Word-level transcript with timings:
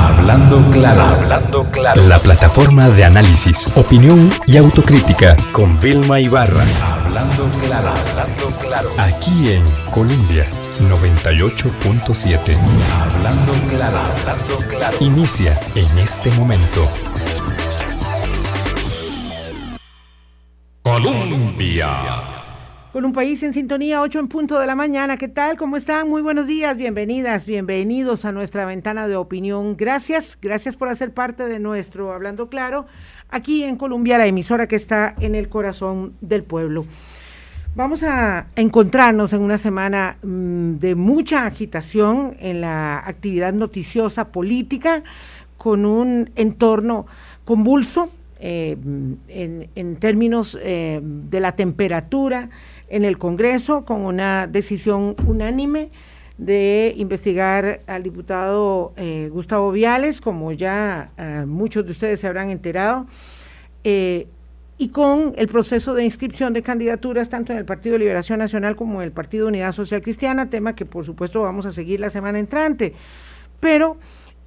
Hablando 0.00 0.70
claro, 0.70 1.02
hablando 1.02 1.64
claro. 1.70 2.02
La 2.06 2.18
plataforma 2.18 2.88
de 2.88 3.04
análisis, 3.04 3.70
opinión 3.76 4.30
y 4.46 4.56
autocrítica 4.56 5.36
con 5.52 5.78
Vilma 5.78 6.18
Ibarra. 6.20 6.64
Hablando 6.82 7.48
claro, 7.58 7.90
hablando 7.90 8.58
claro. 8.60 8.90
Aquí 8.96 9.52
en 9.52 9.64
Colombia 9.92 10.46
98.7. 10.80 12.56
Hablando 13.02 13.52
claro, 13.68 13.98
hablando 13.98 14.56
claro. 14.68 14.96
Inicia 15.00 15.60
en 15.74 15.98
este 15.98 16.30
momento. 16.32 16.88
Colombia. 20.82 22.29
Con 22.92 23.04
un 23.04 23.12
país 23.12 23.40
en 23.44 23.52
sintonía, 23.52 24.02
8 24.02 24.18
en 24.18 24.26
punto 24.26 24.58
de 24.58 24.66
la 24.66 24.74
mañana. 24.74 25.16
¿Qué 25.16 25.28
tal? 25.28 25.56
¿Cómo 25.56 25.76
están? 25.76 26.08
Muy 26.08 26.22
buenos 26.22 26.48
días, 26.48 26.76
bienvenidas, 26.76 27.46
bienvenidos 27.46 28.24
a 28.24 28.32
nuestra 28.32 28.64
ventana 28.64 29.06
de 29.06 29.14
opinión. 29.14 29.76
Gracias, 29.76 30.36
gracias 30.42 30.74
por 30.74 30.88
hacer 30.88 31.14
parte 31.14 31.44
de 31.44 31.60
nuestro 31.60 32.12
Hablando 32.12 32.50
Claro, 32.50 32.86
aquí 33.28 33.62
en 33.62 33.76
Colombia, 33.76 34.18
la 34.18 34.26
emisora 34.26 34.66
que 34.66 34.74
está 34.74 35.14
en 35.20 35.36
el 35.36 35.48
corazón 35.48 36.14
del 36.20 36.42
pueblo. 36.42 36.84
Vamos 37.76 38.02
a 38.02 38.48
encontrarnos 38.56 39.32
en 39.34 39.42
una 39.42 39.58
semana 39.58 40.16
mm, 40.24 40.78
de 40.78 40.96
mucha 40.96 41.46
agitación 41.46 42.34
en 42.40 42.60
la 42.60 42.98
actividad 42.98 43.52
noticiosa 43.52 44.32
política, 44.32 45.04
con 45.58 45.86
un 45.86 46.30
entorno 46.34 47.06
convulso 47.44 48.10
eh, 48.42 48.74
en, 49.28 49.96
términos 49.96 50.58
eh, 50.62 51.00
de 51.02 51.40
la 51.40 51.52
temperatura 51.52 52.48
en 52.90 53.04
el 53.04 53.16
Congreso 53.18 53.84
con 53.84 54.02
una 54.02 54.46
decisión 54.46 55.16
unánime 55.26 55.88
de 56.36 56.94
investigar 56.96 57.80
al 57.86 58.02
diputado 58.02 58.92
eh, 58.96 59.28
Gustavo 59.32 59.72
Viales, 59.72 60.20
como 60.20 60.52
ya 60.52 61.12
eh, 61.16 61.44
muchos 61.46 61.84
de 61.84 61.92
ustedes 61.92 62.20
se 62.20 62.26
habrán 62.26 62.50
enterado, 62.50 63.06
eh, 63.84 64.26
y 64.78 64.88
con 64.88 65.34
el 65.36 65.46
proceso 65.48 65.92
de 65.92 66.04
inscripción 66.04 66.54
de 66.54 66.62
candidaturas 66.62 67.28
tanto 67.28 67.52
en 67.52 67.58
el 67.58 67.66
Partido 67.66 67.92
de 67.94 68.00
Liberación 68.00 68.38
Nacional 68.38 68.76
como 68.76 69.00
en 69.00 69.06
el 69.06 69.12
Partido 69.12 69.48
Unidad 69.48 69.72
Social 69.72 70.00
Cristiana, 70.00 70.48
tema 70.48 70.74
que 70.74 70.86
por 70.86 71.04
supuesto 71.04 71.42
vamos 71.42 71.66
a 71.66 71.72
seguir 71.72 72.00
la 72.00 72.08
semana 72.08 72.38
entrante. 72.38 72.94
Pero 73.60 73.98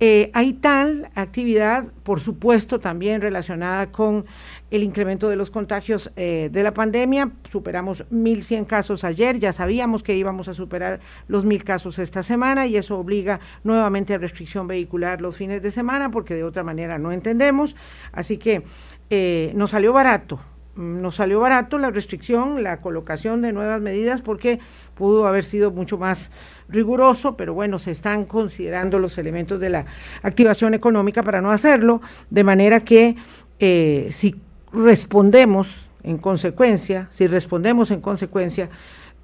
eh, 0.06 0.32
hay 0.34 0.52
tal 0.52 1.10
actividad, 1.16 1.86
por 2.04 2.20
supuesto, 2.20 2.82
también 2.82 3.22
relacionada 3.22 3.90
con 3.90 4.26
el 4.70 4.84
incremento 4.84 5.30
de 5.30 5.38
los 5.38 5.50
contagios 5.50 6.12
eh, 6.18 6.50
de 6.52 6.62
la 6.62 6.74
pandemia. 6.74 7.32
Superamos 7.50 8.04
1.100 8.12 8.68
casos 8.68 9.06
ayer, 9.06 9.40
ya 9.40 9.54
sabíamos 9.54 10.04
que 10.04 10.18
íbamos 10.18 10.50
a 10.50 10.54
superar 10.54 11.00
los 11.30 11.46
1.000 11.46 11.64
casos 11.64 12.00
esta 12.00 12.22
semana 12.22 12.68
y 12.68 12.76
eso 12.76 13.00
obliga 13.00 13.40
nuevamente 13.64 14.14
a 14.14 14.18
restricción 14.18 14.68
vehicular 14.68 15.22
los 15.22 15.38
fines 15.38 15.62
de 15.62 15.72
semana 15.72 16.12
porque 16.12 16.36
de 16.36 16.44
otra 16.44 16.64
manera 16.64 16.98
no 16.98 17.14
entendemos. 17.14 17.78
Así 18.12 18.36
que 18.36 18.64
eh, 19.10 19.54
nos 19.56 19.70
salió 19.70 19.94
barato 19.94 20.42
nos 20.76 21.16
salió 21.16 21.40
barato 21.40 21.78
la 21.78 21.92
restricción, 21.92 22.64
la 22.64 22.82
colocación 22.82 23.42
de 23.42 23.54
nuevas 23.54 23.82
medidas, 23.82 24.22
porque 24.22 24.60
pudo 24.96 25.28
haber 25.28 25.44
sido 25.44 25.72
mucho 25.72 25.98
más 25.98 26.30
riguroso, 26.68 27.38
pero 27.38 27.54
bueno, 27.54 27.80
se 27.80 27.92
están 27.92 28.26
considerando 28.26 29.00
los 29.00 29.18
elementos 29.18 29.60
de 29.60 29.70
la 29.70 29.86
activación 30.24 30.74
económica 30.74 31.22
para 31.24 31.42
no 31.42 31.52
hacerlo, 31.52 32.02
de 32.30 32.44
manera 32.44 32.80
que 32.80 33.16
eh, 33.60 34.10
si 34.12 34.36
respondemos 34.72 35.92
en 36.04 36.18
consecuencia, 36.18 37.08
si 37.12 37.28
respondemos 37.28 37.92
en 37.92 38.02
consecuencia, 38.02 38.70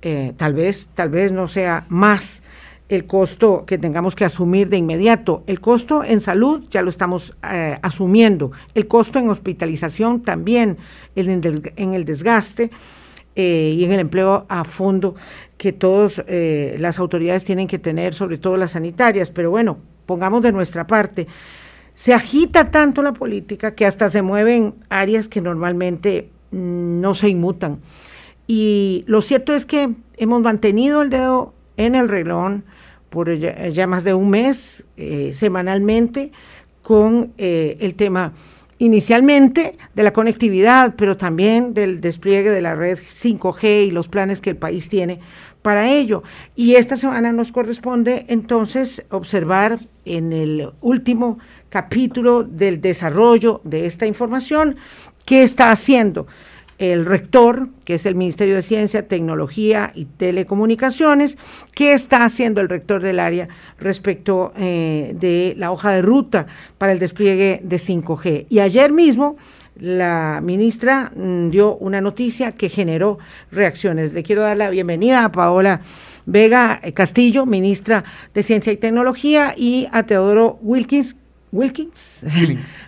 eh, 0.02 0.34
tal 0.38 0.54
vez, 0.54 0.90
tal 0.94 1.10
vez 1.10 1.32
no 1.32 1.48
sea 1.48 1.86
más 1.90 2.42
el 2.90 3.06
costo 3.06 3.66
que 3.66 3.78
tengamos 3.78 4.16
que 4.16 4.26
asumir 4.26 4.68
de 4.68 4.78
inmediato. 4.78 5.44
El 5.46 5.62
costo 5.62 6.04
en 6.04 6.22
salud 6.22 6.64
ya 6.72 6.82
lo 6.82 6.90
estamos 6.90 7.36
eh, 7.50 7.78
asumiendo. 7.84 8.52
El 8.74 8.88
costo 8.88 9.20
en 9.20 9.30
hospitalización 9.30 10.24
también, 10.24 10.78
en 11.16 11.94
el, 11.94 12.06
desgaste 12.06 12.72
eh, 13.36 13.76
y 13.78 13.86
en 13.86 13.92
el 13.92 14.00
empleo 14.00 14.48
a 14.50 14.64
fondo 14.64 15.16
que 15.58 15.72
todas 15.72 16.24
eh, 16.28 16.78
las 16.80 16.98
autoridades 16.98 17.46
tienen 17.46 17.68
que 17.68 17.78
tener, 17.78 18.16
sobre 18.16 18.40
todo 18.40 18.58
las 18.58 18.72
sanitarias. 18.72 19.30
Pero 19.30 19.52
bueno, 19.52 19.78
pongamos 20.08 20.42
de 20.42 20.52
nuestra 20.52 20.88
parte. 20.88 21.28
Se 21.94 22.14
agita 22.14 22.72
tanto 22.72 23.04
la 23.04 23.14
política 23.14 23.76
que 23.76 23.86
hasta 23.86 24.10
se 24.10 24.24
mueven 24.24 24.74
áreas 24.90 25.28
que 25.28 25.42
normalmente 25.42 26.32
no 26.50 27.14
se 27.14 27.30
inmutan. 27.30 27.82
Y 28.48 29.04
lo 29.06 29.22
cierto 29.22 29.54
es 29.54 29.68
que 29.68 29.94
hemos 30.18 30.42
mantenido 30.42 31.04
el 31.04 31.12
dedo 31.12 31.54
en 31.78 31.94
el 31.94 32.10
relón, 32.10 32.64
por 33.10 33.34
ya, 33.36 33.88
más 33.88 34.04
de 34.04 34.14
un 34.14 34.30
mes, 34.30 34.84
eh, 34.98 35.32
semanalmente, 35.34 36.32
con 36.82 37.34
eh, 37.38 37.78
el 37.80 37.96
tema 37.96 38.34
inicialmente 38.80 39.78
de 39.94 40.04
la 40.04 40.14
conectividad, 40.14 40.96
pero 40.98 41.18
también 41.18 41.74
del 41.74 42.00
despliegue 42.00 42.50
de 42.50 42.62
la 42.62 42.76
red 42.76 42.98
5G 42.98 43.88
y 43.88 43.92
los 43.92 44.08
planes 44.08 44.40
que 44.40 44.50
el 44.50 44.58
país 44.58 44.88
tiene 44.88 45.20
para 45.62 45.90
ello. 45.90 46.24
Y 46.56 46.76
esta 46.76 46.96
semana 46.96 47.34
nos 47.34 47.52
corresponde 47.52 48.26
entonces 48.30 49.06
observar 49.10 49.80
en 50.06 50.32
el 50.32 50.72
último 50.80 51.40
capítulo 51.68 52.44
del 52.44 52.80
desarrollo 52.80 53.60
de 53.66 53.86
esta 53.86 54.06
información 54.06 54.78
qué 55.26 55.44
está 55.44 55.72
haciendo 55.72 56.26
el 56.80 57.06
rector, 57.06 57.70
que 57.84 57.96
es 57.96 58.06
el 58.06 58.16
Ministerio 58.16 58.56
de 58.56 58.62
Ciencia, 58.62 59.08
Tecnología 59.08 59.92
y 59.94 60.06
Telecomunicaciones, 60.06 61.38
qué 61.76 61.94
está 61.94 62.24
haciendo 62.24 62.62
el 62.62 62.70
rector 62.70 63.02
del 63.02 63.20
área 63.20 63.50
respecto 63.78 64.54
eh, 64.58 65.14
de 65.20 65.54
la 65.58 65.72
hoja 65.72 65.92
de 65.92 66.02
ruta 66.02 66.48
para 66.78 66.94
el 66.94 67.00
despliegue 67.00 67.60
de 67.64 67.76
5G. 67.76 68.48
Y 68.50 68.60
ayer 68.60 68.94
mismo 68.94 69.36
la 69.76 70.40
ministra 70.42 71.12
mm, 71.16 71.50
dio 71.50 71.76
una 71.76 72.00
noticia 72.00 72.54
que 72.54 72.70
generó 72.70 73.20
reacciones. 73.52 74.14
Le 74.14 74.24
quiero 74.24 74.42
dar 74.42 74.58
la 74.58 74.70
bienvenida 74.70 75.26
a 75.26 75.32
Paola 75.32 75.82
Vega 76.26 76.80
Castillo, 76.94 77.46
ministra 77.46 78.06
de 78.34 78.44
Ciencia 78.44 78.72
y 78.72 78.78
Tecnología, 78.78 79.54
y 79.58 79.88
a 79.92 80.04
Teodoro 80.04 80.60
Wilkins, 80.62 81.16
Wilkins, 81.52 82.24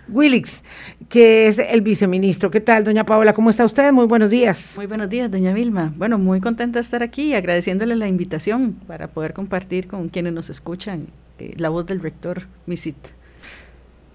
Willix, 0.08 0.62
que 1.08 1.48
es 1.48 1.58
el 1.58 1.80
viceministro. 1.80 2.50
¿Qué 2.50 2.60
tal, 2.60 2.84
doña 2.84 3.04
Paola? 3.04 3.32
¿Cómo 3.32 3.50
está 3.50 3.64
usted? 3.64 3.92
Muy 3.92 4.06
buenos 4.06 4.30
días. 4.30 4.74
Muy 4.76 4.86
buenos 4.86 5.08
días, 5.08 5.30
doña 5.30 5.52
Vilma. 5.52 5.92
Bueno, 5.96 6.18
muy 6.18 6.40
contenta 6.40 6.78
de 6.78 6.82
estar 6.82 7.02
aquí, 7.02 7.34
agradeciéndole 7.34 7.96
la 7.96 8.06
invitación 8.06 8.74
para 8.86 9.08
poder 9.08 9.32
compartir 9.32 9.88
con 9.88 10.08
quienes 10.08 10.32
nos 10.32 10.48
escuchan 10.48 11.08
eh, 11.38 11.54
la 11.56 11.70
voz 11.70 11.86
del 11.86 12.00
rector 12.00 12.42
Misit. 12.66 12.96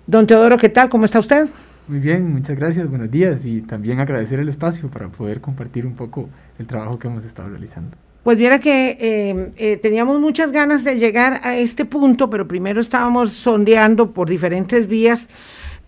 Don 0.06 0.26
Teodoro, 0.26 0.58
¿qué 0.58 0.70
tal? 0.70 0.88
¿Cómo 0.88 1.04
está 1.04 1.20
usted? 1.20 1.50
Muy 1.90 2.00
bien, 2.00 2.32
muchas 2.32 2.56
gracias, 2.56 2.90
buenos 2.90 3.12
días 3.12 3.46
y 3.46 3.62
también 3.62 4.00
agradecer 4.00 4.40
el 4.40 4.50
espacio 4.50 4.90
para 4.90 5.10
poder 5.10 5.42
compartir 5.42 5.86
un 5.86 5.96
poco 5.96 6.30
el 6.60 6.68
trabajo 6.68 7.00
que 7.00 7.08
hemos 7.08 7.26
estado 7.26 7.50
realizando. 7.50 7.98
Pues 8.28 8.38
viera 8.38 8.60
que 8.60 8.98
eh, 9.00 9.52
eh, 9.56 9.78
teníamos 9.78 10.20
muchas 10.20 10.52
ganas 10.52 10.84
de 10.84 10.98
llegar 11.00 11.40
a 11.44 11.56
este 11.56 11.86
punto, 11.86 12.30
pero 12.30 12.46
primero 12.46 12.82
estábamos 12.82 13.32
sondeando 13.32 14.12
por 14.12 14.28
diferentes 14.28 14.88
vías 14.88 15.30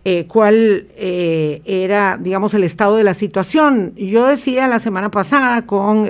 eh, 0.06 0.24
cuál 0.26 0.88
era, 0.96 2.18
digamos, 2.18 2.54
el 2.54 2.64
estado 2.64 2.96
de 2.96 3.04
la 3.04 3.14
situación. 3.14 3.94
Yo 3.98 4.26
decía 4.26 4.70
la 4.70 4.80
semana 4.80 5.12
pasada 5.12 5.66
con 5.66 6.10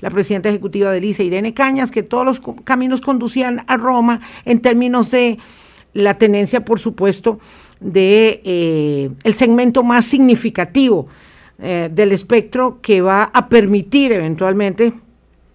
la 0.00 0.08
presidenta 0.08 0.48
ejecutiva 0.48 0.92
de 0.92 1.06
ICE, 1.06 1.24
Irene 1.24 1.52
Cañas, 1.52 1.90
que 1.90 2.02
todos 2.02 2.24
los 2.24 2.40
caminos 2.64 3.02
conducían 3.02 3.62
a 3.66 3.76
Roma 3.76 4.22
en 4.46 4.60
términos 4.60 5.10
de 5.10 5.36
la 5.92 6.16
tenencia, 6.16 6.64
por 6.64 6.80
supuesto, 6.80 7.38
de 7.80 9.12
el 9.22 9.34
segmento 9.34 9.82
más 9.82 10.06
significativo 10.06 11.08
del 11.58 12.12
espectro 12.12 12.80
que 12.80 13.02
va 13.02 13.24
a 13.24 13.50
permitir 13.50 14.12
eventualmente 14.12 14.94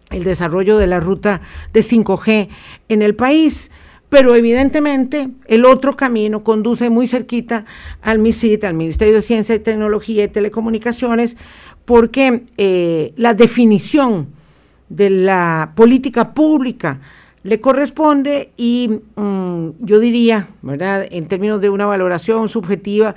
el 0.10 0.24
desarrollo 0.24 0.78
de 0.78 0.88
la 0.88 1.00
ruta 1.00 1.42
de 1.74 1.82
5G 1.82 2.50
en 2.90 3.02
el 3.02 3.16
país. 3.16 3.72
Pero 4.10 4.36
evidentemente 4.36 5.30
el 5.48 5.66
otro 5.66 5.98
camino 5.98 6.44
conduce 6.44 6.90
muy 6.90 7.08
cerquita 7.08 7.66
al 8.02 8.20
MISIT, 8.20 8.64
al 8.64 8.76
Ministerio 8.76 9.16
de 9.16 9.22
Ciencia 9.22 9.56
y 9.56 9.60
Tecnología 9.60 10.24
y 10.24 10.28
Telecomunicaciones, 10.28 11.38
porque 11.86 12.44
eh, 12.58 13.14
la 13.18 13.34
definición 13.34 14.28
de 14.90 15.10
la 15.10 15.74
política 15.76 16.34
pública 16.34 17.02
le 17.44 17.62
corresponde 17.62 18.52
y 18.58 19.02
mm, 19.16 19.70
yo 19.80 20.00
diría, 20.00 20.50
¿verdad?, 20.64 21.08
en 21.12 21.28
términos 21.28 21.62
de 21.62 21.70
una 21.70 21.86
valoración 21.86 22.50
subjetiva, 22.50 23.16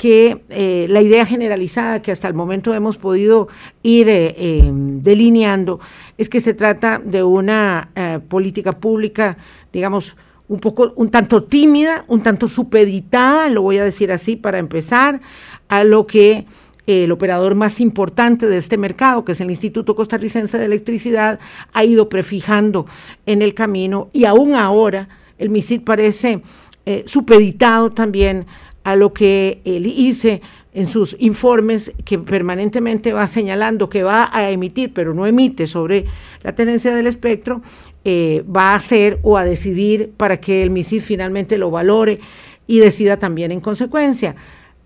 que 0.00 0.44
eh, 0.48 0.86
la 0.88 1.02
idea 1.02 1.26
generalizada 1.26 2.00
que 2.00 2.10
hasta 2.10 2.26
el 2.26 2.32
momento 2.32 2.72
hemos 2.72 2.96
podido 2.96 3.48
ir 3.82 4.08
eh, 4.08 4.34
em, 4.38 5.02
delineando 5.02 5.78
es 6.16 6.30
que 6.30 6.40
se 6.40 6.54
trata 6.54 6.98
de 7.04 7.22
una 7.22 7.90
eh, 7.94 8.18
política 8.26 8.72
pública, 8.72 9.36
digamos, 9.74 10.16
un 10.48 10.58
poco, 10.58 10.94
un 10.96 11.10
tanto 11.10 11.44
tímida, 11.44 12.06
un 12.08 12.22
tanto 12.22 12.48
supeditada, 12.48 13.50
lo 13.50 13.60
voy 13.60 13.76
a 13.76 13.84
decir 13.84 14.10
así 14.10 14.36
para 14.36 14.58
empezar, 14.58 15.20
a 15.68 15.84
lo 15.84 16.06
que 16.06 16.46
el 16.86 17.12
operador 17.12 17.54
más 17.54 17.78
importante 17.78 18.46
de 18.46 18.56
este 18.56 18.78
mercado, 18.78 19.26
que 19.26 19.32
es 19.32 19.40
el 19.42 19.50
Instituto 19.50 19.94
Costarricense 19.94 20.56
de 20.56 20.64
Electricidad, 20.64 21.40
ha 21.74 21.84
ido 21.84 22.08
prefijando 22.08 22.86
en 23.26 23.42
el 23.42 23.52
camino 23.52 24.08
y 24.14 24.24
aún 24.24 24.54
ahora 24.54 25.10
el 25.36 25.50
MISID 25.50 25.82
parece 25.82 26.42
eh, 26.86 27.02
supeditado 27.04 27.90
también 27.90 28.46
a 28.84 28.96
lo 28.96 29.12
que 29.12 29.60
el 29.64 29.86
ICE 29.86 30.40
en 30.72 30.86
sus 30.86 31.16
informes 31.18 31.92
que 32.04 32.18
permanentemente 32.18 33.12
va 33.12 33.26
señalando 33.26 33.90
que 33.90 34.02
va 34.02 34.30
a 34.32 34.50
emitir, 34.50 34.92
pero 34.94 35.14
no 35.14 35.26
emite 35.26 35.66
sobre 35.66 36.04
la 36.42 36.54
tenencia 36.54 36.94
del 36.94 37.06
espectro, 37.06 37.62
eh, 38.04 38.44
va 38.44 38.72
a 38.72 38.76
hacer 38.76 39.18
o 39.22 39.36
a 39.36 39.44
decidir 39.44 40.12
para 40.16 40.40
que 40.40 40.62
el 40.62 40.70
MISID 40.70 41.02
finalmente 41.02 41.58
lo 41.58 41.70
valore 41.70 42.20
y 42.66 42.78
decida 42.78 43.18
también 43.18 43.50
en 43.50 43.60
consecuencia. 43.60 44.36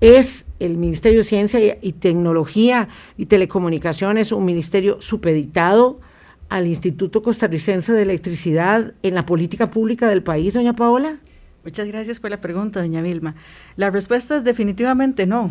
Es 0.00 0.46
el 0.58 0.76
Ministerio 0.76 1.18
de 1.18 1.24
Ciencia 1.24 1.78
y 1.80 1.92
Tecnología 1.92 2.88
y 3.16 3.26
Telecomunicaciones 3.26 4.32
un 4.32 4.44
ministerio 4.44 5.00
supeditado 5.00 6.00
al 6.48 6.66
Instituto 6.66 7.22
Costarricense 7.22 7.92
de 7.92 8.02
Electricidad 8.02 8.94
en 9.02 9.14
la 9.14 9.26
política 9.26 9.70
pública 9.70 10.08
del 10.08 10.22
país, 10.22 10.54
doña 10.54 10.74
Paola? 10.74 11.18
Muchas 11.64 11.88
gracias 11.88 12.20
por 12.20 12.30
la 12.30 12.42
pregunta, 12.42 12.80
doña 12.80 13.00
Vilma. 13.00 13.34
La 13.76 13.88
respuesta 13.88 14.36
es 14.36 14.44
definitivamente 14.44 15.24
no. 15.24 15.50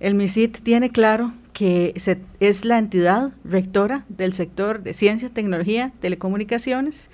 El 0.00 0.16
MISIT 0.16 0.58
tiene 0.58 0.90
claro 0.90 1.32
que 1.52 1.94
es 2.40 2.64
la 2.64 2.78
entidad 2.78 3.30
rectora 3.44 4.04
del 4.08 4.32
sector 4.32 4.82
de 4.82 4.92
ciencia, 4.92 5.28
tecnología, 5.28 5.92
telecomunicaciones 6.00 7.10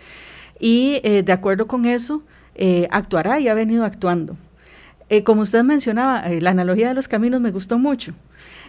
y 0.59 1.00
eh, 1.05 1.23
de 1.23 1.33
acuerdo 1.33 1.67
con 1.67 1.85
eso 1.85 2.23
eh, 2.55 2.89
actuará 2.91 3.39
y 3.39 3.49
ha 3.49 3.55
venido 3.55 3.85
actuando. 3.85 4.39
Eh, 5.11 5.25
como 5.25 5.43
usted 5.43 5.62
mencionaba, 5.62 6.27
la 6.41 6.51
analogía 6.51 6.89
de 6.89 6.94
los 6.94 7.06
caminos 7.06 7.43
me 7.43 7.51
gustó 7.51 7.79
mucho. 7.79 8.15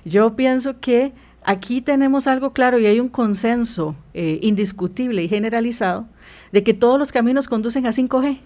Yo 0.04 0.36
pienso 0.36 0.82
que 0.82 1.14
aquí 1.44 1.80
tenemos 1.80 2.28
algo 2.28 2.52
claro 2.52 2.80
y 2.80 2.86
hay 2.86 3.00
un 3.00 3.08
consenso 3.08 3.96
indiscutible 4.14 5.24
y 5.24 5.30
generalizado 5.30 6.06
de 6.52 6.64
que 6.64 6.74
todos 6.74 7.00
los 7.00 7.14
caminos 7.14 7.48
conducen 7.48 7.86
a 7.86 7.92
5G. 7.92 8.40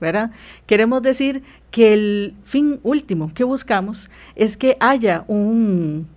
¿Verdad? 0.00 0.30
Queremos 0.66 1.02
decir 1.02 1.42
que 1.70 1.92
el 1.92 2.34
fin 2.42 2.80
último 2.82 3.32
que 3.34 3.44
buscamos 3.44 4.10
es 4.34 4.56
que 4.56 4.76
haya 4.80 5.24
un 5.28 6.08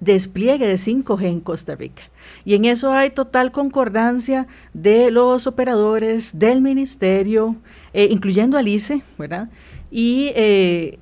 despliegue 0.00 0.66
de 0.66 0.74
5G 0.74 1.24
en 1.24 1.40
Costa 1.40 1.74
Rica. 1.74 2.02
Y 2.44 2.54
en 2.54 2.64
eso 2.64 2.92
hay 2.92 3.10
total 3.10 3.52
concordancia 3.52 4.46
de 4.72 5.10
los 5.10 5.46
operadores, 5.46 6.38
del 6.38 6.60
ministerio, 6.60 7.56
eh, 7.92 8.08
incluyendo 8.10 8.56
al 8.56 8.68
ICE, 8.68 9.02
¿verdad? 9.18 9.48
Y 9.90 10.32
eh, 10.34 10.98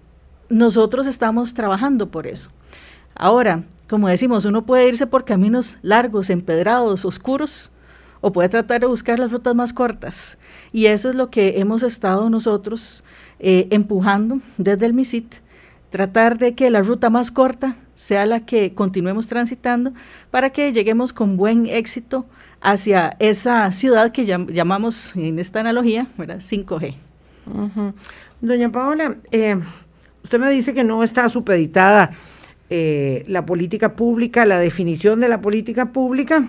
nosotros 0.48 1.06
estamos 1.06 1.54
trabajando 1.54 2.10
por 2.10 2.26
eso. 2.26 2.50
Ahora, 3.14 3.64
como 3.88 4.08
decimos, 4.08 4.44
uno 4.44 4.66
puede 4.66 4.88
irse 4.88 5.06
por 5.06 5.24
caminos 5.24 5.76
largos, 5.82 6.30
empedrados, 6.30 7.04
oscuros, 7.04 7.70
o 8.20 8.32
puede 8.32 8.48
tratar 8.48 8.80
de 8.80 8.86
buscar 8.86 9.18
las 9.18 9.30
rutas 9.30 9.54
más 9.54 9.72
cortas. 9.72 10.38
Y 10.72 10.86
eso 10.86 11.10
es 11.10 11.14
lo 11.14 11.30
que 11.30 11.60
hemos 11.60 11.82
estado 11.82 12.30
nosotros 12.30 13.04
eh, 13.40 13.68
empujando 13.70 14.40
desde 14.56 14.86
el 14.86 14.94
MISIT, 14.94 15.34
tratar 15.90 16.38
de 16.38 16.54
que 16.54 16.70
la 16.70 16.82
ruta 16.82 17.10
más 17.10 17.30
corta 17.30 17.76
sea 17.94 18.26
la 18.26 18.46
que 18.46 18.74
continuemos 18.74 19.28
transitando 19.28 19.92
para 20.30 20.50
que 20.50 20.72
lleguemos 20.72 21.12
con 21.12 21.36
buen 21.36 21.66
éxito 21.66 22.26
hacia 22.60 23.16
esa 23.18 23.70
ciudad 23.72 24.12
que 24.12 24.26
llamamos 24.26 25.14
en 25.16 25.38
esta 25.38 25.60
analogía, 25.60 26.06
5G. 26.16 26.94
Doña 28.40 28.70
Paola, 28.70 29.16
eh, 29.32 29.58
usted 30.22 30.38
me 30.38 30.50
dice 30.50 30.74
que 30.74 30.84
no 30.84 31.02
está 31.02 31.28
supeditada 31.28 32.10
eh, 32.70 33.24
la 33.26 33.46
política 33.46 33.94
pública, 33.94 34.44
la 34.44 34.58
definición 34.58 35.20
de 35.20 35.28
la 35.28 35.40
política 35.40 35.86
pública 35.86 36.44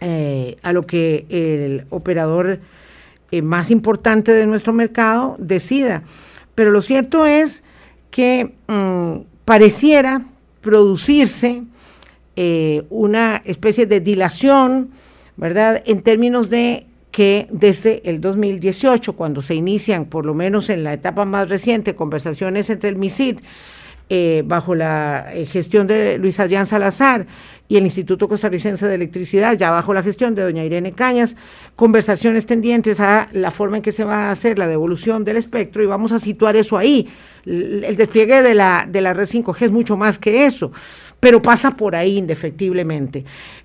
eh, 0.00 0.56
a 0.62 0.72
lo 0.72 0.86
que 0.86 1.26
el 1.28 1.86
operador 1.90 2.60
eh, 3.30 3.42
más 3.42 3.70
importante 3.70 4.32
de 4.32 4.46
nuestro 4.46 4.72
mercado 4.72 5.36
decida. 5.38 6.02
Pero 6.54 6.70
lo 6.70 6.82
cierto 6.82 7.26
es 7.26 7.62
que 8.10 8.54
mm, 8.68 9.22
pareciera 9.44 10.24
producirse 10.60 11.62
eh, 12.36 12.84
una 12.90 13.42
especie 13.44 13.86
de 13.86 14.00
dilación, 14.00 14.90
¿verdad? 15.36 15.82
En 15.86 16.02
términos 16.02 16.48
de 16.50 16.86
que 17.10 17.46
desde 17.50 18.08
el 18.08 18.20
2018, 18.20 19.12
cuando 19.12 19.40
se 19.40 19.54
inician, 19.54 20.06
por 20.06 20.26
lo 20.26 20.34
menos 20.34 20.68
en 20.68 20.82
la 20.82 20.92
etapa 20.92 21.24
más 21.24 21.48
reciente, 21.48 21.94
conversaciones 21.94 22.70
entre 22.70 22.90
el 22.90 22.96
MISID, 22.96 23.38
bajo 24.44 24.74
la 24.74 25.26
gestión 25.46 25.86
de 25.86 26.18
Luis 26.18 26.38
Adrián 26.38 26.66
Salazar 26.66 27.26
y 27.68 27.76
el 27.76 27.84
Instituto 27.84 28.28
Costarricense 28.28 28.86
de 28.86 28.94
Electricidad, 28.94 29.56
ya 29.56 29.70
bajo 29.70 29.94
la 29.94 30.02
gestión 30.02 30.34
de 30.34 30.42
doña 30.42 30.64
Irene 30.64 30.92
Cañas, 30.92 31.34
conversaciones 31.76 32.46
tendientes 32.46 33.00
a 33.00 33.28
la 33.32 33.50
forma 33.50 33.78
en 33.78 33.82
que 33.82 33.92
se 33.92 34.04
va 34.04 34.28
a 34.28 34.30
hacer 34.30 34.58
la 34.58 34.68
devolución 34.68 35.24
del 35.24 35.38
espectro 35.38 35.82
y 35.82 35.86
vamos 35.86 36.12
a 36.12 36.18
situar 36.18 36.56
eso 36.56 36.76
ahí. 36.76 37.08
El 37.46 37.96
despliegue 37.96 38.42
de 38.42 38.54
la, 38.54 38.86
de 38.88 39.00
la 39.00 39.14
red 39.14 39.26
5G 39.26 39.62
es 39.62 39.72
mucho 39.72 39.96
más 39.96 40.18
que 40.18 40.44
eso, 40.44 40.72
pero 41.20 41.40
pasa 41.40 41.70
por 41.70 41.96
ahí 41.96 42.18
indefectiblemente. 42.18 43.24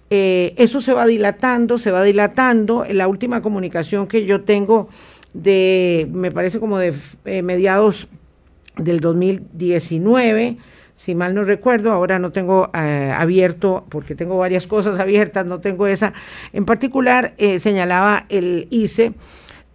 Eh, 0.09 0.53
eso 0.57 0.81
se 0.81 0.93
va 0.93 1.05
dilatando, 1.05 1.77
se 1.77 1.91
va 1.91 2.01
dilatando. 2.03 2.85
La 2.91 3.07
última 3.07 3.41
comunicación 3.41 4.07
que 4.07 4.25
yo 4.25 4.41
tengo 4.41 4.89
de, 5.33 6.07
me 6.11 6.31
parece 6.31 6.59
como 6.59 6.77
de 6.77 6.93
eh, 7.25 7.41
mediados 7.41 8.07
del 8.79 8.99
2019, 8.99 10.57
si 10.95 11.15
mal 11.15 11.33
no 11.33 11.45
recuerdo, 11.45 11.91
ahora 11.91 12.19
no 12.19 12.31
tengo 12.31 12.69
eh, 12.73 13.13
abierto, 13.15 13.85
porque 13.87 14.15
tengo 14.15 14.37
varias 14.37 14.67
cosas 14.67 14.99
abiertas, 14.99 15.45
no 15.45 15.59
tengo 15.61 15.87
esa. 15.87 16.11
En 16.51 16.65
particular, 16.65 17.33
eh, 17.37 17.59
señalaba 17.59 18.25
el 18.29 18.67
ICE. 18.69 19.13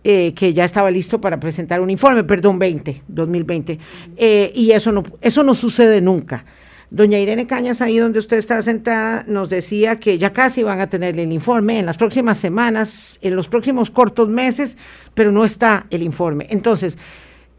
Eh, 0.07 0.35
que 0.35 0.53
ya 0.53 0.67
estaba 0.67 0.91
listo 0.91 1.19
para 1.19 1.41
presentar 1.41 1.81
un 1.81 1.89
informe, 1.89 2.25
perdón, 2.25 2.59
20, 2.59 3.05
2020, 3.09 3.79
y 4.53 4.71
eso 4.73 4.93
no, 4.93 5.03
eso 5.23 5.43
no 5.43 5.55
sucede 5.55 6.03
nunca. 6.03 6.45
Doña 6.91 7.19
Irene 7.19 7.47
Cañas, 7.47 7.81
ahí 7.81 7.97
donde 7.97 8.19
usted 8.19 8.37
está 8.37 8.61
sentada, 8.61 9.25
nos 9.27 9.49
decía 9.49 9.99
que 9.99 10.19
ya 10.19 10.35
casi 10.35 10.63
van 10.63 10.83
a 10.83 10.89
tener 10.89 11.19
el 11.19 11.33
informe 11.33 11.79
en 11.79 11.87
las 11.87 11.97
próximas 11.97 12.37
semanas, 12.37 13.19
en 13.23 13.35
los 13.35 13.49
próximos 13.49 13.91
cortos 13.91 14.29
meses, 14.29 14.77
pero 15.15 15.33
no 15.33 15.47
está 15.47 15.87
el 15.89 16.03
informe. 16.03 16.49
Entonces, 16.51 16.99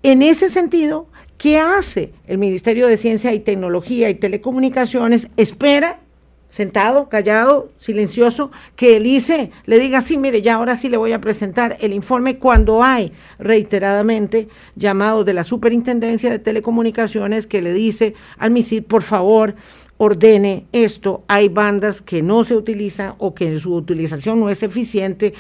en 0.04 0.22
ese 0.22 0.50
sentido, 0.50 1.10
¿Qué 1.38 1.60
hace 1.60 2.14
el 2.28 2.38
Ministerio 2.38 2.88
de 2.88 2.98
Ciencia 2.98 3.34
y 3.34 3.40
Tecnología 3.40 4.10
y 4.10 4.16
Telecomunicaciones? 4.16 5.28
Espera, 5.36 6.00
sentado, 6.48 7.10
callado, 7.10 7.72
silencioso, 7.78 8.52
que 8.78 8.96
el 8.96 9.06
ICE 9.06 9.52
le 9.66 9.78
diga, 9.78 10.02
sí, 10.02 10.18
mire, 10.18 10.42
ya 10.42 10.56
ahora 10.56 10.78
sí 10.78 10.88
le 10.88 10.96
voy 10.96 11.12
a 11.12 11.20
presentar 11.20 11.76
el 11.82 11.92
informe 11.92 12.38
cuando 12.38 12.84
hay 12.84 13.12
reiteradamente 13.38 14.48
llamados 14.76 15.26
de 15.26 15.34
la 15.34 15.44
Superintendencia 15.44 16.32
de 16.32 16.40
Telecomunicaciones 16.40 17.48
que 17.48 17.62
le 17.62 17.74
dice 17.74 18.14
al 18.38 18.52
MISID, 18.52 18.84
por 18.84 19.04
favor, 19.04 19.56
ordene 19.98 20.66
esto, 20.72 21.26
hay 21.28 21.50
bandas 21.50 22.02
que 22.02 22.22
no 22.22 22.46
se 22.46 22.56
utilizan 22.56 23.16
o 23.18 23.36
que 23.36 23.60
su 23.60 23.74
utilización 23.76 24.40
no 24.40 24.50
es 24.50 24.64
eficiente 24.64 25.34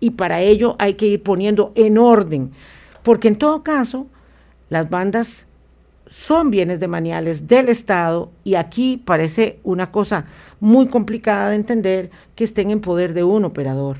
y 0.00 0.10
para 0.10 0.40
ello 0.40 0.74
hay 0.80 0.94
que 0.94 1.06
ir 1.06 1.22
poniendo 1.22 1.72
en 1.76 1.98
orden, 1.98 2.50
porque 3.04 3.28
en 3.28 3.36
todo 3.36 3.62
caso 3.62 4.08
las 4.68 4.90
bandas 4.90 5.46
son 6.08 6.50
bienes 6.50 6.80
demaniales 6.80 7.46
del 7.48 7.68
Estado 7.68 8.30
y 8.44 8.54
aquí 8.54 9.02
parece 9.04 9.58
una 9.64 9.90
cosa 9.90 10.26
muy 10.60 10.86
complicada 10.86 11.50
de 11.50 11.56
entender 11.56 12.10
que 12.34 12.44
estén 12.44 12.70
en 12.70 12.80
poder 12.80 13.12
de 13.12 13.24
un 13.24 13.44
operador. 13.44 13.98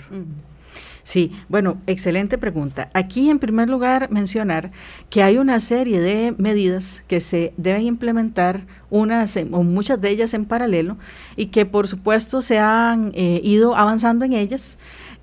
Sí, 1.07 1.31
bueno, 1.49 1.81
excelente 1.87 2.37
pregunta. 2.37 2.91
Aquí 2.93 3.31
en 3.31 3.39
primer 3.39 3.69
lugar 3.69 4.11
mencionar 4.11 4.73
que 5.09 5.23
hay 5.23 5.39
una 5.39 5.61
serie 5.61 6.01
de 6.01 6.35
medidas 6.37 7.05
que 7.07 7.21
se 7.21 7.55
deben 7.57 7.83
implementar, 7.83 8.67
unas 8.91 9.37
o 9.37 9.63
muchas 9.63 10.01
de 10.01 10.11
ellas 10.11 10.35
en 10.35 10.47
paralelo, 10.47 10.97
y 11.37 11.47
que 11.47 11.65
por 11.65 11.87
supuesto 11.87 12.43
se 12.43 12.59
han 12.59 13.13
eh, 13.15 13.41
ido 13.45 13.77
avanzando 13.77 14.25
en 14.25 14.33
ellas. 14.33 14.79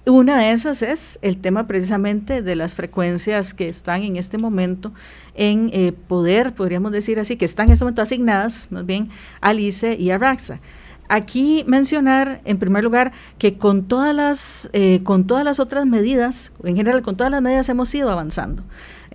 Una 0.05 0.37
de 0.37 0.51
esas 0.51 0.81
es 0.81 1.17
el 1.21 1.37
tema 1.37 1.65
precisamente 1.65 2.41
de 2.41 2.57
las 2.57 2.75
frecuencias 2.75 3.53
que 3.53 3.69
están 3.69 4.03
en 4.03 4.17
este 4.17 4.37
momento 4.37 4.91
en 5.33 5.69
eh, 5.71 5.93
poder, 5.93 6.53
podríamos 6.53 6.91
decir 6.91 7.21
así, 7.21 7.37
que 7.37 7.45
están 7.45 7.67
en 7.67 7.73
este 7.73 7.85
momento 7.85 8.01
asignadas 8.01 8.67
más 8.69 8.85
bien 8.85 9.07
a 9.39 9.53
ICE 9.53 9.95
y 9.95 10.11
a 10.11 10.17
RAXA. 10.17 10.59
Aquí 11.07 11.63
mencionar, 11.67 12.41
en 12.43 12.57
primer 12.57 12.83
lugar, 12.83 13.13
que 13.37 13.57
con 13.57 13.87
todas 13.87 14.13
las, 14.13 14.69
eh, 14.73 14.99
con 15.03 15.25
todas 15.25 15.45
las 15.45 15.61
otras 15.61 15.85
medidas, 15.85 16.51
en 16.65 16.75
general 16.75 17.01
con 17.01 17.15
todas 17.15 17.31
las 17.31 17.41
medidas 17.41 17.69
hemos 17.69 17.93
ido 17.95 18.11
avanzando. 18.11 18.61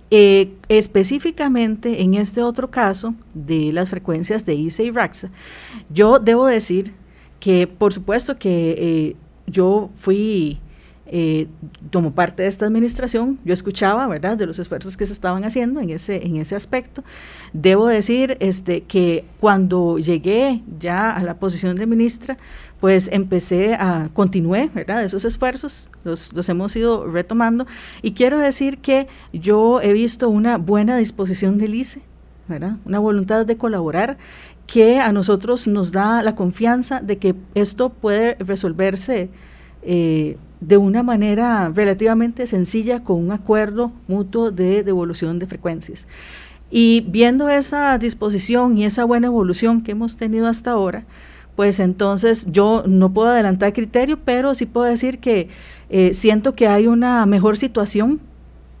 Eh, 0.09 0.53
específicamente 0.69 2.01
en 2.01 2.15
este 2.15 2.41
otro 2.41 2.71
caso 2.71 3.13
de 3.35 3.71
las 3.73 3.89
frecuencias 3.89 4.43
de 4.47 4.55
ICE 4.55 4.85
y 4.85 4.89
RAXA, 4.89 5.29
yo 5.93 6.17
debo 6.17 6.47
decir 6.47 6.95
que 7.39 7.67
por 7.67 7.93
supuesto 7.93 8.39
que 8.39 9.15
yo 9.45 9.91
fui 9.93 10.59
eh, 11.11 11.47
como 11.91 12.11
parte 12.11 12.43
de 12.43 12.49
esta 12.49 12.65
administración, 12.65 13.39
yo 13.43 13.53
escuchaba, 13.53 14.07
¿verdad?, 14.07 14.37
de 14.37 14.45
los 14.45 14.59
esfuerzos 14.59 14.95
que 14.95 15.05
se 15.05 15.13
estaban 15.13 15.43
haciendo 15.43 15.79
en 15.79 15.89
ese, 15.89 16.25
en 16.25 16.37
ese 16.37 16.55
aspecto. 16.55 17.03
Debo 17.51 17.87
decir 17.87 18.37
este, 18.39 18.81
que 18.81 19.25
cuando 19.39 19.97
llegué 19.97 20.61
ya 20.79 21.09
a 21.11 21.23
la 21.23 21.35
posición 21.35 21.77
de 21.77 21.87
ministra, 21.87 22.37
pues 22.79 23.09
empecé 23.11 23.73
a, 23.73 24.09
continué, 24.13 24.69
¿verdad? 24.73 25.03
Esos 25.03 25.25
esfuerzos 25.25 25.89
los, 26.03 26.31
los, 26.33 26.47
hemos 26.47 26.75
ido 26.75 27.07
retomando 27.07 27.65
y 28.01 28.11
quiero 28.11 28.39
decir 28.39 28.77
que 28.77 29.07
yo 29.33 29.81
he 29.81 29.93
visto 29.93 30.29
una 30.29 30.57
buena 30.57 30.97
disposición 30.97 31.57
del 31.57 31.75
ICE, 31.75 32.01
¿verdad? 32.47 32.77
Una 32.85 32.99
voluntad 32.99 33.45
de 33.45 33.57
colaborar 33.57 34.17
que 34.67 34.99
a 34.99 35.11
nosotros 35.11 35.67
nos 35.67 35.91
da 35.91 36.21
la 36.21 36.35
confianza 36.35 37.01
de 37.01 37.17
que 37.17 37.35
esto 37.55 37.89
puede 37.89 38.35
resolverse 38.35 39.29
eh, 39.81 40.37
de 40.61 40.77
una 40.77 41.03
manera 41.03 41.69
relativamente 41.73 42.45
sencilla 42.47 43.03
con 43.03 43.17
un 43.17 43.31
acuerdo 43.31 43.91
mutuo 44.07 44.51
de 44.51 44.83
devolución 44.83 45.39
de 45.39 45.47
frecuencias. 45.47 46.07
Y 46.71 47.05
viendo 47.07 47.49
esa 47.49 47.97
disposición 47.97 48.77
y 48.77 48.85
esa 48.85 49.03
buena 49.05 49.27
evolución 49.27 49.81
que 49.81 49.91
hemos 49.91 50.17
tenido 50.17 50.47
hasta 50.47 50.71
ahora, 50.71 51.05
pues 51.55 51.79
entonces 51.79 52.45
yo 52.49 52.83
no 52.87 53.11
puedo 53.11 53.29
adelantar 53.29 53.73
criterio, 53.73 54.19
pero 54.23 54.53
sí 54.53 54.65
puedo 54.65 54.85
decir 54.85 55.19
que 55.19 55.49
eh, 55.89 56.13
siento 56.13 56.55
que 56.55 56.67
hay 56.67 56.87
una 56.87 57.25
mejor 57.25 57.57
situación 57.57 58.21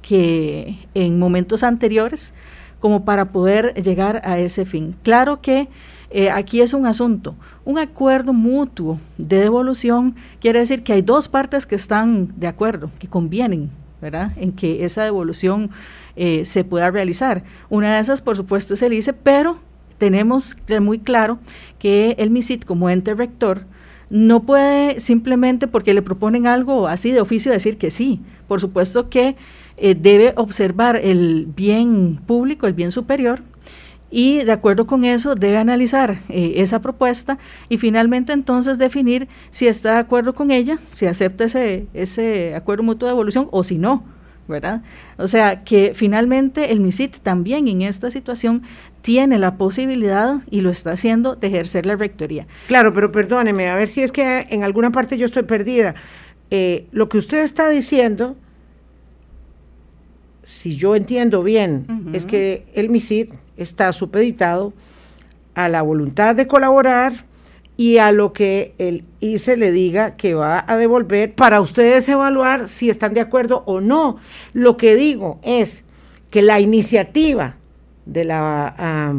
que 0.01 0.77
en 0.93 1.19
momentos 1.19 1.63
anteriores 1.63 2.33
como 2.79 3.03
para 3.03 3.31
poder 3.31 3.73
llegar 3.73 4.21
a 4.23 4.39
ese 4.39 4.65
fin. 4.65 4.95
Claro 5.03 5.41
que 5.41 5.67
eh, 6.11 6.29
aquí 6.31 6.61
es 6.61 6.73
un 6.73 6.85
asunto, 6.85 7.35
un 7.65 7.77
acuerdo 7.77 8.33
mutuo 8.33 8.99
de 9.17 9.39
devolución 9.39 10.15
quiere 10.39 10.59
decir 10.59 10.83
que 10.83 10.93
hay 10.93 11.01
dos 11.01 11.27
partes 11.27 11.65
que 11.65 11.75
están 11.75 12.33
de 12.39 12.47
acuerdo, 12.47 12.89
que 12.97 13.07
convienen, 13.07 13.69
¿verdad? 14.01 14.31
En 14.37 14.51
que 14.51 14.85
esa 14.85 15.03
devolución 15.03 15.69
eh, 16.15 16.45
se 16.45 16.63
pueda 16.63 16.89
realizar. 16.89 17.43
Una 17.69 17.95
de 17.95 18.01
esas, 18.01 18.21
por 18.21 18.35
supuesto, 18.35 18.73
es 18.73 18.81
el 18.81 18.93
ICE, 18.93 19.13
pero 19.13 19.59
tenemos 19.99 20.55
muy 20.81 20.99
claro 20.99 21.37
que 21.77 22.15
el 22.17 22.31
MISIT 22.31 22.65
como 22.65 22.89
ente 22.89 23.13
rector 23.13 23.65
no 24.09 24.43
puede 24.43 24.99
simplemente 24.99 25.67
porque 25.67 25.93
le 25.93 26.01
proponen 26.01 26.47
algo 26.47 26.87
así 26.87 27.11
de 27.11 27.21
oficio 27.21 27.51
decir 27.51 27.77
que 27.77 27.91
sí. 27.91 28.21
Por 28.47 28.59
supuesto 28.59 29.09
que 29.09 29.35
eh, 29.77 29.95
debe 29.95 30.33
observar 30.35 30.95
el 30.95 31.45
bien 31.55 32.19
público, 32.25 32.65
el 32.65 32.73
bien 32.73 32.91
superior, 32.91 33.41
y 34.11 34.43
de 34.43 34.51
acuerdo 34.51 34.87
con 34.87 35.03
eso 35.05 35.35
debe 35.35 35.57
analizar 35.57 36.19
eh, 36.29 36.53
esa 36.57 36.81
propuesta 36.81 37.37
y 37.69 37.77
finalmente 37.77 38.33
entonces 38.33 38.77
definir 38.77 39.27
si 39.51 39.67
está 39.67 39.93
de 39.93 39.99
acuerdo 39.99 40.33
con 40.33 40.51
ella, 40.51 40.79
si 40.91 41.05
acepta 41.05 41.45
ese, 41.45 41.87
ese 41.93 42.55
acuerdo 42.55 42.83
mutuo 42.83 43.07
de 43.07 43.13
evolución 43.13 43.47
o 43.51 43.63
si 43.63 43.77
no. 43.77 44.03
¿verdad? 44.47 44.81
O 45.17 45.27
sea, 45.27 45.63
que 45.63 45.91
finalmente 45.93 46.71
el 46.71 46.79
MISIT 46.79 47.17
también 47.17 47.67
en 47.67 47.83
esta 47.83 48.09
situación 48.09 48.63
tiene 49.03 49.37
la 49.37 49.57
posibilidad, 49.57 50.41
y 50.49 50.61
lo 50.61 50.71
está 50.71 50.93
haciendo, 50.93 51.35
de 51.35 51.45
ejercer 51.45 51.85
la 51.85 51.95
rectoría. 51.95 52.47
Claro, 52.67 52.91
pero 52.91 53.11
perdóneme, 53.11 53.69
a 53.69 53.75
ver 53.75 53.87
si 53.89 54.01
es 54.01 54.11
que 54.11 54.47
en 54.49 54.63
alguna 54.63 54.91
parte 54.91 55.19
yo 55.19 55.27
estoy 55.27 55.43
perdida. 55.43 55.93
Eh, 56.49 56.87
lo 56.91 57.09
que 57.09 57.19
usted 57.19 57.43
está 57.43 57.69
diciendo 57.69 58.37
si 60.49 60.75
yo 60.75 60.95
entiendo 60.95 61.43
bien, 61.43 61.85
es 62.11 62.25
que 62.25 62.65
el 62.73 62.89
MISID 62.89 63.29
está 63.59 63.93
supeditado 63.93 64.73
a 65.55 65.69
la 65.69 65.81
voluntad 65.81 66.35
de 66.35 66.47
colaborar 66.47 67.25
y 67.77 67.97
a 67.97 68.11
lo 68.11 68.33
que 68.33 68.73
el 68.77 69.05
ICE 69.19 69.55
le 69.55 69.71
diga 69.71 70.17
que 70.17 70.33
va 70.33 70.65
a 70.67 70.75
devolver 70.75 71.33
para 71.33 71.61
ustedes 71.61 72.09
evaluar 72.09 72.67
si 72.67 72.89
están 72.89 73.13
de 73.13 73.21
acuerdo 73.21 73.63
o 73.65 73.79
no. 73.79 74.17
Lo 74.53 74.75
que 74.75 74.95
digo 74.95 75.39
es 75.43 75.83
que 76.29 76.41
la 76.41 76.59
iniciativa 76.59 77.55
de 78.05 78.25
la 78.25 79.13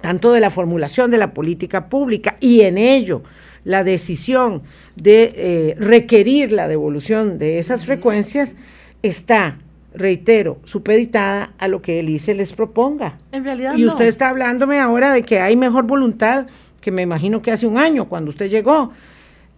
tanto 0.00 0.32
de 0.32 0.40
la 0.40 0.50
formulación 0.50 1.10
de 1.10 1.18
la 1.18 1.34
política 1.34 1.88
pública 1.88 2.36
y 2.40 2.62
en 2.62 2.78
ello 2.78 3.22
la 3.64 3.84
decisión 3.84 4.62
de 4.96 5.32
eh, 5.34 5.74
requerir 5.78 6.52
la 6.52 6.68
devolución 6.68 7.38
de 7.38 7.58
esas 7.58 7.84
frecuencias 7.84 8.56
está 9.02 9.58
reitero, 9.94 10.58
supeditada 10.64 11.54
a 11.58 11.68
lo 11.68 11.82
que 11.82 12.00
el 12.00 12.08
ICE 12.08 12.34
les 12.34 12.52
proponga. 12.52 13.18
En 13.32 13.44
realidad 13.44 13.76
Y 13.76 13.86
usted 13.86 14.06
está 14.06 14.28
hablándome 14.28 14.78
ahora 14.78 15.12
de 15.12 15.22
que 15.22 15.40
hay 15.40 15.56
mejor 15.56 15.84
voluntad, 15.84 16.46
que 16.80 16.90
me 16.90 17.02
imagino 17.02 17.42
que 17.42 17.50
hace 17.50 17.66
un 17.66 17.78
año, 17.78 18.08
cuando 18.08 18.30
usted 18.30 18.48
llegó. 18.48 18.92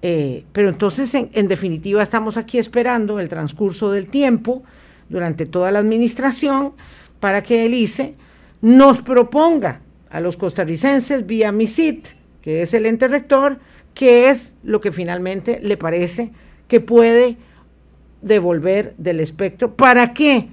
Eh, 0.02 0.44
pero 0.52 0.68
entonces, 0.68 1.14
en, 1.14 1.30
en, 1.32 1.48
definitiva, 1.48 2.02
estamos 2.02 2.36
aquí 2.36 2.58
esperando 2.58 3.20
el 3.20 3.28
transcurso 3.28 3.90
del 3.90 4.06
tiempo 4.06 4.62
durante 5.08 5.44
toda 5.46 5.70
la 5.70 5.80
administración 5.80 6.72
para 7.18 7.42
que 7.42 7.66
el 7.66 7.74
ICE 7.74 8.14
nos 8.62 9.02
proponga 9.02 9.80
a 10.10 10.20
los 10.20 10.36
costarricenses 10.36 11.26
vía 11.26 11.52
MISIT, 11.52 12.08
que 12.42 12.62
es 12.62 12.72
el 12.74 12.86
ente 12.86 13.08
rector, 13.08 13.58
qué 13.94 14.30
es 14.30 14.54
lo 14.62 14.80
que 14.80 14.92
finalmente 14.92 15.60
le 15.62 15.76
parece 15.76 16.30
que 16.68 16.80
puede 16.80 17.36
devolver 18.22 18.94
del 18.98 19.20
espectro 19.20 19.74
para 19.74 20.12
que 20.12 20.48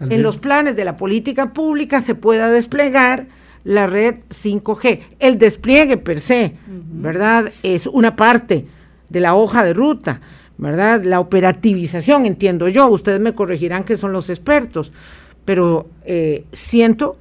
en 0.00 0.22
los 0.22 0.38
planes 0.38 0.76
de 0.76 0.84
la 0.84 0.96
política 0.96 1.52
pública 1.52 2.00
se 2.00 2.14
pueda 2.14 2.50
desplegar 2.50 3.26
la 3.64 3.86
red 3.86 4.16
5G. 4.28 5.00
El 5.18 5.38
despliegue 5.38 5.96
per 5.96 6.20
se, 6.20 6.54
¿verdad? 6.66 7.50
Es 7.62 7.86
una 7.86 8.16
parte 8.16 8.66
de 9.08 9.20
la 9.20 9.34
hoja 9.34 9.64
de 9.64 9.72
ruta, 9.72 10.20
¿verdad? 10.58 11.02
La 11.04 11.20
operativización, 11.20 12.26
entiendo 12.26 12.68
yo, 12.68 12.88
ustedes 12.88 13.20
me 13.20 13.34
corregirán 13.34 13.84
que 13.84 13.96
son 13.96 14.12
los 14.12 14.28
expertos, 14.28 14.92
pero 15.44 15.88
eh, 16.04 16.44
siento 16.52 17.16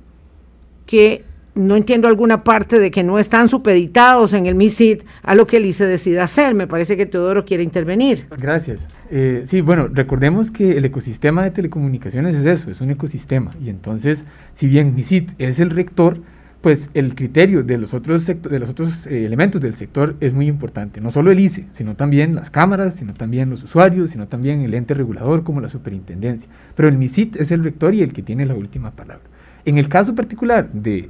que 0.85 1.23
no 1.55 1.75
entiendo 1.75 2.07
alguna 2.07 2.43
parte 2.43 2.79
de 2.79 2.91
que 2.91 3.03
no 3.03 3.19
están 3.19 3.48
supeditados 3.48 4.33
en 4.33 4.45
el 4.45 4.55
MISID 4.55 5.03
a 5.22 5.36
lo 5.36 5.45
que 5.48 5.57
el 5.57 5.65
ICE 5.65 5.86
decida 5.86 6.24
hacer. 6.24 6.55
Me 6.55 6.67
parece 6.67 6.98
que 6.98 7.05
Teodoro 7.05 7.45
quiere 7.45 7.63
intervenir. 7.63 8.27
Gracias. 8.38 8.88
Eh, 9.12 9.43
sí, 9.48 9.62
bueno, 9.62 9.88
recordemos 9.91 10.50
que 10.50 10.77
el 10.77 10.86
ecosistema 10.86 11.43
de 11.43 11.51
telecomunicaciones 11.51 12.36
es 12.36 12.45
eso, 12.45 12.72
es 12.72 12.81
un 12.81 12.89
ecosistema. 12.89 13.51
Y 13.63 13.69
entonces, 13.69 14.24
si 14.53 14.67
bien 14.67 14.95
MISID 14.95 15.31
es 15.38 15.60
el 15.60 15.69
rector, 15.69 16.19
pues 16.62 16.89
el 16.93 17.13
criterio 17.13 17.62
de 17.62 17.77
los 17.77 17.93
otros, 17.93 18.25
de 18.25 18.60
los 18.60 18.69
otros 18.69 19.05
eh, 19.05 19.25
elementos 19.25 19.62
del 19.62 19.75
sector 19.75 20.15
es 20.22 20.33
muy 20.33 20.48
importante. 20.48 21.01
No 21.01 21.12
solo 21.12 21.29
el 21.29 21.39
ICE, 21.41 21.65
sino 21.74 21.95
también 21.95 22.36
las 22.36 22.50
cámaras, 22.50 22.95
sino 22.95 23.13
también 23.13 23.50
los 23.50 23.63
usuarios, 23.63 24.12
sino 24.12 24.27
también 24.27 24.62
el 24.62 24.74
ente 24.74 24.93
regulador 24.93 25.43
como 25.43 25.60
la 25.60 25.67
superintendencia. 25.67 26.50
Pero 26.74 26.88
el 26.88 26.98
MISID 26.98 27.36
es 27.36 27.51
el 27.51 27.65
rector 27.65 27.93
y 27.93 28.01
el 28.01 28.13
que 28.13 28.24
tiene 28.24 28.45
la 28.45 28.55
última 28.55 28.91
palabra. 28.91 29.32
En 29.65 29.77
el 29.77 29.88
caso 29.88 30.13
particular 30.15 30.72
de, 30.72 31.10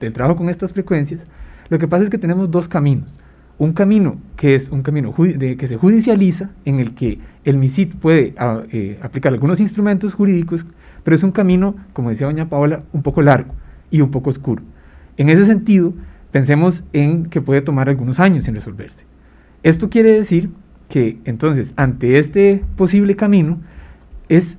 del 0.00 0.12
trabajo 0.12 0.36
con 0.36 0.48
estas 0.48 0.72
frecuencias, 0.72 1.20
lo 1.68 1.78
que 1.78 1.86
pasa 1.86 2.04
es 2.04 2.10
que 2.10 2.18
tenemos 2.18 2.50
dos 2.50 2.68
caminos. 2.68 3.18
Un 3.58 3.74
camino 3.74 4.18
que 4.36 4.54
es 4.54 4.70
un 4.70 4.82
camino 4.82 5.14
de, 5.16 5.56
que 5.56 5.68
se 5.68 5.76
judicializa, 5.76 6.50
en 6.64 6.80
el 6.80 6.94
que 6.94 7.18
el 7.44 7.58
MISIT 7.58 7.94
puede 7.94 8.34
ah, 8.38 8.62
eh, 8.72 8.98
aplicar 9.02 9.32
algunos 9.32 9.60
instrumentos 9.60 10.14
jurídicos, 10.14 10.66
pero 11.04 11.14
es 11.14 11.22
un 11.22 11.30
camino, 11.30 11.76
como 11.92 12.10
decía 12.10 12.26
doña 12.26 12.48
Paola, 12.48 12.82
un 12.92 13.02
poco 13.02 13.22
largo 13.22 13.54
y 13.90 14.00
un 14.00 14.10
poco 14.10 14.30
oscuro. 14.30 14.62
En 15.16 15.28
ese 15.28 15.44
sentido, 15.44 15.92
pensemos 16.30 16.82
en 16.92 17.26
que 17.26 17.40
puede 17.40 17.60
tomar 17.60 17.88
algunos 17.88 18.18
años 18.18 18.48
en 18.48 18.54
resolverse. 18.54 19.04
Esto 19.62 19.90
quiere 19.90 20.12
decir 20.12 20.50
que 20.88 21.18
entonces, 21.24 21.72
ante 21.76 22.18
este 22.18 22.64
posible 22.76 23.14
camino, 23.14 23.58
es 24.28 24.58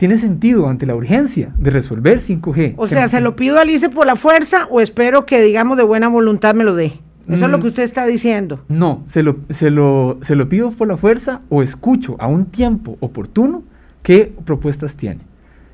tiene 0.00 0.16
sentido 0.16 0.66
ante 0.66 0.86
la 0.86 0.94
urgencia 0.94 1.52
de 1.58 1.68
resolver 1.68 2.20
5G. 2.20 2.72
O 2.78 2.88
sea, 2.88 3.06
¿se 3.06 3.20
lo 3.20 3.36
pido 3.36 3.58
al 3.58 3.68
ICE 3.68 3.90
por 3.90 4.06
la 4.06 4.16
fuerza 4.16 4.66
o 4.70 4.80
espero 4.80 5.26
que, 5.26 5.42
digamos, 5.42 5.76
de 5.76 5.82
buena 5.82 6.08
voluntad 6.08 6.54
me 6.54 6.64
lo 6.64 6.74
dé? 6.74 6.94
Eso 7.28 7.44
es 7.44 7.50
lo 7.50 7.58
mm. 7.58 7.60
que 7.60 7.66
usted 7.66 7.82
está 7.82 8.06
diciendo. 8.06 8.60
No, 8.70 9.04
se 9.08 9.22
lo, 9.22 9.36
se, 9.50 9.68
lo, 9.68 10.18
se 10.22 10.36
lo 10.36 10.48
pido 10.48 10.70
por 10.70 10.88
la 10.88 10.96
fuerza 10.96 11.42
o 11.50 11.62
escucho 11.62 12.16
a 12.18 12.28
un 12.28 12.46
tiempo 12.46 12.96
oportuno 13.00 13.62
qué 14.02 14.32
propuestas 14.46 14.94
tiene. 14.94 15.20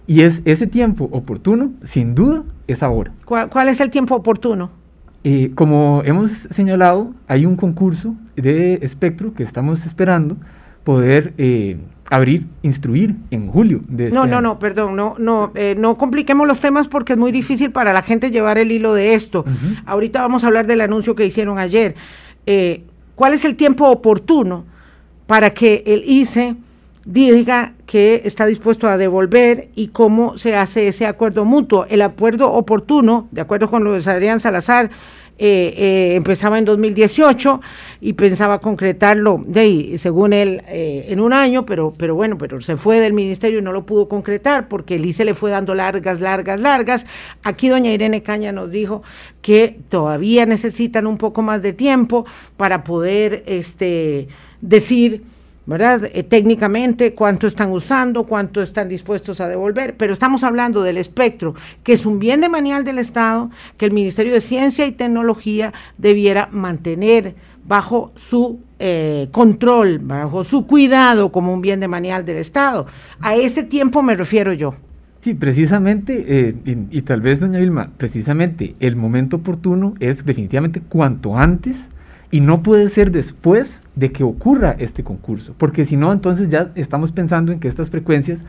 Y 0.08 0.22
es 0.22 0.42
ese 0.44 0.66
tiempo 0.66 1.08
oportuno, 1.12 1.70
sin 1.84 2.16
duda, 2.16 2.42
es 2.66 2.82
ahora. 2.82 3.12
¿Cuál, 3.26 3.68
es 3.68 3.78
el 3.78 3.90
tiempo 3.90 4.16
oportuno? 4.16 4.70
Eh, 5.22 5.52
como 5.54 6.02
hemos 6.04 6.32
señalado, 6.50 7.14
hay 7.28 7.46
un 7.46 7.54
concurso 7.54 8.16
de 8.34 8.80
espectro 8.82 9.34
que 9.34 9.44
estamos 9.44 9.86
esperando 9.86 10.36
poder 10.82 11.32
eh, 11.38 11.76
abrir, 12.10 12.46
instruir 12.62 13.16
en 13.30 13.48
julio 13.48 13.80
de 13.88 14.04
este 14.04 14.14
No, 14.14 14.26
no, 14.26 14.40
no, 14.40 14.58
perdón, 14.58 14.96
no, 14.96 15.16
no, 15.18 15.52
eh, 15.54 15.74
no 15.76 15.96
compliquemos 15.96 16.46
los 16.46 16.60
temas 16.60 16.88
porque 16.88 17.14
es 17.14 17.18
muy 17.18 17.32
difícil 17.32 17.70
para 17.70 17.92
la 17.92 18.02
gente 18.02 18.30
llevar 18.30 18.58
el 18.58 18.70
hilo 18.70 18.94
de 18.94 19.14
esto. 19.14 19.44
Ahorita 19.84 20.20
vamos 20.22 20.44
a 20.44 20.48
hablar 20.48 20.66
del 20.66 20.80
anuncio 20.80 21.14
que 21.14 21.26
hicieron 21.26 21.58
ayer. 21.58 21.94
Eh, 22.46 22.84
¿Cuál 23.14 23.34
es 23.34 23.44
el 23.44 23.56
tiempo 23.56 23.88
oportuno 23.88 24.64
para 25.26 25.50
que 25.50 25.82
el 25.86 26.04
ICE 26.08 26.56
diga 27.06 27.72
que 27.86 28.22
está 28.24 28.46
dispuesto 28.46 28.88
a 28.88 28.98
devolver 28.98 29.68
y 29.76 29.88
cómo 29.88 30.36
se 30.36 30.56
hace 30.56 30.88
ese 30.88 31.06
acuerdo 31.06 31.44
mutuo. 31.44 31.86
El 31.88 32.02
acuerdo 32.02 32.52
oportuno, 32.52 33.28
de 33.30 33.40
acuerdo 33.40 33.70
con 33.70 33.84
lo 33.84 33.92
de 33.92 34.10
Adrián 34.10 34.40
Salazar, 34.40 34.90
eh, 35.38 35.74
eh, 35.76 36.14
empezaba 36.14 36.58
en 36.58 36.64
2018 36.64 37.60
y 38.00 38.14
pensaba 38.14 38.58
concretarlo, 38.60 39.42
de 39.46 39.96
según 39.98 40.32
él, 40.32 40.62
eh, 40.66 41.06
en 41.08 41.20
un 41.20 41.34
año, 41.34 41.66
pero, 41.66 41.92
pero 41.96 42.14
bueno, 42.14 42.38
pero 42.38 42.62
se 42.62 42.76
fue 42.76 43.00
del 43.00 43.12
ministerio 43.12 43.58
y 43.58 43.62
no 43.62 43.72
lo 43.72 43.84
pudo 43.84 44.08
concretar 44.08 44.66
porque 44.68 44.94
el 44.94 45.04
ICE 45.04 45.26
le 45.26 45.34
fue 45.34 45.50
dando 45.50 45.74
largas, 45.74 46.20
largas, 46.20 46.60
largas. 46.60 47.04
Aquí 47.42 47.68
doña 47.68 47.92
Irene 47.92 48.22
Caña 48.22 48.50
nos 48.50 48.70
dijo 48.70 49.02
que 49.42 49.78
todavía 49.90 50.46
necesitan 50.46 51.06
un 51.06 51.18
poco 51.18 51.42
más 51.42 51.60
de 51.60 51.74
tiempo 51.74 52.24
para 52.56 52.82
poder 52.82 53.44
este, 53.46 54.28
decir 54.62 55.22
¿verdad? 55.66 56.08
Eh, 56.12 56.22
técnicamente, 56.22 57.14
cuánto 57.14 57.46
están 57.46 57.70
usando, 57.70 58.24
cuánto 58.24 58.62
están 58.62 58.88
dispuestos 58.88 59.40
a 59.40 59.48
devolver, 59.48 59.96
pero 59.96 60.12
estamos 60.12 60.44
hablando 60.44 60.82
del 60.82 60.96
espectro, 60.96 61.54
que 61.82 61.92
es 61.92 62.06
un 62.06 62.18
bien 62.18 62.40
de 62.40 62.48
manial 62.48 62.84
del 62.84 62.98
Estado, 62.98 63.50
que 63.76 63.86
el 63.86 63.92
Ministerio 63.92 64.32
de 64.32 64.40
Ciencia 64.40 64.86
y 64.86 64.92
Tecnología 64.92 65.72
debiera 65.98 66.48
mantener 66.52 67.34
bajo 67.66 68.12
su 68.14 68.60
eh, 68.78 69.28
control, 69.32 69.98
bajo 69.98 70.44
su 70.44 70.66
cuidado 70.66 71.32
como 71.32 71.52
un 71.52 71.60
bien 71.60 71.80
de 71.80 71.88
manial 71.88 72.24
del 72.24 72.36
Estado. 72.36 72.86
A 73.20 73.34
ese 73.34 73.64
tiempo 73.64 74.02
me 74.02 74.14
refiero 74.14 74.52
yo. 74.52 74.74
Sí, 75.20 75.34
precisamente, 75.34 76.24
eh, 76.28 76.54
y, 76.64 76.98
y 76.98 77.02
tal 77.02 77.20
vez, 77.20 77.40
doña 77.40 77.58
Vilma, 77.58 77.90
precisamente 77.96 78.76
el 78.78 78.94
momento 78.94 79.38
oportuno 79.38 79.94
es 79.98 80.24
definitivamente 80.24 80.80
cuanto 80.80 81.36
antes 81.36 81.88
y 82.36 82.40
no 82.42 82.62
puede 82.62 82.90
ser 82.90 83.12
después 83.12 83.82
de 83.94 84.12
que 84.12 84.22
ocurra 84.22 84.76
este 84.78 85.02
concurso, 85.02 85.54
porque 85.56 85.86
si 85.86 85.96
no, 85.96 86.12
entonces 86.12 86.50
ya 86.50 86.70
estamos 86.74 87.10
pensando 87.10 87.50
en 87.50 87.60
que 87.60 87.66
estas 87.66 87.88
frecuencias 87.88 88.44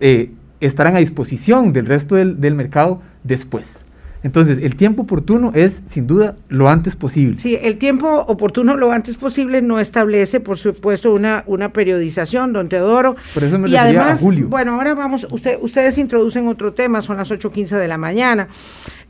eh, 0.00 0.30
estarán 0.60 0.96
a 0.96 1.00
disposición 1.00 1.74
del 1.74 1.84
resto 1.84 2.14
del, 2.14 2.40
del, 2.40 2.54
mercado 2.54 3.02
después. 3.24 3.84
Entonces, 4.22 4.60
el 4.62 4.74
tiempo 4.74 5.02
oportuno 5.02 5.52
es, 5.54 5.82
sin 5.84 6.06
duda, 6.06 6.36
lo 6.48 6.70
antes 6.70 6.96
posible. 6.96 7.36
Sí, 7.36 7.58
el 7.60 7.76
tiempo 7.76 8.20
oportuno 8.20 8.74
lo 8.74 8.90
antes 8.90 9.16
posible 9.16 9.60
no 9.60 9.80
establece, 9.80 10.40
por 10.40 10.56
supuesto, 10.56 11.12
una, 11.12 11.44
una 11.46 11.74
periodización, 11.74 12.54
don 12.54 12.70
Teodoro. 12.70 13.16
Por 13.34 13.44
eso 13.44 13.58
me 13.58 13.68
y 13.68 13.76
además, 13.76 14.12
a 14.12 14.16
julio. 14.16 14.48
Bueno, 14.48 14.76
ahora 14.76 14.94
vamos, 14.94 15.28
usted, 15.30 15.58
ustedes 15.60 15.98
introducen 15.98 16.48
otro 16.48 16.72
tema, 16.72 17.02
son 17.02 17.18
las 17.18 17.30
8.15 17.30 17.76
de 17.76 17.86
la 17.86 17.98
mañana 17.98 18.48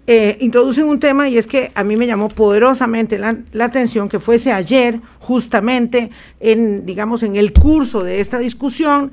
eh, 0.09 0.39
introducen 0.41 0.85
un 0.85 1.01
tema 1.01 1.29
y 1.29 1.37
es 1.37 1.49
que 1.49 1.73
a 1.75 1.83
mí 1.83 1.97
me 1.97 2.07
llamó 2.07 2.29
poderosamente 2.29 3.19
la, 3.19 3.65
atención 3.65 4.09
que 4.09 4.21
fuese 4.21 4.53
ayer, 4.53 5.01
justamente 5.19 6.11
en, 6.39 6.87
digamos, 6.87 7.25
en 7.25 7.35
el 7.35 7.53
curso 7.53 8.05
de 8.05 8.21
esta 8.21 8.39
discusión, 8.39 9.11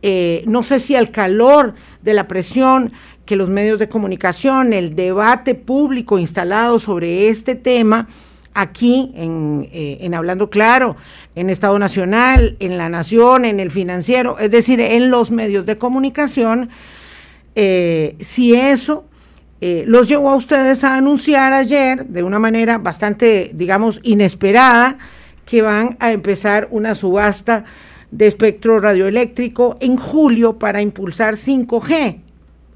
eh, 0.00 0.44
no 0.46 0.62
sé 0.62 0.78
si 0.78 0.94
al 0.94 1.10
calor 1.10 1.74
de 2.02 2.14
la 2.14 2.28
presión 2.28 2.92
que 3.26 3.34
los 3.34 3.48
medios 3.48 3.80
de 3.80 3.88
comunicación, 3.88 4.72
el 4.72 4.94
debate 4.94 5.56
público 5.56 6.20
instalado 6.20 6.78
sobre 6.78 7.28
este 7.30 7.56
tema, 7.56 8.08
aquí 8.54 9.12
en, 9.16 9.68
eh, 9.72 9.98
en, 10.02 10.14
Hablando 10.14 10.50
Claro, 10.50 10.94
en 11.34 11.50
Estado 11.50 11.80
Nacional, 11.80 12.56
en 12.60 12.78
La 12.78 12.88
Nación, 12.88 13.44
en 13.44 13.58
el 13.58 13.72
financiero, 13.72 14.38
es 14.38 14.52
decir, 14.52 14.80
en 14.80 15.10
los 15.10 15.32
medios 15.32 15.66
de 15.66 15.76
comunicación, 15.76 16.70
si 18.20 18.54
eso 18.54 19.07
eh, 19.60 19.84
los 19.86 20.08
llevó 20.08 20.30
a 20.30 20.36
ustedes 20.36 20.84
a 20.84 20.94
anunciar 20.94 21.52
ayer, 21.52 22.06
de 22.06 22.22
una 22.22 22.38
manera 22.38 22.78
bastante, 22.78 23.50
digamos, 23.54 24.00
inesperada, 24.04 24.98
que 25.44 25.62
van 25.62 25.96
a 25.98 26.12
empezar 26.12 26.68
una 26.70 26.94
subasta 26.94 27.64
de 28.10 28.28
espectro 28.28 28.78
radioeléctrico 28.78 29.76
en 29.80 29.96
julio 29.96 30.58
para 30.58 30.80
impulsar 30.80 31.34
5G. 31.34 32.20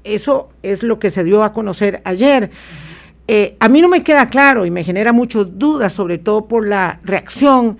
Eso 0.03 0.49
es 0.61 0.83
lo 0.83 0.99
que 0.99 1.09
se 1.09 1.23
dio 1.23 1.43
a 1.43 1.53
conocer 1.53 2.01
ayer. 2.03 2.51
Eh, 3.29 3.55
a 3.61 3.69
mí 3.69 3.81
no 3.81 3.87
me 3.87 4.03
queda 4.03 4.27
claro 4.27 4.65
y 4.65 4.71
me 4.71 4.83
genera 4.83 5.13
muchas 5.13 5.57
dudas, 5.57 5.93
sobre 5.93 6.17
todo 6.17 6.47
por 6.47 6.67
la 6.67 6.99
reacción 7.05 7.77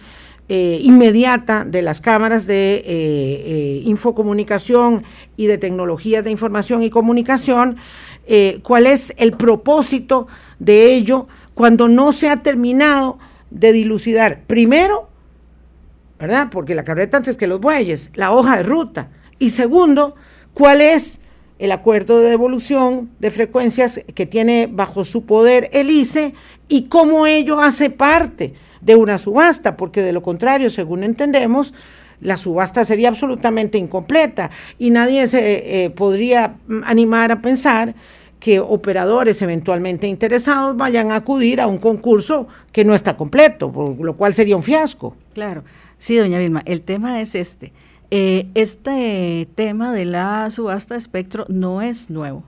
eh, 0.48 0.79
inmediata 0.81 1.65
de 1.65 1.81
las 1.81 2.00
cámaras 2.00 2.48
de 2.48 3.81
infocomunicación 3.86 5.03
y 5.36 5.48
de 5.48 5.57
tecnologías 5.57 6.24
de 6.24 6.31
información 6.31 6.83
y 6.83 6.89
comunicación, 6.89 7.77
eh, 8.25 8.59
cuál 8.63 8.87
es 8.87 9.13
el 9.17 9.33
propósito 9.33 10.27
de 10.59 10.93
ello 10.93 11.27
cuando 11.53 11.87
no 11.87 12.11
se 12.11 12.29
ha 12.29 12.41
terminado 12.41 13.19
de 13.51 13.73
dilucidar, 13.73 14.41
primero, 14.47 15.09
¿verdad? 16.19 16.47
Porque 16.51 16.75
la 16.75 16.83
carreta 16.83 17.17
antes 17.17 17.37
que 17.37 17.47
los 17.47 17.59
bueyes, 17.59 18.09
la 18.13 18.31
hoja 18.31 18.57
de 18.57 18.63
ruta, 18.63 19.09
y 19.39 19.51
segundo, 19.51 20.15
cuál 20.53 20.81
es 20.81 21.19
el 21.59 21.71
acuerdo 21.71 22.19
de 22.19 22.29
devolución 22.29 23.11
de 23.19 23.29
frecuencias 23.29 24.01
que 24.15 24.25
tiene 24.25 24.67
bajo 24.71 25.03
su 25.03 25.25
poder 25.25 25.69
el 25.73 25.89
ICE 25.89 26.33
y 26.67 26.87
cómo 26.87 27.27
ello 27.27 27.59
hace 27.62 27.89
parte 27.89 28.53
de 28.81 28.95
una 28.95 29.17
subasta, 29.17 29.77
porque 29.77 30.01
de 30.01 30.12
lo 30.12 30.21
contrario, 30.23 30.69
según 30.69 31.03
entendemos, 31.03 31.73
la 32.21 32.38
subasta 32.38 32.86
sería 32.86 33.10
absolutamente 33.10 33.78
incompleta 33.78 34.49
y 34.80 34.89
nadie 34.89 35.28
se 35.28 35.86
eh, 35.86 35.89
podría 35.89 36.56
animar 36.86 37.32
a 37.32 37.41
pensar 37.41 37.95
que 38.39 38.60
operadores 38.60 39.41
eventualmente 39.41 40.06
interesados 40.06 40.76
vayan 40.76 41.12
a 41.12 41.15
acudir 41.15 41.62
a 41.62 41.67
un 41.67 41.78
concurso 41.78 42.47
que 42.73 42.84
no 42.84 42.93
está 42.93 43.15
completo, 43.15 43.71
por 43.71 43.97
lo 43.99 44.17
cual 44.17 44.34
sería 44.34 44.58
un 44.58 44.63
fiasco. 44.63 45.15
Claro, 45.34 45.63
sí, 45.97 46.17
doña 46.17 46.39
Vilma, 46.39 46.62
el 46.65 46.82
tema 46.82 47.21
es 47.21 47.36
este. 47.36 47.71
Eh, 48.12 48.47
este 48.54 49.47
tema 49.56 49.93
de 49.93 50.06
la 50.06 50.49
subasta 50.52 50.95
de 50.95 50.99
espectro 50.99 51.45
no 51.47 51.82
es 51.82 52.10
nuevo. 52.10 52.43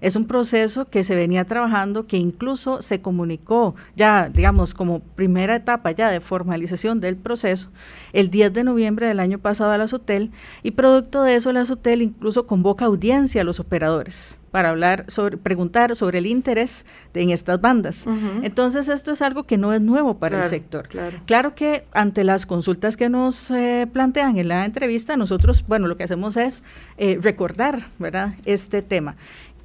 Es 0.00 0.16
un 0.16 0.26
proceso 0.26 0.86
que 0.86 1.04
se 1.04 1.14
venía 1.14 1.44
trabajando, 1.44 2.06
que 2.06 2.16
incluso 2.16 2.82
se 2.82 3.00
comunicó 3.00 3.74
ya, 3.96 4.28
digamos, 4.28 4.74
como 4.74 5.00
primera 5.00 5.56
etapa 5.56 5.90
ya 5.90 6.10
de 6.10 6.20
formalización 6.20 7.00
del 7.00 7.16
proceso, 7.16 7.70
el 8.12 8.30
10 8.30 8.52
de 8.52 8.64
noviembre 8.64 9.06
del 9.06 9.20
año 9.20 9.38
pasado 9.38 9.72
a 9.72 9.78
la 9.78 9.86
SOTEL, 9.86 10.30
y 10.62 10.72
producto 10.72 11.22
de 11.22 11.36
eso 11.36 11.52
la 11.52 11.64
SOTEL 11.64 12.02
incluso 12.02 12.46
convoca 12.46 12.86
audiencia 12.86 13.42
a 13.42 13.44
los 13.44 13.60
operadores 13.60 14.38
para 14.50 14.70
hablar 14.70 15.04
sobre, 15.08 15.36
preguntar 15.36 15.94
sobre 15.96 16.18
el 16.18 16.26
interés 16.26 16.84
de, 17.14 17.22
en 17.22 17.30
estas 17.30 17.60
bandas. 17.60 18.06
Uh 18.06 18.10
-huh. 18.10 18.40
Entonces, 18.42 18.88
esto 18.88 19.12
es 19.12 19.22
algo 19.22 19.44
que 19.44 19.56
no 19.56 19.72
es 19.72 19.80
nuevo 19.80 20.18
para 20.18 20.38
claro, 20.38 20.44
el 20.44 20.50
sector. 20.50 20.88
Claro. 20.88 21.18
claro. 21.24 21.54
que 21.54 21.84
ante 21.92 22.24
las 22.24 22.46
consultas 22.46 22.96
que 22.96 23.08
nos 23.08 23.50
eh, 23.50 23.88
plantean 23.92 24.38
en 24.38 24.48
la 24.48 24.64
entrevista, 24.64 25.16
nosotros, 25.16 25.64
bueno, 25.66 25.86
lo 25.86 25.96
que 25.96 26.04
hacemos 26.04 26.36
es 26.36 26.64
eh, 26.98 27.18
recordar, 27.20 27.86
¿verdad?, 27.98 28.34
este 28.44 28.82
tema 28.82 29.16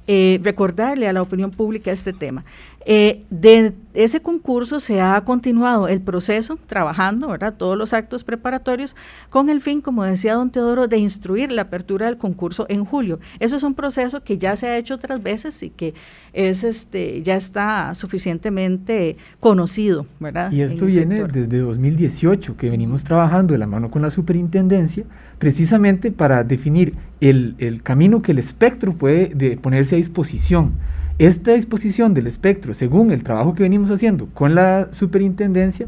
eh, 0.06 0.40
recordarle 0.42 1.08
a 1.08 1.12
la 1.12 1.22
opinión 1.22 1.50
pública 1.50 1.90
este 1.90 2.12
tema. 2.12 2.44
Eh, 2.88 3.24
de 3.30 3.72
ese 3.94 4.20
concurso 4.20 4.78
se 4.78 5.00
ha 5.00 5.20
continuado 5.22 5.88
el 5.88 6.00
proceso, 6.00 6.56
trabajando, 6.68 7.26
¿verdad? 7.26 7.54
Todos 7.58 7.76
los 7.76 7.92
actos 7.92 8.22
preparatorios, 8.22 8.94
con 9.30 9.50
el 9.50 9.60
fin, 9.60 9.80
como 9.80 10.04
decía 10.04 10.34
don 10.34 10.50
Teodoro, 10.50 10.86
de 10.86 10.98
instruir 10.98 11.50
la 11.50 11.62
apertura 11.62 12.06
del 12.06 12.16
concurso 12.16 12.66
en 12.68 12.84
julio. 12.84 13.18
Eso 13.40 13.56
es 13.56 13.64
un 13.64 13.74
proceso 13.74 14.22
que 14.22 14.38
ya 14.38 14.54
se 14.54 14.68
ha 14.68 14.78
hecho 14.78 14.94
otras 14.94 15.20
veces 15.20 15.60
y 15.64 15.70
que 15.70 15.94
es 16.32 16.62
este 16.62 17.22
ya 17.22 17.34
está 17.34 17.92
suficientemente 17.96 19.16
conocido, 19.40 20.06
¿verdad? 20.20 20.52
Y 20.52 20.60
esto 20.60 20.86
viene 20.86 21.16
sector. 21.16 21.32
desde 21.32 21.58
2018, 21.58 22.56
que 22.56 22.70
venimos 22.70 23.02
trabajando 23.02 23.52
de 23.52 23.58
la 23.58 23.66
mano 23.66 23.90
con 23.90 24.02
la 24.02 24.10
superintendencia, 24.10 25.04
precisamente 25.38 26.10
para 26.10 26.44
definir 26.44 26.94
el, 27.20 27.54
el 27.58 27.82
camino 27.82 28.22
que 28.22 28.32
el 28.32 28.38
espectro 28.38 28.92
puede 28.94 29.28
de 29.34 29.56
ponerse 29.56 29.94
a 29.94 29.98
disposición 29.98 30.74
esta 31.18 31.54
disposición 31.54 32.12
del 32.12 32.26
espectro, 32.26 32.74
según 32.74 33.10
el 33.10 33.22
trabajo 33.22 33.54
que 33.54 33.62
venimos 33.62 33.90
haciendo 33.90 34.26
con 34.34 34.54
la 34.54 34.88
superintendencia, 34.92 35.86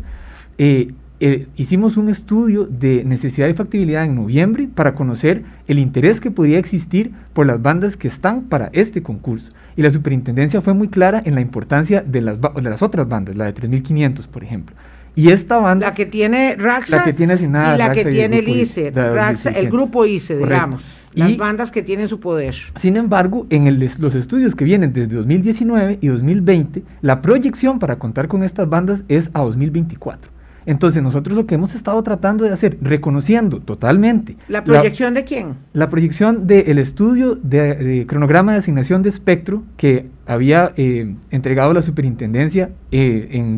eh, 0.56 0.88
eh, 1.20 1.48
hicimos 1.56 1.96
un 1.96 2.08
estudio 2.08 2.64
de 2.64 3.04
necesidad 3.04 3.48
y 3.48 3.52
factibilidad 3.52 4.04
en 4.04 4.14
noviembre 4.14 4.68
para 4.72 4.94
conocer 4.94 5.42
el 5.66 5.78
interés 5.80 6.20
que 6.20 6.30
podría 6.30 6.58
existir 6.58 7.12
por 7.34 7.46
las 7.46 7.60
bandas 7.60 7.96
que 7.96 8.08
están 8.08 8.44
para 8.44 8.70
este 8.72 9.02
concurso. 9.02 9.52
Y 9.76 9.82
la 9.82 9.90
superintendencia 9.90 10.62
fue 10.62 10.72
muy 10.72 10.88
clara 10.88 11.20
en 11.24 11.34
la 11.34 11.40
importancia 11.42 12.02
de 12.02 12.22
las, 12.22 12.40
de 12.40 12.62
las 12.62 12.82
otras 12.82 13.06
bandas, 13.06 13.36
la 13.36 13.44
de 13.44 13.52
3500, 13.52 14.28
por 14.28 14.44
ejemplo. 14.44 14.76
Y 15.18 15.32
esta 15.32 15.58
banda. 15.58 15.88
La 15.88 15.94
que 15.94 16.06
tiene 16.06 16.54
Raxa. 16.56 16.98
La 16.98 17.04
que 17.04 17.12
tiene 17.12 17.32
asignada. 17.32 17.74
Y 17.74 17.78
la 17.78 17.88
Raxa 17.88 18.04
que 18.04 18.10
tiene 18.10 18.38
el 18.38 18.48
ICE. 18.48 18.92
Raxa, 18.92 19.50
el 19.50 19.68
grupo 19.68 20.06
ICE, 20.06 20.38
digamos. 20.38 20.84
Las 21.12 21.32
y, 21.32 21.36
bandas 21.36 21.72
que 21.72 21.82
tienen 21.82 22.06
su 22.06 22.20
poder. 22.20 22.54
Sin 22.76 22.96
embargo, 22.96 23.44
en 23.50 23.66
el, 23.66 23.90
los 23.98 24.14
estudios 24.14 24.54
que 24.54 24.64
vienen 24.64 24.92
desde 24.92 25.16
2019 25.16 25.98
y 26.00 26.06
2020, 26.06 26.84
la 27.00 27.20
proyección 27.20 27.80
para 27.80 27.98
contar 27.98 28.28
con 28.28 28.44
estas 28.44 28.68
bandas 28.68 29.04
es 29.08 29.28
a 29.32 29.40
2024. 29.40 30.30
Entonces, 30.66 31.02
nosotros 31.02 31.36
lo 31.36 31.46
que 31.46 31.56
hemos 31.56 31.74
estado 31.74 32.00
tratando 32.04 32.44
de 32.44 32.52
hacer, 32.52 32.78
reconociendo 32.80 33.58
totalmente. 33.58 34.36
¿La 34.46 34.62
proyección 34.62 35.14
la, 35.14 35.20
de 35.20 35.26
quién? 35.26 35.54
La 35.72 35.90
proyección 35.90 36.46
del 36.46 36.76
de 36.76 36.82
estudio 36.82 37.34
de, 37.34 37.74
de, 37.74 38.06
cronograma 38.06 38.52
de 38.52 38.58
asignación 38.58 39.02
de 39.02 39.08
espectro 39.08 39.64
que 39.76 40.06
había 40.26 40.74
eh, 40.76 41.16
entregado 41.30 41.72
la 41.72 41.82
superintendencia 41.82 42.70
eh, 42.92 43.30
en 43.32 43.56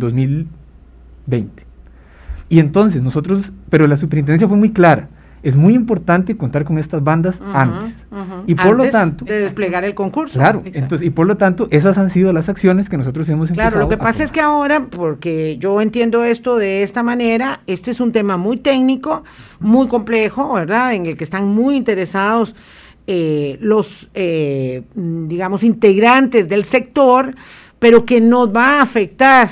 2020. 1.30 1.66
Y 2.48 2.58
entonces, 2.58 3.02
nosotros, 3.02 3.52
pero 3.68 3.86
la 3.86 3.96
superintendencia 3.96 4.48
fue 4.48 4.56
muy 4.56 4.72
clara 4.72 5.08
es 5.42 5.56
muy 5.56 5.74
importante 5.74 6.36
contar 6.36 6.64
con 6.64 6.78
estas 6.78 7.02
bandas 7.02 7.40
antes. 7.52 8.06
Y 8.46 8.54
por 8.54 8.76
lo 8.76 8.90
tanto... 8.90 9.24
De 9.24 9.40
desplegar 9.40 9.84
el 9.84 9.94
concurso. 9.94 10.38
Claro, 10.38 10.62
entonces, 10.64 11.06
y 11.06 11.10
por 11.10 11.26
lo 11.26 11.36
tanto, 11.36 11.68
esas 11.70 11.96
han 11.98 12.10
sido 12.10 12.32
las 12.32 12.48
acciones 12.48 12.88
que 12.88 12.98
nosotros 12.98 13.28
hemos 13.28 13.48
empezado 13.48 13.70
Claro, 13.70 13.84
lo 13.84 13.88
que 13.88 13.96
pasa 13.96 14.22
es 14.22 14.32
que 14.32 14.40
ahora, 14.40 14.86
porque 14.86 15.56
yo 15.58 15.80
entiendo 15.80 16.24
esto 16.24 16.56
de 16.56 16.82
esta 16.82 17.02
manera, 17.02 17.60
este 17.66 17.90
es 17.90 18.00
un 18.00 18.12
tema 18.12 18.36
muy 18.36 18.58
técnico, 18.58 19.24
muy 19.60 19.88
complejo, 19.88 20.54
¿verdad? 20.54 20.94
En 20.94 21.06
el 21.06 21.16
que 21.16 21.24
están 21.24 21.46
muy 21.48 21.74
interesados 21.74 22.54
eh, 23.06 23.56
los, 23.60 24.10
eh, 24.14 24.82
digamos, 24.94 25.62
integrantes 25.64 26.48
del 26.48 26.64
sector, 26.64 27.34
pero 27.78 28.04
que 28.04 28.20
nos 28.20 28.54
va 28.54 28.78
a 28.78 28.82
afectar 28.82 29.48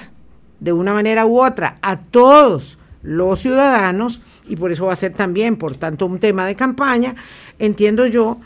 de 0.61 0.73
una 0.73 0.92
manera 0.92 1.27
u 1.27 1.40
otra 1.40 1.79
a 1.83 1.99
todos 1.99 2.79
los 3.03 3.38
ciudadanos 3.38 4.21
y 4.49 4.57
por 4.57 4.73
eso 4.73 4.87
va 4.87 4.92
a 4.92 4.97
ser 4.97 5.12
también, 5.12 5.57
por 5.57 5.77
tanto, 5.77 6.07
un 6.07 6.18
tema 6.18 6.47
de 6.47 6.57
campaña, 6.57 7.14
entiendo 7.59 8.07
yo 8.07 8.38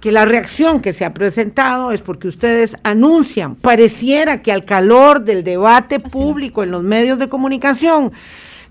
que 0.00 0.12
la 0.12 0.24
reacción 0.24 0.80
que 0.80 0.92
se 0.92 1.04
ha 1.04 1.12
presentado 1.12 1.92
es 1.92 2.00
porque 2.00 2.26
ustedes 2.26 2.76
anuncian, 2.82 3.54
pareciera 3.54 4.40
que 4.40 4.50
al 4.50 4.64
calor 4.64 5.22
del 5.22 5.44
debate 5.44 6.00
público 6.00 6.62
en 6.62 6.70
los 6.70 6.82
medios 6.82 7.18
de 7.18 7.28
comunicación, 7.28 8.12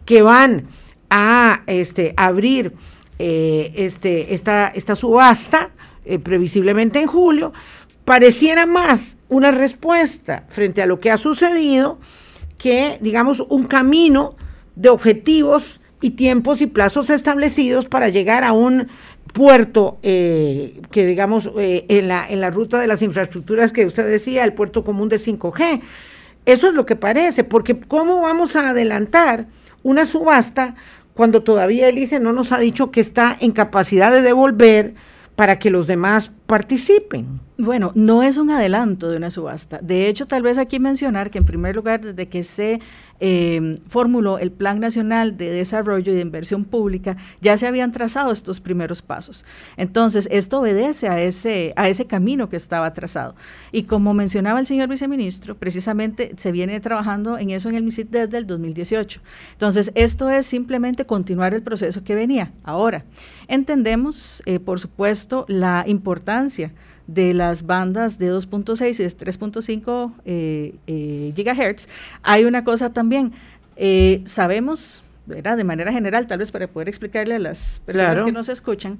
que 0.05 0.23
van 0.23 0.67
a 1.11 1.61
este, 1.67 2.15
abrir 2.17 2.73
eh, 3.19 3.71
este, 3.75 4.33
esta, 4.33 4.69
esta 4.69 4.95
subasta, 4.95 5.69
eh, 6.03 6.17
previsiblemente 6.17 6.99
en 6.99 7.07
julio, 7.07 7.53
pareciera 8.05 8.65
más 8.65 9.17
una 9.27 9.51
respuesta 9.51 10.45
frente 10.49 10.81
a 10.81 10.87
lo 10.87 10.99
que 10.99 11.11
ha 11.11 11.17
sucedido 11.17 11.99
que, 12.59 12.99
digamos, 13.01 13.39
un 13.39 13.63
camino 13.63 14.35
de 14.75 14.89
objetivos 14.89 15.81
y 16.01 16.11
tiempos 16.11 16.61
y 16.61 16.67
plazos 16.67 17.09
establecidos 17.09 17.87
para 17.87 18.09
llegar 18.09 18.43
a 18.43 18.53
un 18.53 18.87
puerto 19.33 19.97
eh, 20.03 20.81
que 20.91 21.05
digamos 21.05 21.49
eh, 21.57 21.85
en, 21.87 22.07
la, 22.07 22.27
en 22.29 22.41
la 22.41 22.49
ruta 22.49 22.79
de 22.79 22.87
las 22.87 23.01
infraestructuras 23.01 23.71
que 23.71 23.85
usted 23.85 24.07
decía, 24.07 24.43
el 24.43 24.53
puerto 24.53 24.83
común 24.83 25.09
de 25.09 25.17
5G. 25.17 25.81
Eso 26.45 26.67
es 26.67 26.73
lo 26.73 26.85
que 26.85 26.95
parece, 26.95 27.43
porque 27.43 27.79
¿cómo 27.79 28.21
vamos 28.21 28.55
a 28.55 28.69
adelantar 28.69 29.47
una 29.83 30.05
subasta 30.05 30.75
cuando 31.13 31.43
todavía 31.43 31.89
el 31.89 31.97
ICE 31.97 32.19
no 32.19 32.33
nos 32.33 32.51
ha 32.51 32.59
dicho 32.59 32.91
que 32.91 33.01
está 33.01 33.35
en 33.39 33.51
capacidad 33.51 34.11
de 34.11 34.21
devolver 34.21 34.95
para 35.35 35.59
que 35.59 35.69
los 35.69 35.87
demás 35.87 36.31
participen? 36.49 37.39
Bueno, 37.59 37.91
no 37.93 38.23
es 38.23 38.37
un 38.37 38.49
adelanto 38.49 39.07
de 39.09 39.17
una 39.17 39.29
subasta. 39.29 39.79
De 39.83 40.07
hecho, 40.07 40.25
tal 40.25 40.41
vez 40.41 40.57
aquí 40.57 40.79
mencionar 40.79 41.29
que 41.29 41.37
en 41.37 41.45
primer 41.45 41.75
lugar, 41.75 42.01
desde 42.01 42.27
que 42.27 42.41
se 42.41 42.79
eh, 43.19 43.77
formuló 43.89 44.39
el 44.39 44.49
Plan 44.49 44.79
Nacional 44.79 45.37
de 45.37 45.51
Desarrollo 45.51 46.11
y 46.11 46.15
de 46.15 46.21
Inversión 46.21 46.63
Pública, 46.63 47.17
ya 47.41 47.57
se 47.57 47.67
habían 47.67 47.91
trazado 47.91 48.31
estos 48.31 48.61
primeros 48.61 49.01
pasos. 49.01 49.43
Entonces, 49.75 50.27
esto 50.31 50.61
obedece 50.61 51.09
a 51.09 51.21
ese, 51.21 51.73
a 51.75 51.89
ese 51.89 52.05
camino 52.05 52.49
que 52.49 52.55
estaba 52.55 52.91
trazado. 52.93 53.35
Y 53.73 53.83
como 53.83 54.13
mencionaba 54.13 54.61
el 54.61 54.65
señor 54.65 54.87
viceministro, 54.87 55.55
precisamente 55.55 56.31
se 56.37 56.51
viene 56.53 56.79
trabajando 56.79 57.37
en 57.37 57.51
eso 57.51 57.69
en 57.69 57.75
el 57.75 57.83
MISIT 57.83 58.09
desde 58.09 58.37
el 58.37 58.47
2018. 58.47 59.19
Entonces, 59.51 59.91
esto 59.95 60.29
es 60.29 60.45
simplemente 60.45 61.05
continuar 61.05 61.53
el 61.53 61.61
proceso 61.61 62.05
que 62.05 62.15
venía. 62.15 62.53
Ahora, 62.63 63.03
entendemos, 63.49 64.41
eh, 64.45 64.59
por 64.59 64.79
supuesto, 64.79 65.43
la 65.49 65.83
importancia 65.85 66.38
de 67.07 67.33
las 67.33 67.65
bandas 67.65 68.19
de 68.19 68.31
2.6 68.31 68.99
y 68.99 69.03
de 69.03 69.09
3.5 69.09 70.13
eh, 70.25 70.75
eh, 70.85 71.33
gigahertz, 71.35 71.87
hay 72.21 72.45
una 72.45 72.63
cosa 72.63 72.91
también. 72.91 73.31
Eh, 73.75 74.21
sabemos, 74.25 75.03
de 75.25 75.63
manera 75.63 75.91
general, 75.91 76.27
tal 76.27 76.39
vez 76.39 76.51
para 76.51 76.67
poder 76.67 76.87
explicarle 76.87 77.35
a 77.35 77.39
las 77.39 77.81
personas 77.85 78.23
que 78.23 78.31
nos 78.31 78.49
escuchan, 78.49 78.99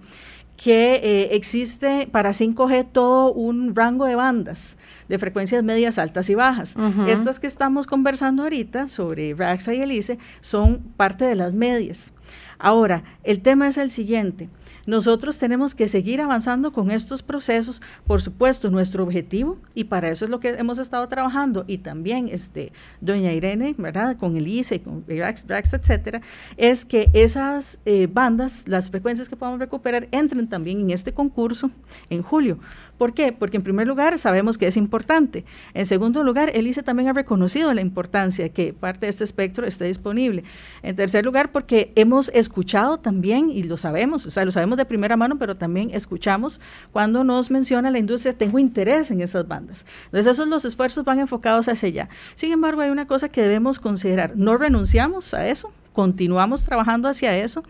que 0.58 1.30
existe 1.32 2.08
para 2.12 2.32
5G 2.32 2.88
todo 2.92 3.32
un 3.32 3.76
rango 3.76 4.06
de 4.06 4.16
bandas 4.16 4.76
de 5.08 5.18
frecuencias 5.20 5.64
medias, 5.64 5.98
altas 5.98 6.30
y 6.30 6.36
bajas. 6.36 6.76
Estas 7.08 7.40
que 7.40 7.48
estamos 7.48 7.88
conversando 7.88 8.44
ahorita 8.44 8.88
sobre 8.88 9.34
RAXA 9.34 9.74
y 9.74 9.82
ELICE 9.82 10.18
son 10.42 10.80
parte 10.98 11.26
de 11.26 11.36
las 11.36 11.54
medias. 11.54 12.12
Ahora, 12.60 13.04
el 13.24 13.42
tema 13.42 13.70
es 13.70 13.78
el 13.78 13.90
siguiente. 13.90 14.50
Nosotros 14.86 15.38
tenemos 15.38 15.76
que 15.76 15.88
seguir 15.88 16.20
avanzando 16.20 16.74
con 16.74 16.92
estos 16.92 17.24
procesos, 17.24 17.82
por 18.06 18.22
supuesto, 18.22 18.70
nuestro 18.70 19.04
objetivo, 19.04 19.58
y 19.74 19.86
para 19.86 20.10
eso 20.10 20.26
es 20.26 20.32
lo 20.32 20.40
que 20.40 20.50
hemos 20.50 20.78
estado 20.78 21.08
trabajando, 21.08 21.64
y 21.68 21.78
también 21.78 22.28
este, 22.30 22.74
doña 23.00 23.32
Irene, 23.32 23.76
¿verdad? 23.78 24.18
Con 24.18 24.36
el 24.36 24.48
ICE, 24.48 24.82
con 24.82 25.06
etcétera, 25.08 26.22
es 26.58 26.86
que 26.86 27.10
esas 27.14 27.80
eh, 27.86 28.08
bandas, 28.12 28.68
las 28.68 28.90
frecuencias 28.90 29.30
que 29.30 29.36
podamos 29.36 29.60
recuperar, 29.60 30.10
entren 30.12 30.48
también 30.50 30.82
en 30.82 30.92
este 30.92 31.14
concurso 31.14 31.72
en 32.10 32.24
julio. 32.24 32.60
¿Por 33.00 33.14
qué? 33.14 33.32
Porque 33.32 33.56
en 33.56 33.64
primer 33.64 33.88
lugar 33.88 34.20
sabemos 34.20 34.58
que 34.58 34.68
es 34.68 34.76
importante. 34.76 35.46
En 35.74 35.86
segundo 35.86 36.22
lugar, 36.22 36.52
el 36.54 36.68
ICE 36.68 36.84
también 36.84 37.08
ha 37.08 37.14
reconocido 37.14 37.74
la 37.74 37.80
importancia 37.80 38.50
que 38.50 38.74
parte 38.74 39.06
de 39.06 39.10
este 39.10 39.24
espectro 39.24 39.66
esté 39.66 39.86
disponible. 39.86 40.44
En 40.84 40.98
tercer 40.98 41.24
lugar, 41.24 41.54
porque 41.54 41.94
hemos 41.96 42.28
escuchado 42.34 42.98
también, 42.98 43.52
y 43.52 43.64
lo 43.64 43.78
sabemos, 43.78 44.26
o 44.26 44.30
sea, 44.30 44.44
lo 44.44 44.52
sabemos 44.52 44.78
de 44.78 44.84
primera 44.84 45.16
mano, 45.16 45.40
pero 45.40 45.56
también 45.56 45.92
escuchamos 45.94 46.60
cuando 46.92 47.24
nos 47.24 47.50
menciona 47.50 47.90
la 47.90 48.00
industria, 48.00 48.34
tengo 48.34 48.60
interés 48.60 49.12
en 49.12 49.22
esas 49.22 49.48
bandas. 49.48 49.86
Entonces, 50.08 50.34
esos 50.34 50.50
los 50.50 50.66
esfuerzos 50.66 51.06
van 51.06 51.20
enfocados 51.20 51.70
hacia 51.70 51.88
allá. 51.88 52.10
Sin 52.36 52.52
embargo, 52.52 52.82
hay 52.82 52.90
una 52.90 53.08
cosa 53.08 53.30
que 53.30 53.42
debemos 53.42 53.80
considerar. 53.80 54.34
No 54.36 54.58
renunciamos 54.58 55.34
a 55.34 55.48
eso, 55.48 55.72
continuamos 55.94 56.66
trabajando 56.66 57.08
hacia 57.08 57.38
eso. 57.38 57.64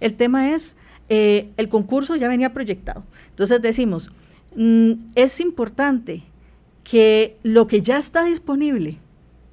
El 0.00 0.14
tema 0.14 0.52
es, 0.52 0.78
eh, 1.10 1.50
el 1.58 1.68
concurso 1.68 2.16
ya 2.16 2.28
venía 2.28 2.54
proyectado. 2.54 3.04
Entonces 3.28 3.60
decimos, 3.60 4.10
Mm, 4.56 4.92
es 5.14 5.40
importante 5.40 6.24
que 6.84 7.36
lo 7.42 7.66
que 7.66 7.82
ya 7.82 7.98
está 7.98 8.24
disponible, 8.24 8.98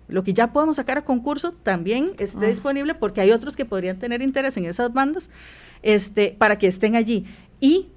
lo 0.08 0.24
que 0.24 0.34
ya 0.34 0.54
podemos 0.54 0.78
sacar 0.78 0.98
a 0.98 1.06
concurso, 1.06 1.52
también 1.52 2.12
esté 2.18 2.46
ah. 2.46 2.50
disponible 2.50 2.96
porque 2.96 3.22
hay 3.22 3.32
otros 3.32 3.56
que 3.56 3.66
podrían 3.66 4.00
tener 4.00 4.22
interés 4.22 4.58
en 4.58 4.66
esas 4.66 4.92
bandas 4.94 5.30
este, 5.84 6.36
para 6.38 6.58
que 6.58 6.68
estén 6.68 6.96
allí. 6.96 7.26
Y 7.60 7.88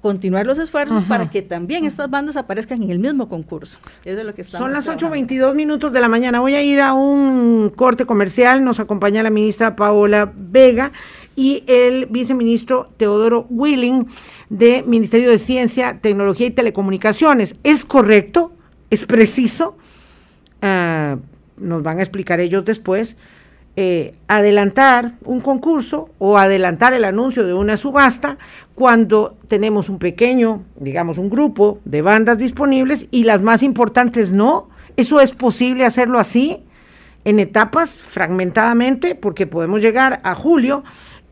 continuar 0.00 0.46
los 0.46 0.58
esfuerzos 0.58 1.04
para 1.04 1.28
que 1.28 1.42
también 1.42 1.84
estas 1.84 2.08
bandas 2.08 2.36
aparezcan 2.36 2.82
en 2.82 2.90
el 2.90 2.98
mismo 2.98 3.28
concurso. 3.28 3.78
es 4.04 4.22
lo 4.22 4.34
que 4.34 4.44
Son 4.44 4.72
las 4.72 4.88
8.22 4.88 5.54
minutos 5.54 5.92
de 5.92 6.00
la 6.00 6.08
mañana. 6.08 6.40
Voy 6.40 6.54
a 6.54 6.62
ir 6.62 6.80
a 6.80 6.94
un 6.94 7.70
corte 7.74 8.06
comercial. 8.06 8.62
Nos 8.62 8.78
acompaña 8.78 9.22
la 9.22 9.30
ministra 9.30 9.74
Paola 9.74 10.32
Vega 10.34 10.92
y 11.38 11.62
el 11.68 12.06
viceministro 12.06 12.90
Teodoro 12.96 13.46
Willing 13.48 14.08
de 14.48 14.82
Ministerio 14.84 15.30
de 15.30 15.38
Ciencia, 15.38 16.00
Tecnología 16.00 16.48
y 16.48 16.50
Telecomunicaciones. 16.50 17.54
¿Es 17.62 17.84
correcto? 17.84 18.52
¿Es 18.90 19.06
preciso? 19.06 19.76
Ah, 20.62 21.18
nos 21.56 21.84
van 21.84 22.00
a 22.00 22.02
explicar 22.02 22.40
ellos 22.40 22.64
después. 22.64 23.16
Eh, 23.76 24.16
adelantar 24.26 25.14
un 25.24 25.38
concurso 25.40 26.10
o 26.18 26.38
adelantar 26.38 26.92
el 26.92 27.04
anuncio 27.04 27.46
de 27.46 27.54
una 27.54 27.76
subasta 27.76 28.36
cuando 28.74 29.36
tenemos 29.46 29.88
un 29.88 30.00
pequeño, 30.00 30.64
digamos, 30.74 31.18
un 31.18 31.30
grupo 31.30 31.78
de 31.84 32.02
bandas 32.02 32.38
disponibles 32.38 33.06
y 33.12 33.22
las 33.22 33.42
más 33.42 33.62
importantes 33.62 34.32
no. 34.32 34.70
¿Eso 34.96 35.20
es 35.20 35.30
posible 35.30 35.84
hacerlo 35.84 36.18
así, 36.18 36.64
en 37.24 37.38
etapas, 37.38 37.90
fragmentadamente? 37.90 39.14
Porque 39.14 39.46
podemos 39.46 39.80
llegar 39.80 40.18
a 40.24 40.34
julio 40.34 40.82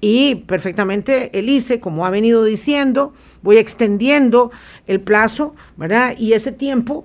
y 0.09 0.37
perfectamente 0.37 1.37
el 1.37 1.49
ICE, 1.49 1.81
como 1.81 2.07
ha 2.07 2.11
venido 2.11 2.45
diciendo, 2.45 3.12
voy 3.42 3.59
extendiendo 3.59 4.53
el 4.87 5.01
plazo, 5.01 5.57
¿verdad? 5.77 6.14
Y 6.16 6.35
ese 6.35 6.53
tiempo 6.53 7.05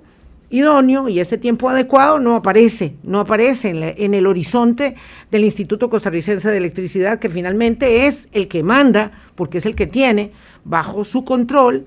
idóneo 0.50 1.08
y 1.08 1.18
ese 1.18 1.36
tiempo 1.36 1.68
adecuado 1.68 2.20
no 2.20 2.36
aparece, 2.36 2.94
no 3.02 3.18
aparece 3.18 3.70
en, 3.70 4.14
el 4.14 4.26
horizonte 4.28 4.94
del 5.32 5.42
Instituto 5.42 5.90
Costarricense 5.90 6.48
de 6.48 6.58
Electricidad, 6.58 7.18
que 7.18 7.28
finalmente 7.28 8.06
es 8.06 8.28
el 8.30 8.46
que 8.46 8.62
manda, 8.62 9.10
porque 9.34 9.58
es 9.58 9.66
el 9.66 9.74
que 9.74 9.88
tiene 9.88 10.30
bajo 10.62 11.04
su 11.04 11.24
control 11.24 11.86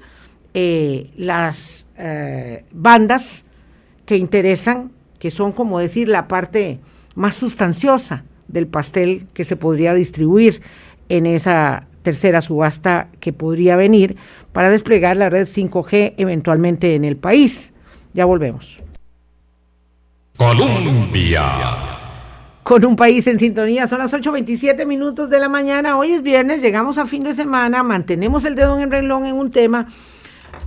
eh, 0.53 1.11
las 1.15 1.87
eh, 1.97 2.65
bandas 2.73 3.45
que 4.05 4.17
interesan, 4.17 4.91
que 5.17 5.31
son 5.31 5.53
como 5.53 5.79
decir 5.79 6.09
la 6.09 6.27
parte 6.27 6.81
más 7.15 7.35
sustanciosa 7.35 8.25
del 8.49 8.67
pastel 8.67 9.27
que 9.33 9.45
se 9.45 9.55
podría 9.55 9.93
distribuir 9.93 10.61
en 11.09 11.25
esa 11.25 11.87
tercera 12.01 12.41
subasta 12.41 13.09
que 13.19 13.33
podría 13.33 13.75
venir 13.75 14.15
para 14.53 14.69
desplegar 14.69 15.17
la 15.17 15.29
red 15.29 15.47
5G 15.47 16.13
eventualmente 16.17 16.95
en 16.95 17.03
el 17.03 17.17
país. 17.17 17.73
Ya 18.13 18.25
volvemos. 18.25 18.79
Colombia. 20.37 21.43
Con 22.63 22.83
un 22.85 22.95
país 22.95 23.27
en 23.27 23.39
sintonía, 23.39 23.87
son 23.87 23.99
las 23.99 24.13
8.27 24.13 24.85
minutos 24.85 25.29
de 25.29 25.39
la 25.39 25.49
mañana. 25.49 25.97
Hoy 25.97 26.11
es 26.11 26.21
viernes, 26.21 26.61
llegamos 26.61 26.97
a 26.97 27.05
fin 27.05 27.23
de 27.23 27.33
semana, 27.33 27.83
mantenemos 27.83 28.43
el 28.45 28.55
dedo 28.55 28.75
en 28.77 28.83
el 28.83 28.91
renglón 28.91 29.25
en 29.25 29.35
un 29.35 29.51
tema. 29.51 29.87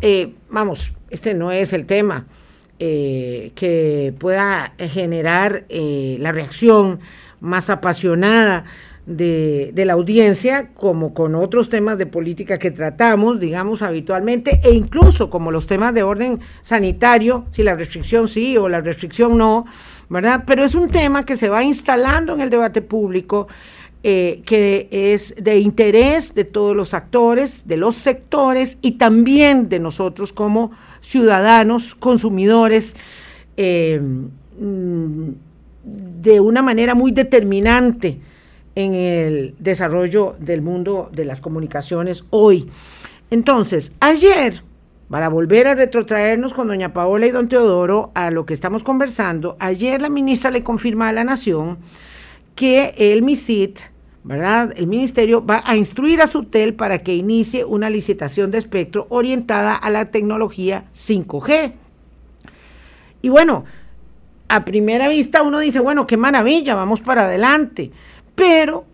Eh, 0.01 0.35
vamos, 0.49 0.93
este 1.11 1.35
no 1.35 1.51
es 1.51 1.73
el 1.73 1.87
tema 1.87 2.27
eh, 2.79 3.53
que 3.55 4.15
pueda 4.19 4.75
generar 4.79 5.65
eh, 5.69 6.17
la 6.21 6.31
reacción 6.31 7.01
más 7.41 7.71
apasionada 7.71 8.65
de, 9.09 9.85
la 9.87 9.95
audiencia, 9.95 10.69
como 10.75 11.15
con 11.15 11.35
otros 11.35 11.71
temas 11.71 11.97
de 11.97 12.05
política 12.05 12.59
que 12.59 12.71
tratamos, 12.71 13.41
digamos, 13.41 13.81
habitualmente, 13.81 14.61
e 14.63 14.73
incluso 14.73 15.31
como 15.31 15.51
los 15.51 15.67
temas 15.67 15.95
de 15.95 16.03
orden 16.03 16.41
sanitario, 16.61 17.47
si 17.51 17.63
la 17.63 17.75
restricción 17.75 18.29
sí 18.29 18.59
o 18.59 18.69
la 18.69 18.83
restricción 18.83 19.39
no, 19.39 19.65
¿verdad? 20.11 20.45
Pero 20.47 20.63
es 20.63 20.75
un 20.75 20.91
tema 20.91 21.25
que 21.25 21.37
se 21.37 21.49
va 21.49 21.65
instalando 21.65 22.35
en 22.35 22.43
el 22.43 22.51
debate 22.51 22.83
público, 22.83 23.49
eh, 24.03 24.43
que 24.45 24.89
es 24.91 25.35
de 25.39 25.59
interés 25.59 26.35
de 26.35 26.45
todos 26.45 26.77
los 26.77 26.93
actores, 26.93 27.67
de 27.67 27.79
los 27.79 27.95
sectores 27.97 28.77
y 28.83 28.93
también 28.93 29.71
de 29.71 29.79
nosotros 29.79 30.35
como 30.35 30.71
ciudadanos, 31.01 31.95
consumidores, 31.95 32.95
eh, 33.57 34.01
mm, 34.61 35.29
de 35.83 36.41
una 36.41 36.61
manera 36.61 36.95
muy 36.95 37.11
determinante 37.11 38.19
en 38.79 38.95
el 38.95 39.57
desarrollo 39.59 40.37
del 40.39 40.63
mundo 40.63 41.11
de 41.13 41.25
las 41.25 41.41
comunicaciones 41.41 42.25
hoy. 42.31 42.71
Entonces, 43.29 43.91
ayer, 43.99 44.63
para 45.11 45.29
volver 45.29 45.67
a 45.67 45.75
retrotraernos 45.75 46.55
con 46.55 46.69
doña 46.69 46.93
Paola 46.93 47.27
y 47.27 47.33
don 47.33 47.49
Teodoro 47.49 48.13
a 48.15 48.31
lo 48.31 48.47
que 48.47 48.55
estamos 48.55 48.85
conversando, 48.85 49.57
ayer 49.59 50.01
la 50.01 50.11
ministra 50.11 50.53
le 50.53 50.63
confirma 50.63 51.09
a 51.09 51.13
la 51.13 51.25
Nación 51.25 51.79
que 52.55 52.95
el 52.97 53.23
MISIT, 53.23 53.81
¿verdad? 54.23 54.73
El 54.77 54.87
ministerio 54.87 55.45
va 55.45 55.61
a 55.67 55.77
instruir 55.77 56.23
a 56.23 56.29
SUTEL 56.29 56.75
para 56.75 56.99
que 57.01 57.17
inicie 57.17 57.65
una 57.65 57.91
licitación 57.91 58.53
de 58.53 58.59
espectro 58.59 59.09
orientada 59.11 59.75
a 59.75 59.91
la 59.91 60.05
tecnología 60.05 60.85
5G. 60.95 61.73
Y 63.23 63.29
bueno, 63.29 63.65
a 64.49 64.65
primera 64.65 65.09
vista 65.09 65.43
uno 65.43 65.59
dice, 65.59 65.81
bueno, 65.81 66.07
qué 66.07 66.17
maravilla, 66.17 66.77
vamos 66.77 67.01
para 67.01 67.25
adelante. 67.25 67.91
Pero, 68.39 68.85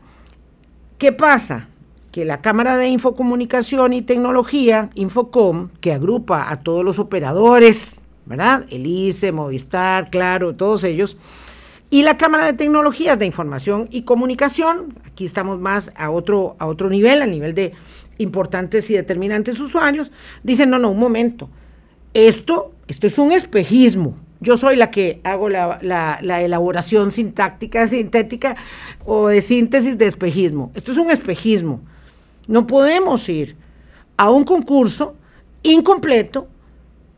¿qué 0.97 1.13
pasa? 1.13 1.69
Que 2.11 2.25
la 2.25 2.41
Cámara 2.41 2.79
de 2.79 2.89
Infocomunicación 2.89 3.93
y 3.93 4.01
Tecnología, 4.01 4.89
Infocom, 4.95 5.69
que 5.83 5.93
agrupa 5.93 6.51
a 6.51 6.61
todos 6.61 6.83
los 6.83 6.99
operadores, 6.99 8.01
¿verdad? 8.25 8.65
El 8.71 8.87
ICE, 8.87 9.33
Movistar, 9.33 10.09
Claro, 10.09 10.57
todos 10.57 10.83
ellos, 10.83 11.19
y 11.91 12.05
la 12.05 12.17
Cámara 12.17 12.47
de 12.47 12.55
Tecnologías 12.55 13.19
de 13.19 13.27
Información 13.27 13.87
y 13.91 14.03
Comunicación, 14.03 14.95
aquí 15.05 15.27
estamos 15.27 15.61
más 15.61 15.93
a 15.95 16.09
otro, 16.09 16.57
a 16.59 16.65
otro 16.65 16.89
nivel, 16.89 17.21
a 17.21 17.27
nivel 17.27 17.55
de 17.55 17.75
importantes 18.17 18.89
y 18.89 18.95
determinantes 18.95 19.61
usuarios, 19.61 20.11
dicen, 20.43 20.71
no, 20.71 20.79
no, 20.79 20.91
un 20.91 20.99
momento, 20.99 21.51
esto, 22.15 22.73
esto 22.89 23.07
es 23.07 23.19
un 23.19 23.31
espejismo, 23.31 24.17
yo 24.45 24.57
soy 24.57 24.77
la 24.77 24.91
que 24.91 25.21
hago 25.25 25.49
la, 25.49 26.21
elaboración 26.21 27.11
sintáctica, 27.11 27.89
sintética 27.89 28.57
o 29.05 29.29
de 29.29 29.41
síntesis 29.41 29.99
de 29.99 30.07
espejismo. 30.07 30.71
Esto 30.75 30.93
es 30.93 30.99
un 30.99 31.11
espejismo. 31.11 31.81
No 32.47 32.67
podemos 32.67 33.29
ir 33.29 33.57
a 34.17 34.31
un 34.31 34.45
concurso 34.45 35.17
incompleto, 35.63 36.47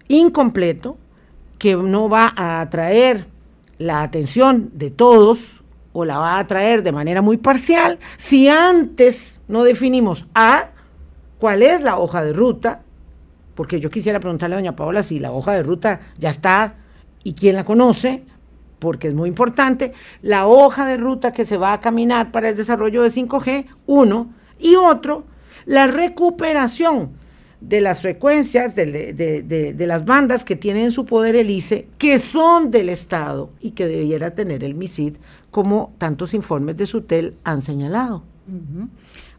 incompleto, 0.09 0.97
que 1.59 1.75
no 1.75 2.09
va 2.09 2.33
a 2.37 2.61
atraer 2.61 3.27
la 3.79 4.03
atención 4.03 4.71
de 4.75 4.91
todos 4.91 5.65
o 5.93 6.05
la 6.05 6.19
va 6.19 6.37
a 6.37 6.41
atraer 6.41 6.83
de 6.83 6.93
manera 6.93 7.23
muy 7.23 7.39
parcial 7.39 7.99
si 8.17 8.49
antes 8.49 9.41
no 9.49 9.65
definimos 9.65 10.27
A, 10.35 10.71
cuál 11.39 11.63
es 11.63 11.81
la 11.81 11.99
hoja 11.99 12.23
de 12.23 12.35
ruta, 12.35 12.83
porque 13.55 13.81
yo 13.81 13.91
quisiera 13.91 14.21
preguntarle 14.21 14.57
a 14.57 14.59
doña 14.59 14.77
Paola 14.77 15.03
si 15.03 15.19
la 15.19 15.33
hoja 15.33 15.53
de 15.53 15.63
ruta 15.63 16.01
ya 16.19 16.31
está 16.31 16.75
y 17.27 17.33
quién 17.33 17.57
la 17.57 17.65
conoce, 17.65 18.23
porque 18.79 19.09
es 19.09 19.15
muy 19.15 19.29
importante, 19.29 19.93
la 20.23 20.47
hoja 20.47 20.87
de 20.87 20.97
ruta 20.97 21.33
que 21.33 21.45
se 21.45 21.57
va 21.57 21.73
a 21.73 21.81
caminar 21.81 22.31
para 22.31 22.51
el 22.51 22.57
desarrollo 22.57 23.03
de 23.03 23.09
5G, 23.09 23.67
uno, 23.87 24.33
y 24.61 24.77
otro, 24.77 25.25
la 25.65 25.89
recuperación 25.89 27.11
de 27.61 27.81
las 27.81 28.01
frecuencias 28.01 28.77
de, 28.77 29.75
las 29.77 30.05
bandas 30.05 30.45
que 30.45 30.55
tiene 30.55 30.85
en 30.85 30.93
su 30.93 31.05
poder 31.05 31.35
el 31.35 31.51
ICE, 31.51 31.89
que 31.99 32.21
son 32.21 32.71
del 32.71 32.91
Estado 32.91 33.51
y 33.61 33.73
que 33.73 33.89
debiera 33.89 34.37
tener 34.37 34.63
el 34.63 34.77
MISID, 34.77 35.17
como 35.51 35.95
tantos 35.99 36.33
informes 36.33 36.77
de 36.77 36.87
SUTEL 36.87 37.35
han 37.43 37.61
señalado. 37.61 38.23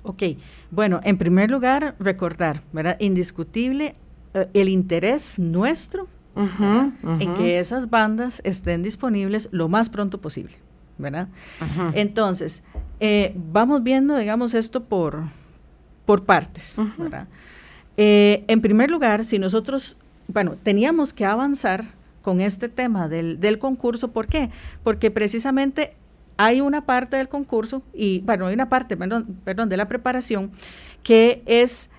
Ok, 0.03 0.23
bueno, 0.71 0.99
en 1.05 1.17
primer 1.17 1.49
lugar, 1.49 1.95
recordar, 1.99 2.63
¿verdad? 2.73 2.97
Indiscutible 2.99 3.95
eh, 4.33 4.49
el 4.53 4.67
interés 4.67 5.39
nuestro 5.39 6.09
en 7.19 7.33
que 7.35 7.59
esas 7.59 7.89
bandas 7.89 8.41
estén 8.43 8.83
disponibles 8.83 9.49
lo 9.51 9.69
más 9.69 9.89
pronto 9.89 10.21
posible, 10.21 10.55
¿verdad? 10.97 11.27
Entonces, 11.93 12.63
eh, 12.99 13.35
vamos 13.51 13.83
viendo, 13.83 14.15
digamos, 14.17 14.53
esto 14.53 14.83
por, 14.83 15.23
por 16.05 16.25
partes, 16.25 16.77
¿verdad? 16.97 17.27
Eh, 17.97 18.43
en 18.47 18.61
primer 18.61 18.91
lugar, 18.91 19.25
si 19.25 19.39
nosotros, 19.39 19.97
bueno, 20.27 20.55
teníamos 20.61 21.13
que 21.13 21.25
avanzar 21.25 21.85
con 22.21 22.41
este 22.41 22.69
tema 22.69 23.07
del, 23.07 23.39
del 23.39 23.57
concurso, 23.57 24.11
¿por 24.11 24.27
qué? 24.27 24.51
Porque 24.83 25.09
precisamente 25.09 25.95
hay 26.37 26.61
una 26.61 26.85
parte 26.85 27.17
del 27.17 27.29
concurso, 27.29 27.81
y 27.93 28.19
bueno, 28.19 28.45
hay 28.45 28.53
una 28.53 28.69
parte, 28.69 28.95
perdón, 28.95 29.39
perdón, 29.43 29.69
de 29.69 29.77
la 29.77 29.87
preparación, 29.87 30.51
que 31.01 31.41
es 31.47 31.89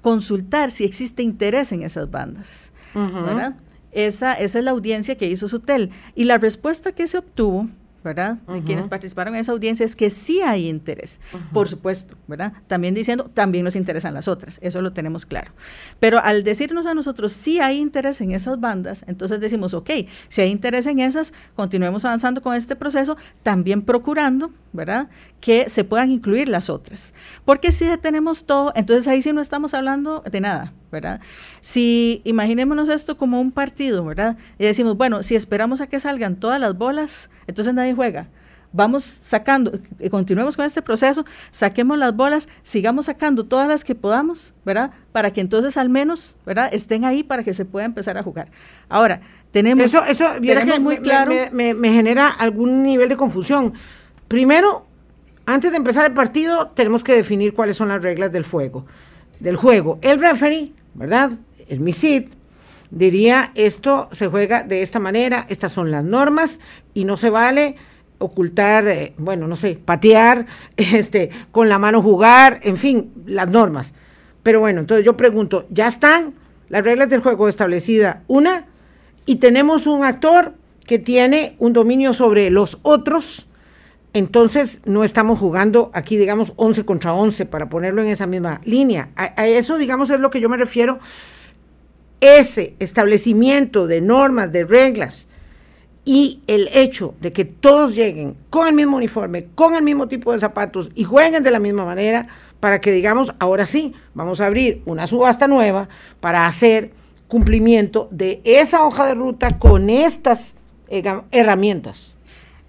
consultar 0.00 0.70
si 0.70 0.84
existe 0.84 1.22
interés 1.22 1.72
en 1.72 1.82
esas 1.82 2.10
bandas. 2.10 2.71
¿Verdad? 2.94 3.54
Esa, 3.92 4.32
esa 4.34 4.58
es 4.58 4.64
la 4.64 4.70
audiencia 4.70 5.16
que 5.16 5.28
hizo 5.28 5.48
Sutel. 5.48 5.90
Y 6.14 6.24
la 6.24 6.38
respuesta 6.38 6.92
que 6.92 7.06
se 7.06 7.18
obtuvo 7.18 7.68
¿verdad? 8.02 8.38
De 8.48 8.62
quienes 8.62 8.88
participaron 8.88 9.34
en 9.34 9.40
esa 9.40 9.52
audiencia 9.52 9.84
es 9.84 9.94
que 9.94 10.10
sí 10.10 10.40
hay 10.40 10.68
interés, 10.68 11.20
por 11.52 11.68
supuesto, 11.68 12.16
¿verdad? 12.26 12.52
También 12.66 12.94
diciendo, 12.94 13.30
también 13.32 13.64
nos 13.64 13.76
interesan 13.76 14.14
las 14.14 14.28
otras, 14.28 14.58
eso 14.62 14.82
lo 14.82 14.92
tenemos 14.92 15.26
claro. 15.26 15.52
Pero 16.00 16.18
al 16.18 16.42
decirnos 16.42 16.86
a 16.86 16.94
nosotros 16.94 17.32
sí 17.32 17.60
hay 17.60 17.78
interés 17.78 18.20
en 18.20 18.32
esas 18.32 18.60
bandas, 18.60 19.04
entonces 19.06 19.40
decimos, 19.40 19.74
ok, 19.74 19.90
si 20.28 20.40
hay 20.40 20.50
interés 20.50 20.86
en 20.86 20.98
esas, 20.98 21.32
continuemos 21.54 22.04
avanzando 22.04 22.42
con 22.42 22.54
este 22.54 22.76
proceso, 22.76 23.16
también 23.42 23.82
procurando, 23.82 24.50
¿verdad? 24.72 25.08
Que 25.40 25.68
se 25.68 25.84
puedan 25.84 26.10
incluir 26.10 26.48
las 26.48 26.70
otras. 26.70 27.12
Porque 27.44 27.72
si 27.72 27.84
detenemos 27.84 28.44
todo, 28.44 28.72
entonces 28.74 29.06
ahí 29.08 29.22
sí 29.22 29.32
no 29.32 29.40
estamos 29.40 29.74
hablando 29.74 30.22
de 30.30 30.40
nada, 30.40 30.72
¿verdad? 30.90 31.20
Si 31.60 32.22
imaginémonos 32.24 32.88
esto 32.88 33.16
como 33.16 33.40
un 33.40 33.52
partido, 33.52 34.04
¿verdad? 34.04 34.36
Y 34.58 34.64
decimos, 34.64 34.96
bueno, 34.96 35.22
si 35.22 35.34
esperamos 35.34 35.80
a 35.80 35.86
que 35.86 36.00
salgan 36.00 36.36
todas 36.36 36.60
las 36.60 36.76
bolas, 36.76 37.30
entonces 37.46 37.74
nadie 37.74 37.91
juega. 37.94 38.28
Vamos 38.74 39.04
sacando, 39.20 39.72
eh, 39.98 40.08
continuemos 40.08 40.56
con 40.56 40.64
este 40.64 40.80
proceso, 40.80 41.26
saquemos 41.50 41.98
las 41.98 42.16
bolas, 42.16 42.48
sigamos 42.62 43.04
sacando 43.04 43.44
todas 43.44 43.68
las 43.68 43.84
que 43.84 43.94
podamos, 43.94 44.54
¿verdad? 44.64 44.92
Para 45.12 45.30
que 45.30 45.42
entonces 45.42 45.76
al 45.76 45.90
menos, 45.90 46.36
¿verdad? 46.46 46.70
Estén 46.72 47.04
ahí 47.04 47.22
para 47.22 47.44
que 47.44 47.52
se 47.52 47.66
pueda 47.66 47.84
empezar 47.84 48.16
a 48.16 48.22
jugar. 48.22 48.48
Ahora, 48.88 49.20
tenemos... 49.50 49.84
Eso, 49.84 50.02
eso 50.06 50.26
que 50.40 50.80
muy 50.80 50.96
claro... 50.96 51.32
Me, 51.52 51.74
me 51.74 51.92
genera 51.92 52.28
algún 52.28 52.82
nivel 52.82 53.10
de 53.10 53.16
confusión. 53.18 53.74
Primero, 54.26 54.86
antes 55.44 55.70
de 55.70 55.76
empezar 55.76 56.06
el 56.06 56.14
partido, 56.14 56.68
tenemos 56.68 57.04
que 57.04 57.12
definir 57.14 57.52
cuáles 57.52 57.76
son 57.76 57.88
las 57.88 58.02
reglas 58.02 58.32
del 58.32 58.44
fuego, 58.44 58.86
del 59.38 59.56
juego. 59.56 59.98
El 60.00 60.18
referee, 60.18 60.72
¿verdad? 60.94 61.32
El 61.68 61.80
MISID, 61.80 62.28
diría, 62.92 63.50
esto 63.54 64.08
se 64.12 64.28
juega 64.28 64.62
de 64.62 64.82
esta 64.82 65.00
manera, 65.00 65.46
estas 65.48 65.72
son 65.72 65.90
las 65.90 66.04
normas 66.04 66.60
y 66.94 67.04
no 67.04 67.16
se 67.16 67.30
vale 67.30 67.76
ocultar, 68.18 68.86
eh, 68.86 69.14
bueno, 69.18 69.48
no 69.48 69.56
sé, 69.56 69.78
patear, 69.82 70.46
este, 70.76 71.30
con 71.50 71.68
la 71.68 71.78
mano 71.78 72.02
jugar, 72.02 72.60
en 72.62 72.76
fin, 72.76 73.10
las 73.26 73.48
normas. 73.48 73.92
Pero 74.42 74.60
bueno, 74.60 74.80
entonces 74.80 75.04
yo 75.04 75.16
pregunto, 75.16 75.66
¿ya 75.70 75.88
están 75.88 76.34
las 76.68 76.84
reglas 76.84 77.10
del 77.10 77.22
juego 77.22 77.48
establecidas? 77.48 78.18
Una, 78.28 78.66
y 79.24 79.36
tenemos 79.36 79.86
un 79.86 80.04
actor 80.04 80.54
que 80.86 80.98
tiene 80.98 81.56
un 81.58 81.72
dominio 81.72 82.12
sobre 82.12 82.50
los 82.50 82.78
otros, 82.82 83.48
entonces 84.12 84.82
no 84.84 85.04
estamos 85.04 85.38
jugando 85.38 85.90
aquí, 85.94 86.18
digamos, 86.18 86.52
11 86.56 86.84
contra 86.84 87.14
11 87.14 87.46
para 87.46 87.70
ponerlo 87.70 88.02
en 88.02 88.08
esa 88.08 88.26
misma 88.26 88.60
línea. 88.64 89.08
a 89.16 89.46
eso, 89.46 89.78
digamos, 89.78 90.10
es 90.10 90.20
lo 90.20 90.30
que 90.30 90.40
yo 90.40 90.50
me 90.50 90.58
refiero 90.58 90.98
ese 92.22 92.74
establecimiento 92.78 93.86
de 93.86 94.00
normas, 94.00 94.52
de 94.52 94.64
reglas 94.64 95.26
y 96.04 96.40
el 96.46 96.68
hecho 96.72 97.14
de 97.20 97.32
que 97.32 97.44
todos 97.44 97.94
lleguen 97.94 98.36
con 98.48 98.68
el 98.68 98.74
mismo 98.74 98.96
uniforme, 98.96 99.46
con 99.54 99.74
el 99.74 99.82
mismo 99.82 100.08
tipo 100.08 100.32
de 100.32 100.38
zapatos 100.38 100.90
y 100.94 101.04
jueguen 101.04 101.42
de 101.42 101.50
la 101.50 101.58
misma 101.58 101.84
manera 101.84 102.28
para 102.60 102.80
que 102.80 102.92
digamos, 102.92 103.34
ahora 103.40 103.66
sí, 103.66 103.92
vamos 104.14 104.40
a 104.40 104.46
abrir 104.46 104.82
una 104.86 105.08
subasta 105.08 105.48
nueva 105.48 105.88
para 106.20 106.46
hacer 106.46 106.92
cumplimiento 107.26 108.08
de 108.12 108.40
esa 108.44 108.84
hoja 108.84 109.06
de 109.06 109.14
ruta 109.14 109.58
con 109.58 109.90
estas 109.90 110.54
herramientas. 110.88 112.14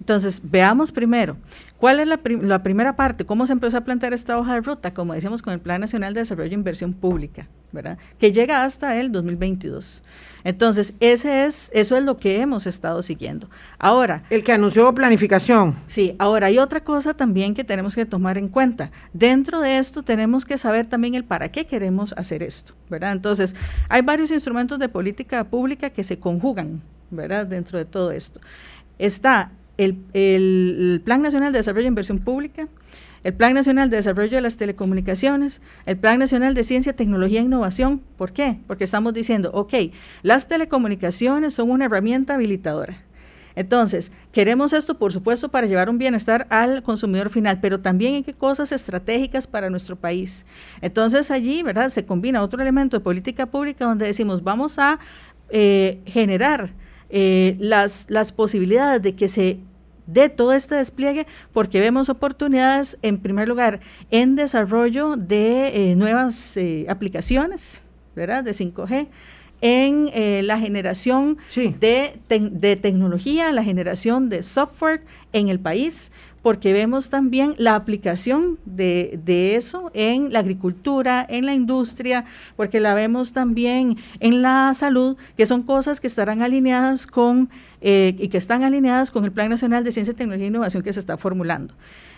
Entonces, 0.00 0.40
veamos 0.42 0.90
primero, 0.90 1.36
¿cuál 1.78 2.00
es 2.00 2.08
la, 2.08 2.62
primera 2.62 2.96
parte? 2.96 3.24
¿Cómo 3.24 3.46
se 3.46 3.52
empezó 3.52 3.78
a 3.78 3.82
plantear 3.82 4.12
esta 4.12 4.36
hoja 4.36 4.54
de 4.54 4.62
ruta? 4.62 4.92
Como 4.92 5.14
decíamos 5.14 5.42
con 5.42 5.52
el 5.52 5.60
Plan 5.60 5.80
Nacional 5.80 6.12
de 6.12 6.20
Desarrollo 6.20 6.50
e 6.50 6.54
Inversión 6.54 6.92
Pública, 6.92 7.46
¿verdad? 7.74 7.98
Que 8.18 8.32
llega 8.32 8.64
hasta 8.64 8.98
el 8.98 9.12
2022. 9.12 10.02
Entonces, 10.44 10.94
ese 11.00 11.44
es, 11.44 11.70
eso 11.74 11.96
es 11.96 12.04
lo 12.04 12.16
que 12.16 12.40
hemos 12.40 12.66
estado 12.66 13.02
siguiendo. 13.02 13.50
Ahora. 13.78 14.22
El 14.30 14.44
que 14.44 14.52
anunció 14.52 14.94
planificación. 14.94 15.76
Sí, 15.86 16.14
ahora 16.18 16.46
hay 16.46 16.58
otra 16.58 16.84
cosa 16.84 17.14
también 17.14 17.54
que 17.54 17.64
tenemos 17.64 17.94
que 17.94 18.06
tomar 18.06 18.38
en 18.38 18.48
cuenta. 18.48 18.90
Dentro 19.12 19.60
de 19.60 19.78
esto 19.78 20.02
tenemos 20.02 20.44
que 20.44 20.56
saber 20.56 20.86
también 20.86 21.14
el 21.14 21.24
para 21.24 21.50
qué 21.50 21.66
queremos 21.66 22.14
hacer 22.16 22.42
esto, 22.42 22.74
¿verdad? 22.88 23.12
Entonces, 23.12 23.56
hay 23.88 24.02
varios 24.02 24.30
instrumentos 24.30 24.78
de 24.78 24.88
política 24.88 25.44
pública 25.44 25.90
que 25.90 26.04
se 26.04 26.18
conjugan, 26.18 26.82
¿verdad? 27.10 27.46
Dentro 27.46 27.78
de 27.78 27.86
todo 27.86 28.12
esto. 28.12 28.40
Está 28.98 29.50
el, 29.76 30.04
el 30.12 31.02
Plan 31.04 31.22
Nacional 31.22 31.52
de 31.52 31.58
Desarrollo 31.58 31.86
e 31.86 31.88
Inversión 31.88 32.18
Pública, 32.18 32.68
el 33.24 33.34
Plan 33.34 33.54
Nacional 33.54 33.90
de 33.90 33.96
Desarrollo 33.96 34.36
de 34.36 34.42
las 34.42 34.56
Telecomunicaciones, 34.58 35.60
el 35.86 35.96
Plan 35.96 36.18
Nacional 36.18 36.54
de 36.54 36.62
Ciencia, 36.62 36.94
Tecnología 36.94 37.40
e 37.40 37.44
Innovación. 37.44 38.02
¿Por 38.16 38.32
qué? 38.32 38.58
Porque 38.66 38.84
estamos 38.84 39.14
diciendo, 39.14 39.50
ok, 39.52 39.74
las 40.22 40.46
telecomunicaciones 40.46 41.54
son 41.54 41.70
una 41.70 41.86
herramienta 41.86 42.34
habilitadora. 42.34 42.98
Entonces, 43.56 44.10
queremos 44.32 44.72
esto, 44.72 44.98
por 44.98 45.12
supuesto, 45.12 45.48
para 45.48 45.66
llevar 45.66 45.88
un 45.88 45.96
bienestar 45.96 46.46
al 46.50 46.82
consumidor 46.82 47.30
final, 47.30 47.60
pero 47.60 47.80
también 47.80 48.14
en 48.14 48.24
qué 48.24 48.34
cosas 48.34 48.72
estratégicas 48.72 49.46
para 49.46 49.70
nuestro 49.70 49.96
país. 49.96 50.44
Entonces, 50.82 51.30
allí, 51.30 51.62
¿verdad? 51.62 51.88
Se 51.88 52.04
combina 52.04 52.42
otro 52.42 52.60
elemento 52.60 52.96
de 52.96 53.00
política 53.00 53.46
pública 53.46 53.84
donde 53.84 54.06
decimos, 54.06 54.42
vamos 54.42 54.78
a 54.78 54.98
eh, 55.50 56.00
generar 56.04 56.72
eh, 57.10 57.56
las, 57.60 58.06
las 58.08 58.32
posibilidades 58.32 59.00
de 59.02 59.14
que 59.14 59.28
se 59.28 59.60
de 60.06 60.28
todo 60.28 60.52
este 60.52 60.74
despliegue 60.74 61.26
porque 61.52 61.80
vemos 61.80 62.08
oportunidades, 62.08 62.98
en 63.02 63.18
primer 63.18 63.48
lugar, 63.48 63.80
en 64.10 64.34
desarrollo 64.36 65.16
de 65.16 65.90
eh, 65.90 65.96
nuevas 65.96 66.56
eh, 66.56 66.86
aplicaciones, 66.88 67.82
¿verdad? 68.14 68.44
De 68.44 68.52
5G, 68.52 69.08
en 69.64 70.10
eh, 70.12 70.42
la 70.42 70.58
generación 70.58 71.38
de, 71.56 72.18
de, 72.28 72.76
tecnología, 72.76 73.50
la 73.50 73.64
generación 73.64 74.28
de 74.28 74.42
software 74.42 75.00
en 75.32 75.48
el 75.48 75.58
país, 75.58 76.12
porque 76.42 76.74
vemos 76.74 77.08
también 77.08 77.54
la 77.56 77.74
aplicación 77.74 78.58
de, 78.66 79.18
de, 79.24 79.56
eso 79.56 79.90
en 79.94 80.34
la 80.34 80.40
agricultura, 80.40 81.24
en 81.26 81.46
la 81.46 81.54
industria, 81.54 82.26
porque 82.56 82.78
la 82.78 82.92
vemos 82.92 83.32
también 83.32 83.96
en 84.20 84.42
la 84.42 84.74
salud, 84.74 85.16
que 85.34 85.46
son 85.46 85.62
cosas 85.62 85.98
que 85.98 86.08
estarán 86.08 86.42
alineadas 86.42 87.06
con 87.06 87.48
eh, 87.80 88.14
y 88.18 88.28
que 88.28 88.36
están 88.36 88.64
alineadas 88.64 89.10
con 89.10 89.24
el 89.24 89.32
Plan 89.32 89.48
Nacional 89.48 89.82
de 89.82 89.92
Ciencia, 89.92 90.12
Tecnología 90.12 90.44
e 90.44 90.48
Innovación 90.48 90.82
que 90.82 90.92
se 90.92 91.00
está 91.00 91.16
formulando. 91.16 91.72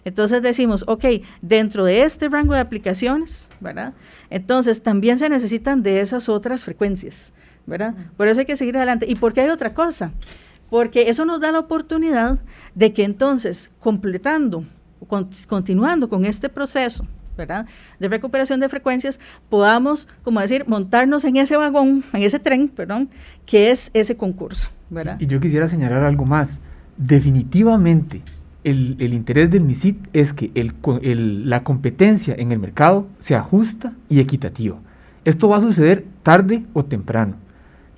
Entonces 0.07 0.41
decimos, 0.41 0.85
ok, 0.87 1.05
dentro 1.43 1.85
de 1.85 2.03
este 2.03 2.31
rango 2.31 2.55
de 2.55 2.61
aplicaciones, 2.61 3.51
¿verdad? 3.61 3.93
Entonces 4.31 4.83
también 4.83 5.19
se 5.19 5.29
necesitan 5.29 5.83
de 5.83 6.01
esas 6.01 6.31
otras 6.31 6.65
frecuencias, 6.65 7.35
¿verdad? 7.67 7.95
Por 8.17 8.29
eso 8.29 8.41
hay 8.41 8.47
que 8.47 8.57
seguir 8.57 8.79
adelante. 8.79 9.05
¿Y 9.07 9.17
por 9.17 9.35
qué 9.35 9.43
hay 9.43 9.51
otra 9.51 9.75
cosa? 9.75 10.13
porque 10.71 11.09
eso 11.09 11.25
nos 11.25 11.41
da 11.41 11.53
la 11.53 11.61
oportunidad 11.61 12.39
de 12.75 12.93
que 12.93 13.05
entonces, 13.05 13.71
completando, 13.81 14.65
continuando 15.49 16.09
con 16.09 16.25
este 16.25 16.49
proceso, 16.49 17.07
¿verdad? 17.37 17.67
De 18.01 18.09
recuperación 18.09 18.61
de 18.61 18.69
frecuencias, 18.69 19.21
podamos, 19.49 20.09
como 20.23 20.41
decir, 20.41 20.65
montarnos 20.67 21.25
en 21.25 21.37
ese 21.37 21.57
vagón, 21.57 22.05
en 22.13 22.23
ese 22.23 22.39
tren, 22.39 22.69
perdón, 22.69 23.11
que 23.45 23.71
es 23.71 23.91
ese 23.95 24.17
concurso, 24.17 24.71
¿verdad? 24.91 25.19
Y 25.21 25.27
yo 25.27 25.41
quisiera 25.41 25.69
señalar 25.69 26.03
algo 26.05 26.25
más. 26.25 26.59
Definitivamente, 26.97 28.23
el, 28.67 29.15
interés 29.15 29.51
del 29.51 29.63
MISIT 29.63 30.09
es 30.13 30.33
que 30.33 30.51
la 31.15 31.63
competencia 31.63 32.35
en 32.37 32.51
el 32.51 32.59
mercado 32.59 33.07
sea 33.21 33.41
justa 33.41 33.93
y 34.09 34.19
equitativa. 34.19 34.77
Esto 35.25 35.49
va 35.49 35.59
a 35.59 35.61
suceder 35.61 36.05
tarde 36.25 36.65
o 36.73 36.85
temprano. 36.85 37.35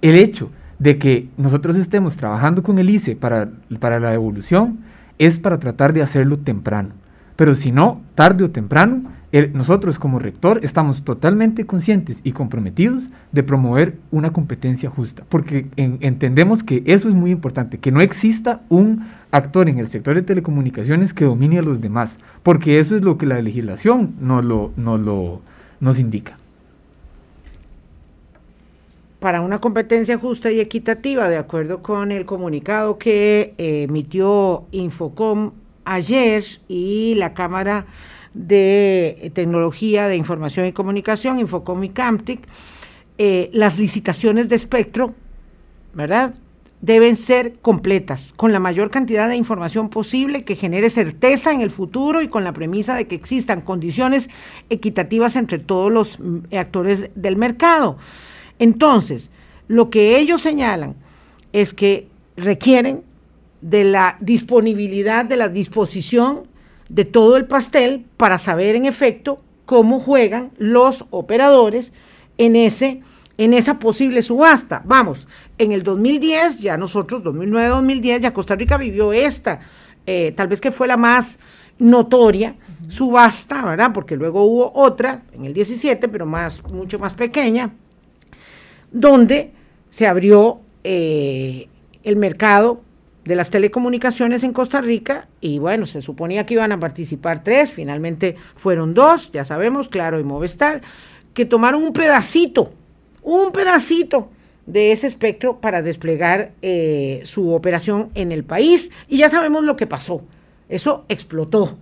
El 0.03 0.17
hecho 0.17 0.51
de 0.79 0.99
que 0.99 1.29
nosotros 1.39 1.77
estemos 1.77 2.17
trabajando 2.17 2.63
con 2.63 2.79
el 2.79 2.91
ICE 2.91 3.17
para, 3.17 3.49
para 3.81 3.99
la 3.99 4.13
evolución 4.13 4.81
es 5.19 5.39
para 5.39 5.59
tratar 5.59 5.95
de 5.95 6.03
hacerlo 6.03 6.39
temprano. 6.39 6.91
Pero 7.35 7.55
si 7.55 7.73
no, 7.73 8.03
tarde 8.15 8.45
o 8.45 8.51
temprano, 8.51 9.11
nosotros 9.55 9.99
como 9.99 10.19
rector 10.19 10.61
estamos 10.63 11.03
totalmente 11.03 11.65
conscientes 11.65 12.21
y 12.25 12.33
comprometidos 12.33 13.09
de 13.33 13.43
promover 13.43 13.97
una 14.11 14.33
competencia 14.33 14.91
justa, 14.91 15.25
porque 15.29 15.67
entendemos 15.77 16.63
que 16.63 16.83
eso 16.87 17.09
es 17.09 17.15
muy 17.15 17.31
importante, 17.31 17.79
que 17.79 17.93
no 17.93 18.01
exista 18.01 18.61
un 18.69 19.07
actor 19.31 19.69
en 19.69 19.79
el 19.79 19.89
sector 19.89 20.15
de 20.15 20.23
telecomunicaciones 20.23 21.13
que 21.13 21.25
domine 21.25 21.59
a 21.59 21.63
los 21.63 21.81
demás, 21.81 22.19
porque 22.43 22.79
eso 22.79 22.97
es 22.97 23.03
lo 23.03 23.19
que 23.19 23.27
la 23.27 23.41
legislación 23.43 24.15
nos, 24.21 24.45
lo, 24.45 24.73
nos, 24.77 25.01
lo, 25.01 25.41
nos 25.81 25.99
indica 25.99 26.39
para 29.21 29.41
una 29.41 29.61
competencia 29.61 30.17
justa 30.19 30.51
y 30.51 30.61
equitativa, 30.61 31.29
de 31.29 31.39
acuerdo 31.39 31.83
con 31.83 32.13
el 32.13 32.25
comunicado 32.25 32.99
que 32.99 33.55
eh, 33.59 33.83
emitió 33.89 34.65
Infocom 34.71 35.53
ayer 35.85 36.45
y 36.69 37.15
la 37.17 37.35
Cámara 37.35 37.87
de 38.35 39.33
Tecnología 39.35 40.07
de 40.07 40.17
Información 40.17 40.67
y 40.67 40.73
Comunicación, 40.73 41.41
Infocom 41.41 41.83
y 41.83 41.89
Camtic, 41.89 42.47
eh, 43.17 43.51
las 43.53 43.79
licitaciones 43.79 44.49
de 44.49 44.55
espectro, 44.55 45.15
¿verdad? 45.95 46.35
Deben 46.81 47.17
ser 47.17 47.55
completas, 47.61 48.33
con 48.37 48.53
la 48.53 48.61
mayor 48.61 48.91
cantidad 48.91 49.29
de 49.29 49.37
información 49.37 49.89
posible 49.89 50.45
que 50.45 50.55
genere 50.55 50.91
certeza 50.91 51.53
en 51.53 51.61
el 51.61 51.71
futuro 51.71 52.23
y 52.23 52.29
con 52.29 52.45
la 52.45 52.53
premisa 52.53 52.95
de 52.95 53.09
que 53.09 53.17
existan 53.17 53.63
condiciones 53.63 54.31
equitativas 54.71 55.35
entre 55.35 55.59
todos 55.59 55.91
los 55.91 56.21
mm, 56.21 56.55
actores 56.57 57.11
del 57.15 57.37
mercado. 57.37 57.99
Entonces, 58.59 59.31
lo 59.67 59.91
que 59.91 60.19
ellos 60.19 60.41
señalan 60.41 60.95
es 61.53 61.75
que 61.75 62.07
requieren 62.37 63.03
de 63.61 63.85
la 63.85 64.17
disponibilidad, 64.21 65.25
de 65.25 65.37
la 65.37 65.49
disposición 65.49 66.43
de 66.89 67.05
todo 67.05 67.37
el 67.37 67.47
pastel 67.47 68.05
para 68.17 68.39
saber 68.39 68.77
en 68.77 68.87
efecto 68.87 69.41
cómo 69.67 70.01
juegan 70.01 70.51
los 70.57 71.07
operadores 71.11 71.93
en 72.39 72.57
ese 72.57 73.03
en 73.39 73.55
esa 73.55 73.79
posible 73.79 74.23
subasta. 74.23 74.83
Vamos, 74.85 75.27
en 75.57 75.73
el 75.73 75.83
2010, 75.83 76.59
ya 76.59 76.77
nosotros, 76.77 77.23
2009-2010, 77.23 78.21
ya 78.21 78.33
Costa 78.35 78.57
Rica 78.57 78.77
vivió 78.77 79.13
esta, 79.13 79.61
eh, 80.07 80.33
tal 80.37 80.49
vez 80.49 80.61
que 80.61 80.73
fue 80.73 80.87
la 80.87 80.97
más 80.97 81.39
notoria 81.79 82.57
subasta, 82.89 83.65
¿verdad? 83.65 83.93
Porque 83.95 84.17
luego 84.17 84.43
hubo 84.43 84.73
otra 84.75 85.23
en 85.33 85.45
el 85.45 85.55
17, 85.55 86.09
pero 86.09 86.27
más, 86.27 86.63
mucho 86.65 86.99
más 86.99 87.15
pequeña, 87.15 87.73
donde 88.91 89.53
se 89.89 90.07
abrió 90.07 90.61
eh, 90.83 91.69
el 92.03 92.17
mercado 92.17 92.83
de 93.25 93.37
las 93.37 93.51
telecomunicaciones 93.51 94.43
en 94.43 94.53
Costa 94.53 94.81
Rica 94.81 95.29
y 95.41 95.59
bueno, 95.59 95.87
se 95.87 96.01
suponía 96.01 96.47
que 96.47 96.55
iban 96.55 96.73
a 96.73 96.81
participar 96.81 97.45
tres, 97.45 97.71
finalmente 97.71 98.37
fueron 98.57 98.95
dos, 98.95 99.31
ya 99.31 99.45
sabemos, 99.45 99.89
Claro 99.89 100.19
y 100.19 100.25
Movistar, 100.25 100.81
que 101.35 101.45
tomaron 101.45 101.85
un 101.85 101.93
pedacito, 101.93 102.73
un 103.29 103.53
pedacito 103.53 104.31
de 104.65 104.91
ese 104.91 105.07
espectro 105.07 105.61
para 105.61 105.83
desplegar 105.83 106.53
eh, 106.63 107.21
su 107.25 107.53
operación 107.53 108.09
en 108.15 108.33
el 108.33 108.43
país. 108.43 108.91
Y 109.07 109.19
ya 109.19 109.29
sabemos 109.29 109.65
lo 109.65 109.77
que 109.77 109.87
pasó, 109.87 110.23
eso 110.71 111.05
explotó. 111.11 111.77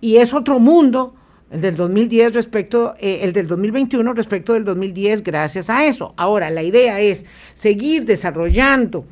Y 0.00 0.18
es 0.18 0.32
otro 0.32 0.60
mundo 0.60 1.14
el 1.50 1.60
del 1.60 1.76
2010 1.76 2.34
respecto, 2.34 2.94
eh, 3.00 3.20
el 3.22 3.32
del 3.32 3.48
2021 3.48 4.12
respecto 4.12 4.52
del 4.52 4.64
2010 4.64 5.24
gracias 5.24 5.68
a 5.68 5.84
eso. 5.84 6.14
Ahora, 6.16 6.48
la 6.50 6.62
idea 6.62 7.00
es 7.00 7.24
seguir 7.54 8.04
desarrollando 8.04 9.04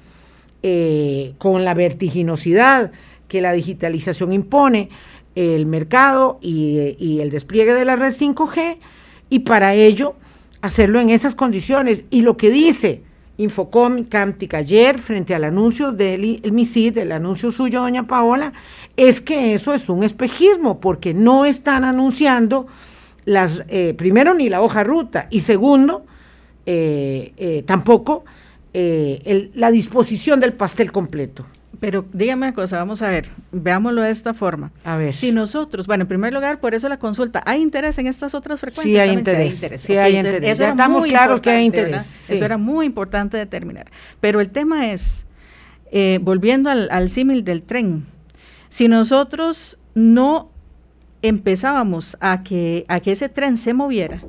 eh, 0.63 1.35
con 1.39 1.65
la 1.65 1.75
vertiginosidad 1.75 2.93
que 3.27 3.41
la 3.41 3.53
digitalización 3.53 4.33
impone 4.33 4.89
el 5.35 5.67
mercado 5.67 6.39
y, 6.41 6.97
y 7.01 7.21
el 7.21 7.31
despliegue 7.31 7.75
de 7.75 7.85
la 7.85 7.97
red 7.97 8.15
5G 8.15 8.77
y 9.31 9.41
para 9.41 9.75
ello 9.75 10.15
hacerlo 10.63 11.01
en 11.01 11.11
esas 11.11 11.35
condiciones. 11.35 12.05
Y 12.11 12.23
lo 12.23 12.37
que 12.37 12.51
dice 12.51 13.03
Infocom 13.37 14.05
Camtic 14.05 14.55
ayer 14.55 14.99
frente 14.99 15.35
al 15.35 15.45
anuncio 15.45 15.93
del 15.93 16.41
el 16.43 16.53
MISID, 16.53 16.99
el 16.99 17.13
anuncio 17.13 17.51
suyo, 17.53 17.83
doña 17.83 18.07
Paola, 18.07 18.53
es 18.97 19.21
que 19.21 19.55
eso 19.55 19.75
es 19.75 19.89
un 19.89 20.05
espejismo, 20.05 20.81
porque 20.81 21.13
no 21.13 21.45
están 21.45 21.85
anunciando 21.85 22.67
las, 23.25 23.63
eh, 23.69 23.95
primero 23.97 24.35
ni 24.35 24.49
la 24.49 24.63
hoja 24.63 24.85
ruta, 24.85 25.27
y 25.31 25.41
segundo, 25.41 26.07
eh, 26.65 27.33
eh, 27.37 27.63
tampoco 27.67 28.25
la 28.75 29.71
disposición 29.71 30.41
del 30.41 30.55
pastel 30.55 30.93
completo. 30.93 31.45
Pero 31.83 32.05
dígame 32.13 32.47
una 32.47 32.55
cosa, 32.55 32.77
vamos 32.77 33.03
a 33.03 33.09
ver, 33.09 33.27
veámoslo 33.51 34.03
de 34.03 34.11
esta 34.11 34.35
forma. 34.35 34.71
A 34.85 34.97
ver. 34.97 35.13
Si 35.13 35.33
nosotros, 35.33 35.89
bueno, 35.89 36.03
en 36.03 36.09
primer 36.09 36.33
lugar, 36.33 36.61
por 36.61 36.77
eso 36.77 36.89
la 36.89 37.01
consulta, 37.01 37.43
¿hay 37.45 37.61
interés 37.61 37.99
en 37.99 38.07
estas 38.07 38.37
otras 38.37 38.61
frecuencias? 38.61 38.93
Sí, 38.93 38.97
hay 38.97 39.11
interés. 39.11 39.81
Sí, 39.81 39.97
hay 39.97 40.17
interés. 40.17 40.49
Eso 40.61 40.65
estamos 40.65 41.05
claros 41.07 41.41
que 41.41 41.51
hay 41.51 41.65
interés. 41.65 42.07
Eso 42.31 42.45
era 42.45 42.57
muy 42.57 42.87
importante 42.87 43.37
determinar. 43.37 43.91
Pero 44.21 44.41
el 44.41 44.51
tema 44.51 44.93
es, 44.93 45.27
eh, 45.91 46.21
volviendo 46.23 46.71
al, 46.71 46.89
al 46.93 47.11
símil 47.11 47.43
del 47.43 47.65
tren, 47.65 48.07
si 48.69 48.87
nosotros 48.87 49.77
no 49.97 50.53
empezábamos 51.21 52.17
a 52.21 52.45
que, 52.45 52.85
a 52.87 53.01
que 53.01 53.11
ese 53.11 53.29
tren 53.29 53.57
se 53.57 53.75
moviera, 53.75 54.23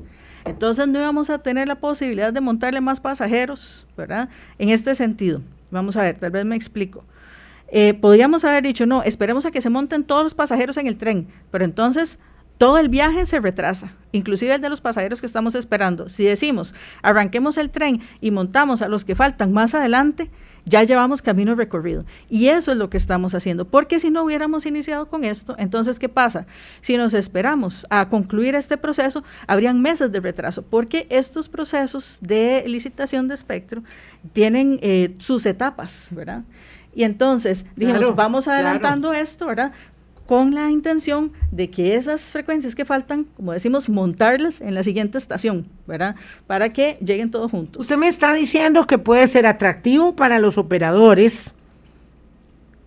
Entonces 0.46 0.88
no 0.88 0.98
íbamos 0.98 1.30
a 1.30 1.38
tener 1.38 1.68
la 1.68 1.76
posibilidad 1.76 2.34
de 2.34 2.42
montarle 2.42 2.82
más 2.82 3.00
pasajeros, 3.00 3.86
¿verdad? 3.96 4.28
En 4.58 4.70
este 4.70 4.96
sentido, 4.96 5.44
vamos 5.70 5.96
a 5.98 6.02
ver, 6.02 6.18
tal 6.18 6.32
vez 6.32 6.46
me 6.46 6.56
explico. 6.56 7.06
Eh, 7.76 7.96
podríamos 7.96 8.44
haber 8.44 8.64
dicho, 8.64 8.86
no, 8.86 9.02
esperemos 9.02 9.48
a 9.48 9.52
que 9.52 9.60
se 9.60 9.72
monten 9.72 10.04
todos 10.04 10.22
los 10.22 10.36
pasajeros 10.36 10.78
en 10.78 10.86
el 10.86 10.96
tren, 10.96 11.28
pero 11.50 11.66
entonces 11.66 12.20
todo 12.60 12.78
el 12.78 12.88
viaje 12.88 13.26
se 13.26 13.40
retrasa, 13.40 13.94
inclusive 14.12 14.54
el 14.54 14.62
de 14.62 14.70
los 14.70 14.80
pasajeros 14.80 15.20
que 15.20 15.26
estamos 15.26 15.56
esperando. 15.56 16.08
Si 16.08 16.24
decimos, 16.24 16.76
arranquemos 17.02 17.58
el 17.58 17.72
tren 17.72 18.00
y 18.22 18.30
montamos 18.30 18.84
a 18.84 18.88
los 18.88 19.04
que 19.04 19.16
faltan 19.16 19.54
más 19.54 19.74
adelante, 19.74 20.30
ya 20.66 20.84
llevamos 20.84 21.24
camino 21.24 21.56
recorrido. 21.56 22.06
Y 22.30 22.50
eso 22.50 22.72
es 22.72 22.78
lo 22.78 22.92
que 22.92 22.98
estamos 22.98 23.34
haciendo, 23.34 23.66
porque 23.66 24.00
si 24.00 24.12
no 24.12 24.22
hubiéramos 24.22 24.68
iniciado 24.68 25.08
con 25.08 25.24
esto, 25.24 25.56
entonces, 25.58 25.98
¿qué 25.98 26.10
pasa? 26.10 26.46
Si 26.82 26.96
nos 26.96 27.16
esperamos 27.16 27.88
a 27.90 28.08
concluir 28.08 28.54
este 28.54 28.78
proceso, 28.78 29.24
habrían 29.48 29.82
meses 29.82 30.12
de 30.12 30.20
retraso, 30.20 30.62
porque 30.62 31.08
estos 31.10 31.50
procesos 31.50 32.20
de 32.22 32.66
licitación 32.68 33.28
de 33.28 33.34
espectro 33.34 33.84
tienen 34.32 34.78
eh, 34.84 35.16
sus 35.18 35.48
etapas, 35.48 36.10
¿verdad? 36.12 36.44
Y 36.96 37.04
entonces 37.04 37.66
dijimos, 37.76 38.16
vamos 38.16 38.48
adelantando 38.48 39.14
esto, 39.14 39.48
¿verdad? 39.48 39.74
con 40.26 40.56
la 40.56 40.72
intención 40.72 41.34
de 41.52 41.70
que 41.70 41.96
esas 41.96 42.32
frecuencias 42.32 42.76
que 42.76 42.86
faltan, 42.86 43.26
como 43.36 43.52
decimos, 43.52 43.90
montarlas 43.90 44.62
en 44.62 44.74
la 44.74 44.84
siguiente 44.84 45.18
estación, 45.18 45.68
¿verdad? 45.86 46.16
Para 46.48 46.72
que 46.72 46.98
lleguen 47.02 47.30
todos 47.30 47.52
juntos. 47.52 47.82
Usted 47.82 47.98
me 47.98 48.08
está 48.08 48.34
diciendo 48.34 48.88
que 48.88 48.98
puede 48.98 49.28
ser 49.28 49.46
atractivo 49.46 50.16
para 50.16 50.40
los 50.40 50.58
operadores, 50.58 51.52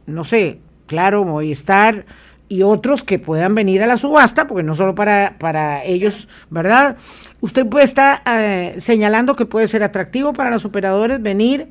no 0.07 0.24
sé, 0.24 0.61
claro, 0.86 1.24
Movistar 1.24 2.07
y 2.48 2.62
otros 2.62 3.02
que 3.02 3.18
puedan 3.18 3.54
venir 3.54 3.82
a 3.82 3.86
la 3.86 3.98
subasta, 3.98 4.46
porque 4.46 4.62
no 4.62 4.74
solo 4.74 4.94
para, 4.94 5.36
para 5.38 5.84
ellos, 5.84 6.28
¿verdad? 6.48 6.96
Usted 7.40 7.66
puede 7.66 7.84
estar 7.84 8.22
eh, 8.24 8.76
señalando 8.80 9.36
que 9.36 9.46
puede 9.46 9.68
ser 9.68 9.82
atractivo 9.82 10.32
para 10.32 10.50
los 10.50 10.64
operadores 10.64 11.20
venir 11.20 11.68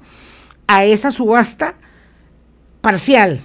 a 0.68 0.86
esa 0.86 1.12
subasta 1.12 1.76
parcial. 2.86 3.42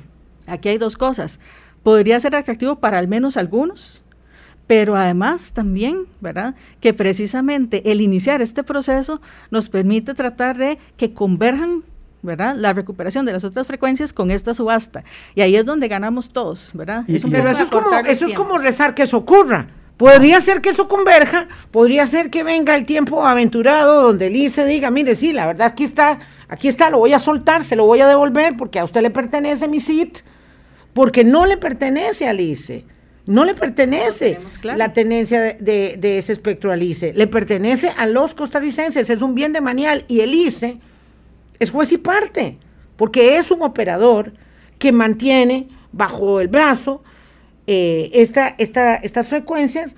Aquí 0.46 0.68
hay 0.68 0.78
dos 0.78 0.96
cosas 0.96 1.40
podría 1.82 2.20
ser 2.20 2.36
atractivo 2.36 2.76
para 2.76 2.98
al 2.98 3.08
menos 3.08 3.36
algunos, 3.36 4.02
pero 4.66 4.96
además 4.96 5.52
también, 5.52 6.06
¿verdad? 6.20 6.54
Que 6.80 6.94
precisamente 6.94 7.90
el 7.90 8.00
iniciar 8.00 8.42
este 8.42 8.62
proceso 8.62 9.20
nos 9.50 9.68
permite 9.68 10.14
tratar 10.14 10.56
de 10.56 10.78
que 10.96 11.12
converjan 11.12 11.84
¿verdad? 12.22 12.54
La 12.54 12.74
recuperación 12.74 13.24
de 13.24 13.32
las 13.32 13.44
otras 13.44 13.66
frecuencias 13.66 14.12
con 14.12 14.30
esta 14.30 14.52
subasta. 14.52 15.04
Y 15.34 15.40
ahí 15.40 15.56
es 15.56 15.64
donde 15.64 15.88
ganamos 15.88 16.28
todos, 16.28 16.70
¿verdad? 16.74 17.04
pero 17.06 17.48
eso 17.48 17.62
es, 17.62 17.70
como, 17.70 17.90
eso 18.06 18.26
es 18.26 18.34
como 18.34 18.58
rezar 18.58 18.94
que 18.94 19.04
eso 19.04 19.16
ocurra. 19.16 19.68
Podría 20.00 20.40
ser 20.40 20.62
que 20.62 20.70
eso 20.70 20.88
converja, 20.88 21.46
podría 21.70 22.06
ser 22.06 22.30
que 22.30 22.42
venga 22.42 22.74
el 22.74 22.86
tiempo 22.86 23.26
aventurado 23.26 24.00
donde 24.00 24.28
el 24.28 24.32
diga, 24.66 24.90
mire, 24.90 25.14
sí, 25.14 25.34
la 25.34 25.46
verdad 25.46 25.66
aquí 25.66 25.84
está, 25.84 26.20
aquí 26.48 26.68
está, 26.68 26.88
lo 26.88 27.00
voy 27.00 27.12
a 27.12 27.18
soltar, 27.18 27.62
se 27.62 27.76
lo 27.76 27.84
voy 27.84 28.00
a 28.00 28.08
devolver 28.08 28.56
porque 28.56 28.78
a 28.78 28.84
usted 28.84 29.02
le 29.02 29.10
pertenece 29.10 29.68
mi 29.68 29.78
SIT, 29.78 30.20
porque 30.94 31.22
no 31.22 31.44
le 31.44 31.58
pertenece 31.58 32.26
al 32.26 32.40
ICE. 32.40 32.86
No 33.26 33.44
le 33.44 33.54
pertenece 33.54 34.40
la 34.62 34.94
tenencia 34.94 35.38
de, 35.60 35.98
ese 36.16 36.32
espectro 36.32 36.72
al 36.72 36.82
ICE. 36.82 37.12
Le 37.12 37.26
pertenece 37.26 37.92
a 37.94 38.06
los 38.06 38.32
costarricenses. 38.32 39.10
Es 39.10 39.20
un 39.20 39.34
bien 39.34 39.52
de 39.52 39.60
manial. 39.60 40.06
Y 40.08 40.20
el 40.20 40.32
ICE 40.32 40.78
es 41.58 41.70
juez 41.70 41.92
y 41.92 41.98
parte. 41.98 42.56
Porque 42.96 43.36
es 43.36 43.50
un 43.50 43.60
operador 43.62 44.32
que 44.78 44.92
mantiene 44.92 45.68
bajo 45.92 46.40
el 46.40 46.48
brazo 46.48 47.04
eh, 47.72 48.10
esta, 48.14 48.48
estas 48.48 49.28
frecuencias 49.28 49.94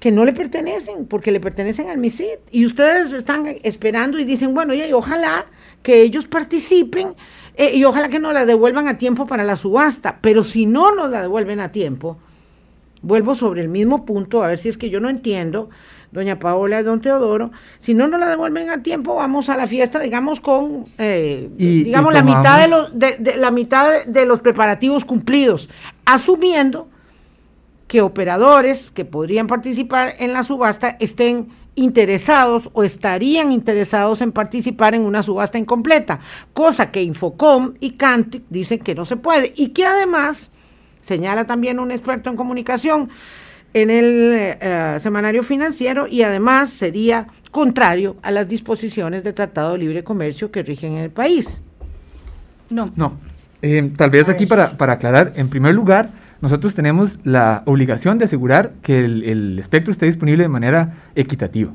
que 0.00 0.10
no 0.10 0.24
le 0.24 0.32
pertenecen, 0.32 1.06
porque 1.06 1.30
le 1.30 1.38
pertenecen 1.38 1.88
al 1.88 1.98
MISID. 1.98 2.40
Y 2.50 2.66
ustedes 2.66 3.12
están 3.12 3.46
esperando 3.62 4.18
y 4.18 4.24
dicen, 4.24 4.54
bueno, 4.54 4.74
y 4.74 4.92
ojalá 4.92 5.46
que 5.84 6.02
ellos 6.02 6.26
participen 6.26 7.14
eh, 7.56 7.76
y 7.76 7.84
ojalá 7.84 8.08
que 8.08 8.18
nos 8.18 8.34
la 8.34 8.44
devuelvan 8.44 8.88
a 8.88 8.98
tiempo 8.98 9.28
para 9.28 9.44
la 9.44 9.54
subasta, 9.54 10.18
pero 10.20 10.42
si 10.42 10.66
no 10.66 10.96
nos 10.96 11.10
la 11.10 11.22
devuelven 11.22 11.60
a 11.60 11.70
tiempo, 11.70 12.18
vuelvo 13.02 13.36
sobre 13.36 13.62
el 13.62 13.68
mismo 13.68 14.04
punto, 14.04 14.42
a 14.42 14.48
ver 14.48 14.58
si 14.58 14.68
es 14.68 14.76
que 14.76 14.90
yo 14.90 14.98
no 14.98 15.08
entiendo, 15.08 15.70
doña 16.10 16.40
Paola 16.40 16.80
y 16.80 16.82
don 16.82 17.00
Teodoro, 17.00 17.52
si 17.78 17.94
no 17.94 18.08
nos 18.08 18.18
la 18.18 18.30
devuelven 18.30 18.68
a 18.68 18.82
tiempo, 18.82 19.14
vamos 19.14 19.48
a 19.48 19.56
la 19.56 19.68
fiesta, 19.68 20.00
digamos, 20.00 20.40
con, 20.40 20.86
eh, 20.98 21.48
digamos, 21.56 22.12
la, 22.12 22.24
mitad 22.24 22.60
de 22.60 22.66
los, 22.66 22.98
de, 22.98 23.36
la 23.36 23.52
mitad 23.52 24.06
de 24.06 24.26
los 24.26 24.40
preparativos 24.40 25.04
cumplidos, 25.04 25.68
asumiendo 26.04 26.88
que 27.92 28.00
operadores 28.00 28.90
que 28.90 29.04
podrían 29.04 29.46
participar 29.46 30.14
en 30.18 30.32
la 30.32 30.44
subasta 30.44 30.96
estén 30.98 31.48
interesados 31.74 32.70
o 32.72 32.84
estarían 32.84 33.52
interesados 33.52 34.22
en 34.22 34.32
participar 34.32 34.94
en 34.94 35.02
una 35.02 35.22
subasta 35.22 35.58
incompleta, 35.58 36.18
cosa 36.54 36.90
que 36.90 37.02
Infocom 37.02 37.74
y 37.80 37.90
Cantic 37.90 38.44
dicen 38.48 38.78
que 38.78 38.94
no 38.94 39.04
se 39.04 39.18
puede 39.18 39.52
y 39.54 39.68
que 39.68 39.84
además, 39.84 40.50
señala 41.02 41.44
también 41.44 41.78
un 41.78 41.90
experto 41.90 42.30
en 42.30 42.36
comunicación 42.36 43.10
en 43.74 43.90
el 43.90 44.30
eh, 44.34 44.96
semanario 44.98 45.42
financiero 45.42 46.06
y 46.06 46.22
además 46.22 46.70
sería 46.70 47.26
contrario 47.50 48.16
a 48.22 48.30
las 48.30 48.48
disposiciones 48.48 49.22
de 49.22 49.34
Tratado 49.34 49.72
de 49.72 49.80
Libre 49.80 50.02
Comercio 50.02 50.50
que 50.50 50.62
rigen 50.62 50.94
en 50.94 51.04
el 51.04 51.10
país. 51.10 51.60
No. 52.70 52.90
No. 52.96 53.18
Eh, 53.60 53.92
tal 53.98 54.08
vez 54.08 54.30
aquí 54.30 54.46
para, 54.46 54.78
para 54.78 54.94
aclarar, 54.94 55.34
en 55.36 55.50
primer 55.50 55.74
lugar, 55.74 56.21
nosotros 56.42 56.74
tenemos 56.74 57.20
la 57.22 57.62
obligación 57.66 58.18
de 58.18 58.24
asegurar 58.24 58.72
que 58.82 59.04
el, 59.04 59.58
espectro 59.60 59.92
esté 59.92 60.06
disponible 60.06 60.42
de 60.42 60.48
manera 60.48 60.94
equitativa. 61.14 61.70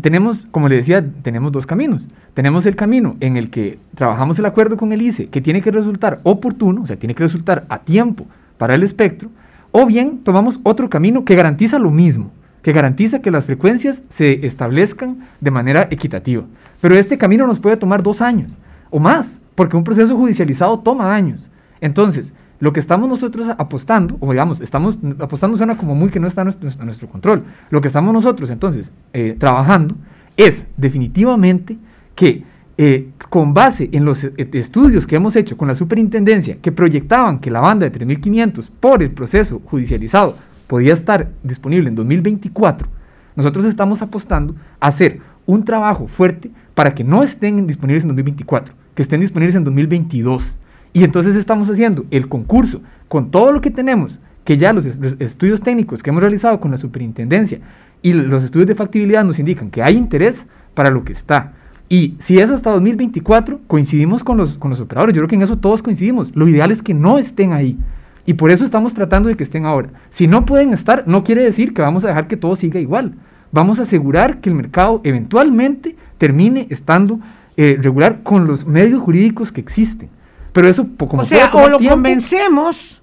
Tenemos, 0.00 0.48
como 0.50 0.68
le 0.68 0.76
decía, 0.76 1.04
tenemos 1.22 1.52
dos 1.52 1.66
caminos. 1.66 2.06
Tenemos 2.32 2.64
el 2.64 2.74
camino 2.74 3.16
en 3.20 3.36
el 3.36 3.50
que 3.50 3.78
trabajamos 3.94 4.38
el 4.38 4.46
acuerdo 4.46 4.78
con 4.78 4.92
el 4.92 5.02
ICE, 5.02 5.28
que 5.28 5.42
tiene 5.42 5.60
que 5.60 5.70
resultar 5.70 6.20
oportuno, 6.22 6.82
o 6.82 6.86
sea, 6.86 6.96
tiene 6.96 7.14
que 7.14 7.22
resultar 7.22 7.66
a 7.68 7.80
tiempo 7.80 8.26
para 8.56 8.74
el 8.74 8.82
espectro, 8.82 9.30
o 9.72 9.84
bien 9.84 10.20
tomamos 10.24 10.58
otro 10.62 10.88
camino 10.88 11.26
que 11.26 11.36
garantiza 11.36 11.78
lo 11.78 11.90
mismo, 11.90 12.32
que 12.62 12.72
garantiza 12.72 13.20
que 13.20 13.30
las 13.30 13.44
frecuencias 13.44 14.02
se 14.08 14.46
establezcan 14.46 15.18
de 15.40 15.50
manera 15.50 15.86
equitativa. 15.90 16.44
Pero 16.80 16.96
este 16.96 17.18
camino 17.18 17.46
nos 17.46 17.60
puede 17.60 17.76
tomar 17.76 18.02
dos 18.02 18.22
años 18.22 18.52
o 18.88 18.98
más, 18.98 19.38
porque 19.54 19.76
un 19.76 19.84
proceso 19.84 20.16
judicializado 20.16 20.78
toma 20.78 21.14
años. 21.14 21.50
Entonces, 21.80 22.32
lo 22.60 22.72
que 22.72 22.80
estamos 22.80 23.08
nosotros 23.08 23.46
apostando, 23.56 24.16
o 24.20 24.30
digamos, 24.30 24.60
estamos 24.60 24.98
apostando 25.20 25.56
suena 25.56 25.76
como 25.76 25.94
muy 25.94 26.10
que 26.10 26.20
no 26.20 26.26
está 26.26 26.42
a 26.42 26.44
nuestro, 26.44 27.08
control. 27.08 27.44
Lo 27.70 27.80
que 27.80 27.88
estamos 27.88 28.12
nosotros 28.12 28.50
entonces 28.50 28.92
eh, 29.12 29.36
trabajando 29.38 29.94
es 30.36 30.66
definitivamente 30.76 31.78
que 32.14 32.44
eh, 32.76 33.10
con 33.28 33.54
base 33.54 33.88
en 33.92 34.04
los 34.04 34.24
eh, 34.24 34.32
estudios 34.52 35.06
que 35.06 35.16
hemos 35.16 35.36
hecho 35.36 35.56
con 35.56 35.68
la 35.68 35.74
superintendencia 35.74 36.58
que 36.62 36.72
proyectaban 36.72 37.40
que 37.40 37.50
la 37.50 37.60
banda 37.60 37.88
de 37.88 37.98
3.500 37.98 38.70
por 38.80 39.02
el 39.02 39.10
proceso 39.10 39.60
judicializado 39.64 40.36
podía 40.66 40.92
estar 40.92 41.30
disponible 41.42 41.88
en 41.88 41.94
2024, 41.96 42.88
nosotros 43.34 43.64
estamos 43.64 44.02
apostando 44.02 44.54
a 44.80 44.88
hacer 44.88 45.20
un 45.46 45.64
trabajo 45.64 46.06
fuerte 46.06 46.50
para 46.74 46.94
que 46.94 47.02
no 47.02 47.22
estén 47.22 47.66
disponibles 47.66 48.02
en 48.02 48.08
2024, 48.10 48.74
que 48.94 49.02
estén 49.02 49.20
disponibles 49.20 49.56
en 49.56 49.64
2022 49.64 50.58
y 50.98 51.04
entonces 51.04 51.36
estamos 51.36 51.70
haciendo 51.70 52.06
el 52.10 52.28
concurso 52.28 52.80
con 53.06 53.30
todo 53.30 53.52
lo 53.52 53.60
que 53.60 53.70
tenemos, 53.70 54.18
que 54.42 54.56
ya 54.56 54.72
los, 54.72 54.84
estudios 54.84 55.60
técnicos 55.60 56.02
que 56.02 56.10
hemos 56.10 56.20
realizado 56.20 56.58
con 56.58 56.72
la 56.72 56.76
superintendencia 56.76 57.60
y 58.02 58.14
los 58.14 58.42
estudios 58.42 58.66
de 58.66 58.74
factibilidad 58.74 59.24
nos 59.24 59.38
indican 59.38 59.70
que 59.70 59.80
hay 59.80 59.96
interés 59.96 60.44
para 60.74 60.90
lo 60.90 61.04
que 61.04 61.12
está. 61.12 61.52
Y 61.88 62.16
si 62.18 62.40
es 62.40 62.50
hasta 62.50 62.72
2024, 62.72 63.60
coincidimos 63.68 64.24
con 64.24 64.38
los, 64.38 64.56
con 64.56 64.70
los 64.70 64.80
operadores. 64.80 65.14
Yo 65.14 65.20
creo 65.20 65.28
que 65.28 65.36
en 65.36 65.42
eso 65.42 65.56
todos 65.56 65.84
coincidimos. 65.84 66.34
Lo 66.34 66.48
ideal 66.48 66.72
es 66.72 66.82
que 66.82 66.94
no 66.94 67.16
estén 67.16 67.52
ahí. 67.52 67.78
Y 68.26 68.34
por 68.34 68.50
eso 68.50 68.64
estamos 68.64 68.92
tratando 68.92 69.28
de 69.28 69.36
que 69.36 69.44
estén 69.44 69.66
ahora. 69.66 69.90
Si 70.10 70.26
no 70.26 70.46
pueden 70.46 70.72
estar, 70.72 71.04
no 71.06 71.22
quiere 71.22 71.44
decir 71.44 71.72
que 71.72 71.80
vamos 71.80 72.04
a 72.04 72.08
dejar 72.08 72.26
que 72.26 72.36
todo 72.36 72.56
siga 72.56 72.80
igual. 72.80 73.14
Vamos 73.52 73.78
a 73.78 73.82
asegurar 73.82 74.40
que 74.40 74.50
el 74.50 74.56
mercado 74.56 75.00
eventualmente 75.04 75.94
termine 76.18 76.66
estando 76.70 77.20
eh, 77.56 77.78
regular 77.80 78.24
con 78.24 78.48
los 78.48 78.66
medios 78.66 79.00
jurídicos 79.00 79.52
que 79.52 79.60
existen. 79.60 80.10
Pero 80.58 80.70
eso, 80.70 80.88
como 80.96 81.22
o 81.22 81.24
sea, 81.24 81.48
o 81.52 81.68
lo 81.68 81.78
convencemos. 81.78 83.00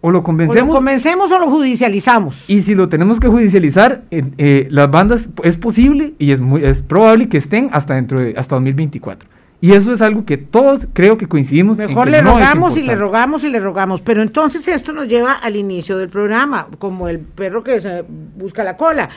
O 0.00 0.12
lo 0.12 0.22
convencemos. 0.22 0.62
O 0.62 0.66
lo 0.68 0.72
convencemos 0.72 1.32
o 1.32 1.38
lo 1.40 1.50
judicializamos. 1.50 2.48
Y 2.48 2.60
si 2.60 2.76
lo 2.76 2.88
tenemos 2.88 3.18
que 3.18 3.26
judicializar, 3.26 4.04
eh, 4.12 4.68
las 4.70 4.88
bandas 4.88 5.28
es 5.42 5.56
posible 5.56 6.14
y 6.20 6.30
es, 6.30 6.38
muy, 6.38 6.64
es 6.64 6.82
probable 6.82 7.28
que 7.28 7.36
estén 7.38 7.68
hasta 7.72 7.94
dentro 7.94 8.20
de 8.20 8.34
hasta 8.36 8.54
2024. 8.54 9.28
Y 9.60 9.72
eso 9.72 9.92
es 9.92 10.00
algo 10.00 10.24
que 10.24 10.36
todos 10.36 10.86
creo 10.92 11.18
que 11.18 11.26
coincidimos. 11.26 11.78
Mejor 11.78 12.08
le 12.08 12.22
rogamos 12.22 12.76
y 12.76 12.82
le 12.82 12.94
rogamos 12.94 13.42
y 13.42 13.48
le 13.48 13.58
rogamos. 13.58 14.00
Pero 14.00 14.22
entonces 14.22 14.68
esto 14.68 14.92
nos 14.92 15.08
lleva 15.08 15.32
al 15.32 15.56
inicio 15.56 15.98
del 15.98 16.10
programa, 16.10 16.68
como 16.78 17.08
el 17.08 17.18
perro 17.18 17.64
que 17.64 17.80
se 17.80 18.04
busca 18.36 18.62
la 18.62 18.76
cola. 18.76 19.10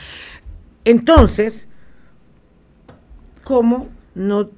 Entonces, 0.84 1.68
¿cómo 3.44 3.86
no 4.16 4.48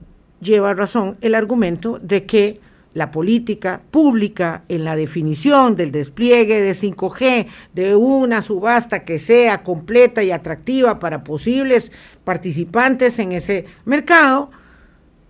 lleva 0.40 0.72
razón 0.72 1.18
el 1.20 1.34
argumento 1.34 1.98
de 1.98 2.24
que 2.24 2.66
la 2.98 3.12
política 3.12 3.80
pública 3.92 4.64
en 4.68 4.84
la 4.84 4.96
definición 4.96 5.76
del 5.76 5.92
despliegue 5.92 6.60
de 6.60 6.72
5G, 6.74 7.46
de 7.72 7.94
una 7.94 8.42
subasta 8.42 9.04
que 9.04 9.20
sea 9.20 9.62
completa 9.62 10.24
y 10.24 10.32
atractiva 10.32 10.98
para 10.98 11.22
posibles 11.22 11.92
participantes 12.24 13.20
en 13.20 13.32
ese 13.32 13.66
mercado, 13.84 14.50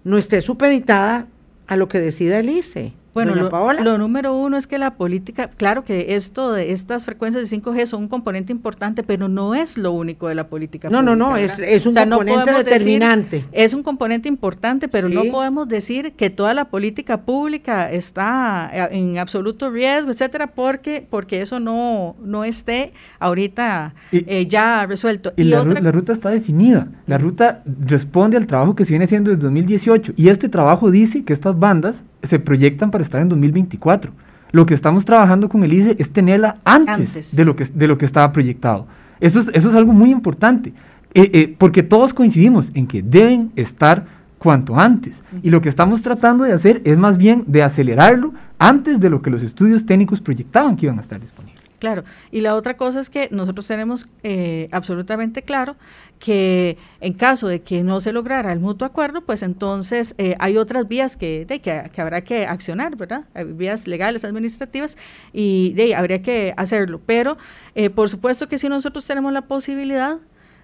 no 0.03 0.17
esté 0.17 0.41
supeditada 0.41 1.29
a 1.67 1.77
lo 1.77 1.89
que 1.89 2.01
decida 2.01 2.39
el 2.39 2.49
ICE. 2.49 2.95
Bueno, 3.25 3.83
lo, 3.83 3.99
número 3.99 4.37
uno 4.37 4.57
es 4.57 4.67
que 4.67 4.79
la 4.79 4.95
política, 4.95 5.49
claro 5.49 5.85
que 5.85 6.15
esto 6.15 6.53
de 6.53 6.73
estas 6.73 7.05
frecuencias 7.05 7.49
de 7.49 7.57
5G 7.57 7.87
son 7.87 8.03
un 8.03 8.09
componente 8.09 8.53
importante, 8.53 9.03
pero 9.03 9.29
no 9.29 9.55
es 9.55 9.77
lo 9.77 9.93
único 9.93 10.29
de 10.29 10.35
la 10.35 10.49
política. 10.49 10.89
No, 10.89 11.03
no, 11.03 11.17
no, 11.17 11.37
es, 11.37 11.59
un 11.87 11.95
componente 11.95 12.53
determinante. 12.53 13.45
es 13.53 13.75
un 13.75 13.83
componente 13.83 14.29
importante, 14.29 14.89
pero 14.89 15.09
no 15.09 15.25
podemos 15.25 15.69
decir 15.69 16.13
que 16.13 16.31
toda 16.31 16.55
la 16.55 16.67
política 16.67 17.23
pública 17.23 17.91
está 17.91 18.71
eh, 18.73 18.89
en 18.93 19.19
absoluto 19.19 19.71
riesgo, 19.71 20.11
etcétera, 20.11 20.49
porque, 20.49 21.07
porque 21.09 21.43
eso 21.43 21.59
no, 21.61 22.17
no 22.23 22.45
esté 22.45 22.93
ahorita 23.19 23.95
eh, 24.13 24.47
ya 24.47 24.87
resuelto. 24.87 25.33
Y, 25.37 25.45
la, 25.45 25.65
la 25.65 25.93
ruta 25.93 26.13
está 26.13 26.31
definida. 26.31 26.89
La 27.07 27.19
ruta 27.19 27.63
responde 27.85 28.37
al 28.37 28.47
trabajo 28.47 28.77
que 28.77 28.85
se 28.85 28.93
viene 28.93 29.07
haciendo 29.07 29.31
desde 29.31 29.43
2018. 29.43 30.13
Y 30.17 30.29
este 30.29 30.49
trabajo 30.49 30.91
dice 30.91 31.25
que 31.25 31.33
estas 31.33 31.59
bandas 31.59 32.05
se 32.23 32.39
proyectan 32.39 32.91
para 32.91 33.03
estar 33.05 33.21
en 33.21 33.29
2024. 33.29 34.13
Lo 34.51 34.67
que 34.67 34.75
estamos 34.75 35.05
trabajando 35.05 35.49
con 35.49 35.63
el 35.65 35.73
ICE 35.73 35.97
es 35.99 36.11
tenerla 36.11 36.59
antes, 36.65 37.37
De, 37.37 37.45
lo 37.45 37.55
que, 37.55 37.65
de 37.65 37.87
lo 37.87 37.99
que 37.99 38.07
estaba 38.07 38.33
proyectado. 38.33 38.87
Eso 39.21 39.41
es, 39.41 39.51
eso 39.53 39.69
es 39.69 39.75
algo 39.75 39.93
muy 39.93 40.11
importante, 40.11 40.73
eh, 41.15 41.31
eh, 41.33 41.55
porque 41.59 41.83
todos 41.83 42.15
coincidimos 42.15 42.71
en 42.75 42.87
que 42.87 43.03
deben 43.03 43.53
estar 43.57 44.07
cuanto 44.39 44.79
antes. 44.79 45.23
Y 45.43 45.51
lo 45.51 45.61
que 45.61 45.69
estamos 45.69 46.03
tratando 46.03 46.45
de 46.45 46.53
hacer 46.53 46.81
es 46.85 46.97
más 46.97 47.19
bien 47.19 47.45
de 47.47 47.63
acelerarlo 47.63 48.33
antes 48.59 49.01
de 49.01 49.11
lo 49.11 49.21
que 49.21 49.31
los 49.31 49.43
estudios 49.43 49.85
técnicos 49.85 50.21
proyectaban 50.21 50.77
que 50.77 50.87
iban 50.87 50.99
a 50.99 51.03
estar 51.03 51.21
disponibles. 51.21 51.58
Claro, 51.79 52.03
y 52.33 52.41
la 52.41 52.57
otra 52.57 52.77
cosa 52.77 52.99
es 52.99 53.09
que 53.09 53.29
nosotros 53.31 53.67
tenemos 53.69 54.09
eh, 54.25 54.69
absolutamente 54.73 55.43
claro 55.43 55.77
que 56.19 56.77
en 57.01 57.13
caso 57.13 57.47
de 57.47 57.63
que 57.63 57.85
no 57.85 58.01
se 58.01 58.13
lograra 58.13 58.53
el 58.53 58.59
mutuo 58.59 58.85
acuerdo, 58.87 59.21
pues 59.21 59.45
entonces 59.45 60.15
eh, 60.19 60.35
hay 60.41 60.57
otras 60.57 60.89
vías 60.89 61.17
que, 61.17 61.45
de, 61.47 61.61
que, 61.61 62.01
habrá 62.01 62.23
que 62.23 62.47
accionar, 62.47 62.97
¿verdad? 62.97 63.27
vías 63.55 63.87
legales, 63.87 64.25
administrativas, 64.25 64.97
y 65.33 65.73
de, 65.75 65.95
habría 65.95 66.21
que 66.23 66.53
hacerlo. 66.57 67.01
Pero 67.07 67.39
eh, 67.77 67.91
por 67.91 68.09
supuesto 68.09 68.49
que 68.49 68.59
si 68.59 68.69
nosotros 68.69 69.07
tenemos 69.07 69.33
la 69.33 69.43
posibilidad 69.43 70.19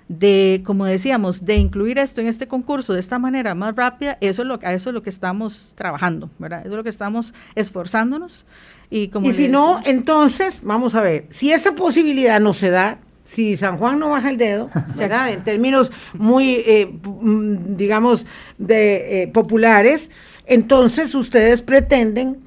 de, 0.09 0.63
como 0.67 0.85
decíamos, 0.85 1.45
de 1.45 1.57
incluir 1.57 1.99
esto 1.99 2.21
en 2.21 2.27
este 2.27 2.47
concurso 2.47 2.93
de 2.93 3.01
esta 3.01 3.19
manera 3.19 3.55
más 3.55 3.75
rápida, 3.75 4.19
eso 4.21 4.43
es 4.43 4.49
lo, 4.49 4.59
a 4.63 4.73
eso 4.73 4.91
es 4.91 4.95
lo 4.95 5.03
que 5.03 5.11
estamos 5.11 5.73
trabajando, 5.77 6.31
¿verdad? 6.39 6.61
Eso 6.61 6.71
es 6.71 6.77
lo 6.77 6.83
que 6.83 6.91
estamos 6.91 7.33
esforzándonos. 7.55 8.47
Y, 8.91 9.09
como 9.09 9.29
y 9.29 9.33
si 9.33 9.49
no, 9.49 9.81
entonces, 9.85 10.61
vamos 10.63 10.95
a 10.95 11.01
ver, 11.01 11.27
si 11.31 11.53
esa 11.53 11.75
posibilidad 11.75 12.41
no 12.41 12.53
se 12.53 12.71
da, 12.71 12.99
si 13.25 13.57
San 13.57 13.79
Juan 13.79 13.99
no 13.99 14.11
baja 14.11 14.31
el 14.31 14.37
dedo, 14.37 14.71
¿verdad? 14.99 15.33
En 15.33 15.43
términos 15.43 15.91
muy, 16.15 16.63
eh, 16.67 16.87
mm, 16.87 17.77
digamos, 17.77 18.27
de 18.59 19.23
eh, 19.23 19.29
populares, 19.29 20.11
entonces 20.47 21.15
ustedes 21.15 21.63
pretenden, 21.63 22.45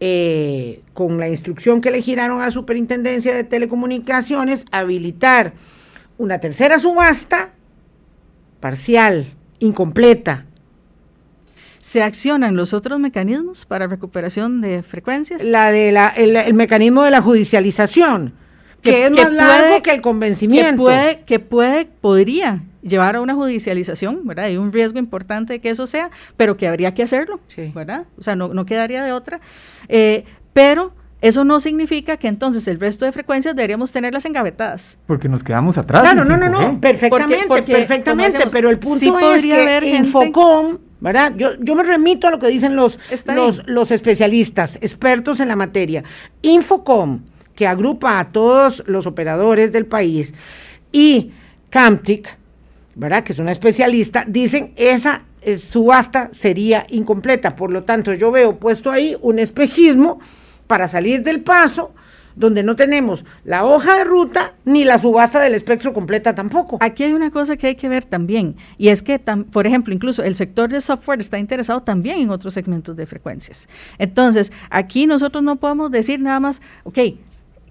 eh, 0.00 0.80
con 0.94 1.18
la 1.18 1.28
instrucción 1.28 1.82
que 1.82 1.90
le 1.90 2.00
giraron 2.00 2.40
a 2.40 2.50
Superintendencia 2.50 3.34
de 3.34 3.44
Telecomunicaciones, 3.44 4.64
habilitar 4.72 5.52
una 6.16 6.38
tercera 6.38 6.78
subasta 6.78 7.50
parcial, 8.60 9.26
incompleta, 9.58 10.46
¿Se 11.80 12.02
accionan 12.02 12.56
los 12.56 12.74
otros 12.74 13.00
mecanismos 13.00 13.64
para 13.64 13.86
recuperación 13.86 14.60
de 14.60 14.82
frecuencias? 14.82 15.42
La 15.42 15.70
de 15.70 15.92
la, 15.92 16.08
el, 16.08 16.52
mecanismo 16.52 17.02
de 17.02 17.10
la 17.10 17.22
judicialización, 17.22 18.34
que, 18.82 19.06
es 19.06 19.10
más 19.10 19.32
largo 19.32 19.82
que 19.82 19.92
el 19.92 20.02
convencimiento. 20.02 20.70
Que 20.70 20.76
puede, 20.76 21.18
que 21.20 21.38
puede, 21.38 21.86
podría 21.86 22.62
llevar 22.82 23.16
a 23.16 23.22
una 23.22 23.34
judicialización, 23.34 24.26
¿verdad? 24.26 24.46
Hay 24.46 24.58
un 24.58 24.72
riesgo 24.72 24.98
importante 24.98 25.54
de 25.54 25.58
que 25.60 25.70
eso 25.70 25.86
sea, 25.86 26.10
pero 26.36 26.58
que 26.58 26.68
habría 26.68 26.92
que 26.92 27.02
hacerlo, 27.02 27.40
¿verdad? 27.74 28.04
O 28.18 28.22
sea, 28.22 28.36
no, 28.36 28.48
no 28.48 28.66
quedaría 28.66 29.02
de 29.02 29.12
otra. 29.12 29.40
Eh, 29.88 30.24
pero 30.52 30.92
eso 31.22 31.44
no 31.44 31.60
significa 31.60 32.16
que 32.16 32.28
entonces 32.28 32.66
el 32.68 32.80
resto 32.80 33.04
de 33.04 33.12
frecuencias 33.12 33.54
deberíamos 33.54 33.92
tenerlas 33.92 34.24
engavetadas. 34.24 34.98
Porque 35.06 35.28
nos 35.28 35.42
quedamos 35.42 35.76
atrás. 35.78 36.02
Claro, 36.02 36.24
no, 36.24 36.36
no, 36.36 36.48
no, 36.48 36.80
perfectamente, 36.80 37.62
perfectamente, 37.62 38.38
pero 38.50 38.70
el 38.70 38.78
punto 38.78 39.18
es 39.18 39.42
que 39.42 39.96
Infocom, 39.96 40.78
¿verdad? 41.00 41.32
Yo, 41.36 41.50
yo 41.60 41.74
me 41.74 41.82
remito 41.82 42.28
a 42.28 42.30
lo 42.30 42.38
que 42.38 42.48
dicen 42.48 42.76
los, 42.76 42.98
los, 43.26 43.66
los 43.66 43.90
especialistas, 43.90 44.76
expertos 44.80 45.40
en 45.40 45.48
la 45.48 45.56
materia. 45.56 46.04
Infocom, 46.42 47.20
que 47.54 47.66
agrupa 47.66 48.18
a 48.18 48.32
todos 48.32 48.82
los 48.86 49.06
operadores 49.06 49.72
del 49.72 49.86
país, 49.86 50.34
y 50.92 51.32
Camtic, 51.70 52.36
¿verdad? 52.94 53.24
Que 53.24 53.32
es 53.32 53.38
una 53.38 53.52
especialista, 53.52 54.24
dicen 54.26 54.72
esa 54.76 55.22
eh, 55.42 55.56
subasta 55.56 56.28
sería 56.32 56.86
incompleta. 56.90 57.56
Por 57.56 57.70
lo 57.70 57.84
tanto, 57.84 58.12
yo 58.14 58.30
veo 58.30 58.56
puesto 58.58 58.90
ahí 58.90 59.16
un 59.20 59.38
espejismo 59.38 60.20
para 60.66 60.88
salir 60.88 61.22
del 61.22 61.40
paso 61.40 61.92
donde 62.36 62.62
no 62.62 62.76
tenemos 62.76 63.24
la 63.44 63.64
hoja 63.64 63.96
de 63.96 64.04
ruta 64.04 64.54
ni 64.64 64.84
la 64.84 64.98
subasta 64.98 65.40
del 65.40 65.54
espectro 65.54 65.92
completa 65.92 66.34
tampoco. 66.34 66.78
Aquí 66.80 67.04
hay 67.04 67.12
una 67.12 67.30
cosa 67.30 67.56
que 67.56 67.68
hay 67.68 67.74
que 67.74 67.88
ver 67.88 68.04
también, 68.04 68.56
y 68.78 68.88
es 68.88 69.02
que, 69.02 69.18
por 69.52 69.66
ejemplo, 69.66 69.94
incluso 69.94 70.22
el 70.22 70.34
sector 70.34 70.70
de 70.70 70.80
software 70.80 71.20
está 71.20 71.38
interesado 71.38 71.82
también 71.82 72.20
en 72.20 72.30
otros 72.30 72.54
segmentos 72.54 72.96
de 72.96 73.06
frecuencias. 73.06 73.68
Entonces, 73.98 74.52
aquí 74.70 75.06
nosotros 75.06 75.42
no 75.42 75.56
podemos 75.56 75.90
decir 75.90 76.20
nada 76.20 76.40
más, 76.40 76.60
ok, 76.84 76.98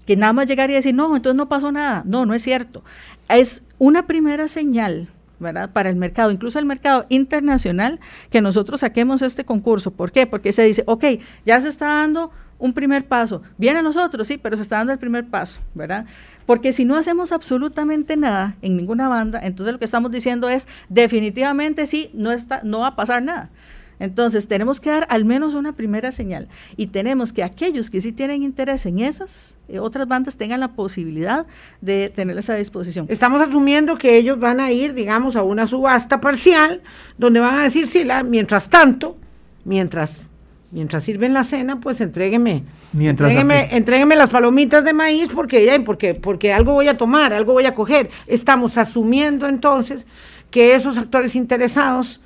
que 0.06 0.16
nada 0.16 0.32
más 0.32 0.46
llegar 0.46 0.70
y 0.70 0.74
decir, 0.74 0.94
no, 0.94 1.14
entonces 1.14 1.36
no 1.36 1.48
pasó 1.48 1.70
nada. 1.70 2.02
No, 2.04 2.26
no 2.26 2.34
es 2.34 2.42
cierto. 2.42 2.82
Es 3.28 3.62
una 3.78 4.06
primera 4.06 4.48
señal 4.48 5.08
¿verdad? 5.40 5.70
Para 5.72 5.88
el 5.88 5.96
mercado, 5.96 6.30
incluso 6.30 6.58
el 6.58 6.66
mercado 6.66 7.06
internacional, 7.08 7.98
que 8.30 8.40
nosotros 8.40 8.80
saquemos 8.80 9.22
este 9.22 9.44
concurso. 9.44 9.90
¿Por 9.90 10.12
qué? 10.12 10.26
Porque 10.26 10.52
se 10.52 10.62
dice, 10.62 10.84
ok, 10.86 11.04
ya 11.46 11.60
se 11.60 11.68
está 11.68 11.86
dando 11.86 12.30
un 12.60 12.72
primer 12.72 13.06
paso. 13.06 13.42
Viene 13.58 13.80
a 13.80 13.82
nosotros, 13.82 14.26
sí, 14.26 14.38
pero 14.38 14.54
se 14.54 14.62
está 14.62 14.76
dando 14.76 14.92
el 14.92 14.98
primer 14.98 15.26
paso, 15.26 15.60
¿verdad? 15.74 16.06
Porque 16.46 16.72
si 16.72 16.84
no 16.84 16.96
hacemos 16.96 17.32
absolutamente 17.32 18.16
nada 18.16 18.56
en 18.62 18.76
ninguna 18.76 19.08
banda, 19.08 19.40
entonces 19.42 19.72
lo 19.72 19.78
que 19.78 19.84
estamos 19.86 20.10
diciendo 20.12 20.48
es 20.48 20.68
definitivamente 20.88 21.86
sí, 21.86 22.10
no, 22.12 22.30
está, 22.30 22.60
no 22.62 22.80
va 22.80 22.88
a 22.88 22.96
pasar 22.96 23.22
nada. 23.22 23.50
Entonces 23.98 24.48
tenemos 24.48 24.80
que 24.80 24.88
dar 24.88 25.06
al 25.10 25.26
menos 25.26 25.52
una 25.52 25.74
primera 25.74 26.10
señal 26.10 26.48
y 26.76 26.86
tenemos 26.86 27.34
que 27.34 27.44
aquellos 27.44 27.90
que 27.90 28.00
sí 28.00 28.12
tienen 28.12 28.42
interés 28.42 28.86
en 28.86 28.98
esas 28.98 29.56
eh, 29.68 29.78
otras 29.78 30.08
bandas 30.08 30.38
tengan 30.38 30.60
la 30.60 30.72
posibilidad 30.72 31.46
de 31.82 32.08
tenerlas 32.08 32.48
a 32.48 32.54
disposición. 32.54 33.06
Estamos 33.10 33.42
asumiendo 33.42 33.98
que 33.98 34.16
ellos 34.16 34.40
van 34.40 34.58
a 34.58 34.72
ir, 34.72 34.94
digamos, 34.94 35.36
a 35.36 35.42
una 35.42 35.66
subasta 35.66 36.20
parcial 36.20 36.80
donde 37.18 37.40
van 37.40 37.56
a 37.56 37.62
decir, 37.62 37.88
sí, 37.88 38.04
la, 38.04 38.22
mientras 38.22 38.70
tanto, 38.70 39.18
mientras 39.64 40.29
mientras 40.70 41.04
sirven 41.04 41.34
la 41.34 41.44
cena, 41.44 41.80
pues 41.80 42.00
entrégueme. 42.00 42.64
Mientras 42.92 43.32
entrégueme, 43.70 44.16
las 44.16 44.30
palomitas 44.30 44.84
de 44.84 44.92
maíz 44.92 45.28
porque, 45.34 45.64
ya, 45.64 45.78
porque, 45.84 46.14
porque 46.14 46.52
algo 46.52 46.74
voy 46.74 46.88
a 46.88 46.96
tomar, 46.96 47.32
algo 47.32 47.52
voy 47.52 47.66
a 47.66 47.74
coger. 47.74 48.10
Estamos 48.26 48.78
asumiendo 48.78 49.48
entonces 49.48 50.06
que 50.50 50.74
esos 50.74 50.98
actores 50.98 51.34
interesados, 51.34 52.20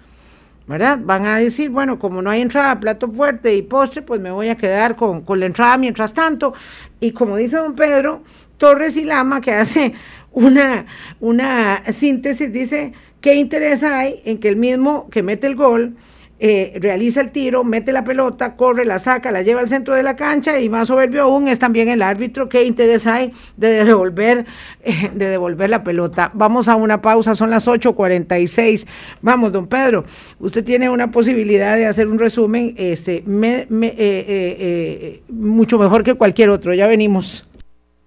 ¿verdad? 0.66 0.98
Van 1.02 1.26
a 1.26 1.38
decir, 1.38 1.70
bueno, 1.70 1.98
como 1.98 2.22
no 2.22 2.30
hay 2.30 2.40
entrada, 2.40 2.78
plato 2.80 3.10
fuerte 3.10 3.54
y 3.54 3.62
postre, 3.62 4.02
pues 4.02 4.20
me 4.20 4.30
voy 4.30 4.48
a 4.48 4.56
quedar 4.56 4.96
con, 4.96 5.22
con 5.22 5.40
la 5.40 5.46
entrada 5.46 5.76
mientras 5.78 6.12
tanto. 6.12 6.54
Y 7.00 7.12
como 7.12 7.36
dice 7.36 7.56
don 7.56 7.74
Pedro 7.74 8.22
Torres 8.56 8.96
y 8.96 9.04
Lama, 9.04 9.40
que 9.40 9.52
hace 9.52 9.94
una, 10.32 10.86
una 11.20 11.82
síntesis, 11.92 12.52
dice, 12.52 12.92
¿qué 13.20 13.34
interés 13.34 13.82
hay 13.82 14.20
en 14.24 14.38
que 14.38 14.48
el 14.48 14.56
mismo 14.56 15.08
que 15.10 15.22
mete 15.22 15.46
el 15.46 15.56
gol, 15.56 15.96
eh, 16.40 16.76
realiza 16.80 17.20
el 17.20 17.30
tiro, 17.30 17.62
mete 17.62 17.92
la 17.92 18.02
pelota, 18.02 18.56
corre, 18.56 18.84
la 18.84 18.98
saca, 18.98 19.30
la 19.30 19.42
lleva 19.42 19.60
al 19.60 19.68
centro 19.68 19.94
de 19.94 20.02
la 20.02 20.16
cancha 20.16 20.60
y 20.60 20.68
más 20.68 20.88
soberbio 20.88 21.22
aún 21.22 21.46
es 21.46 21.60
también 21.60 21.88
el 21.88 22.02
árbitro. 22.02 22.48
¿Qué 22.48 22.64
interés 22.64 23.06
hay 23.06 23.32
de 23.56 23.84
devolver, 23.84 24.44
eh, 24.82 25.10
de 25.14 25.28
devolver 25.28 25.70
la 25.70 25.84
pelota? 25.84 26.32
Vamos 26.34 26.68
a 26.68 26.74
una 26.74 27.00
pausa, 27.00 27.34
son 27.34 27.50
las 27.50 27.68
8.46. 27.68 28.86
Vamos, 29.22 29.52
don 29.52 29.68
Pedro, 29.68 30.04
usted 30.40 30.64
tiene 30.64 30.90
una 30.90 31.10
posibilidad 31.10 31.76
de 31.76 31.86
hacer 31.86 32.08
un 32.08 32.18
resumen 32.18 32.74
este, 32.76 33.22
eh, 33.26 35.22
mucho 35.28 35.78
mejor 35.78 36.02
que 36.02 36.14
cualquier 36.14 36.50
otro. 36.50 36.74
Ya 36.74 36.88
venimos. 36.88 37.46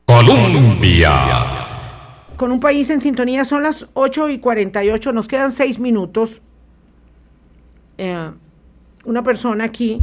Colombia. 0.06 1.68
Con 2.36 2.52
un 2.52 2.60
país 2.60 2.90
en 2.90 3.02
sintonía 3.02 3.46
son 3.46 3.64
las 3.64 3.88
8 3.94 4.30
y 4.30 4.38
48, 4.38 5.12
nos 5.12 5.28
quedan 5.28 5.52
seis 5.52 5.80
minutos 5.80 6.42
eh, 7.98 8.32
una 9.06 9.24
persona 9.24 9.66
aquí 9.66 10.02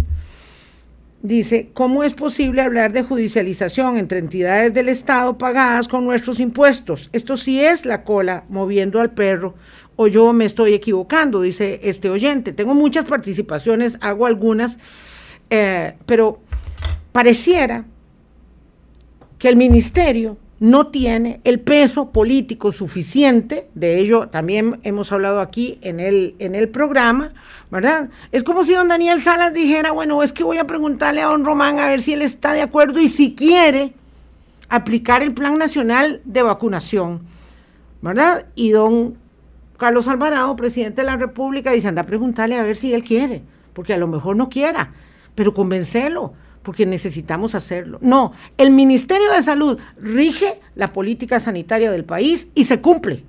dice, 1.23 1.71
¿cómo 1.73 2.05
es 2.05 2.13
posible 2.13 2.61
hablar 2.61 2.93
de 2.93 3.03
judicialización 3.03 3.97
entre 3.97 4.19
entidades 4.19 4.75
del 4.75 4.89
Estado 4.89 5.39
pagadas 5.39 5.89
con 5.89 6.05
nuestros 6.05 6.39
impuestos? 6.39 7.09
Esto 7.13 7.37
sí 7.37 7.63
es 7.63 7.87
la 7.87 8.05
cola 8.05 8.45
moviendo 8.49 9.01
al 9.01 9.13
perro 9.13 9.55
o 9.97 10.07
yo 10.07 10.33
me 10.33 10.45
estoy 10.45 10.75
equivocando, 10.75 11.41
dice 11.41 11.81
este 11.83 12.11
oyente. 12.11 12.53
Tengo 12.53 12.75
muchas 12.75 13.05
participaciones, 13.05 13.97
hago 14.01 14.27
algunas. 14.27 14.79
Eh, 15.51 15.95
pero 16.07 16.41
pareciera 17.13 17.85
que 19.39 19.49
el 19.49 19.57
ministerio 19.57 20.37
no 20.65 20.87
tiene 20.87 21.43
el 21.45 21.61
peso 21.61 22.11
político 22.11 22.73
suficiente, 22.73 23.69
de 23.75 24.01
ello 24.01 24.29
también 24.29 24.81
hemos 24.83 25.13
hablado 25.13 25.41
aquí 25.41 25.79
en 25.83 26.01
el, 26.01 26.37
en 26.39 26.55
el 26.55 26.71
programa, 26.71 27.35
¿verdad? 27.71 28.09
Es 28.33 28.45
como 28.45 28.65
si 28.65 28.73
don 28.73 28.89
Daniel 28.89 29.21
Salas 29.21 29.53
dijera, 29.53 29.93
bueno, 29.93 30.23
es 30.23 30.33
que 30.33 30.43
voy 30.43 30.57
a 30.57 30.67
preguntarle 30.67 31.21
a 31.21 31.27
don 31.27 31.45
Román 31.45 31.79
a 31.81 31.89
ver 31.89 32.01
si 32.01 32.15
él 32.15 32.23
está 32.23 32.55
de 32.55 32.63
acuerdo 32.63 32.99
y 32.99 33.11
si 33.11 33.35
quiere 33.35 33.93
aplicar 34.71 35.23
el 35.23 35.35
Plan 35.35 35.59
Nacional 35.59 36.23
de 36.25 36.41
Vacunación, 36.41 37.21
¿verdad? 38.01 38.47
Y 38.55 38.71
don 38.71 39.19
Carlos 39.77 40.09
Alvarado, 40.09 40.57
presidente 40.57 41.03
de 41.03 41.09
la 41.09 41.17
República, 41.19 41.73
dice, 41.73 41.89
anda 41.89 42.01
a 42.01 42.07
preguntarle 42.07 42.57
a 42.57 42.63
ver 42.63 42.79
si 42.79 42.95
él 42.95 43.05
quiere, 43.05 43.43
porque 43.75 43.93
a 43.93 43.99
lo 43.99 44.07
mejor 44.07 44.35
no 44.35 44.49
quiera, 44.49 44.95
pero 45.35 45.53
convencelo 45.53 46.33
porque 46.65 46.87
necesitamos 46.87 47.55
hacerlo. 47.55 47.99
No, 48.01 48.33
el 48.59 48.71
Ministerio 48.71 49.31
de 49.31 49.43
Salud 49.43 49.79
rige 50.01 50.61
la 50.75 50.93
política 50.93 51.39
sanitaria 51.39 51.93
del 51.93 52.05
país 52.05 52.49
y 52.57 52.65
se 52.65 52.81
cumple. 52.81 53.23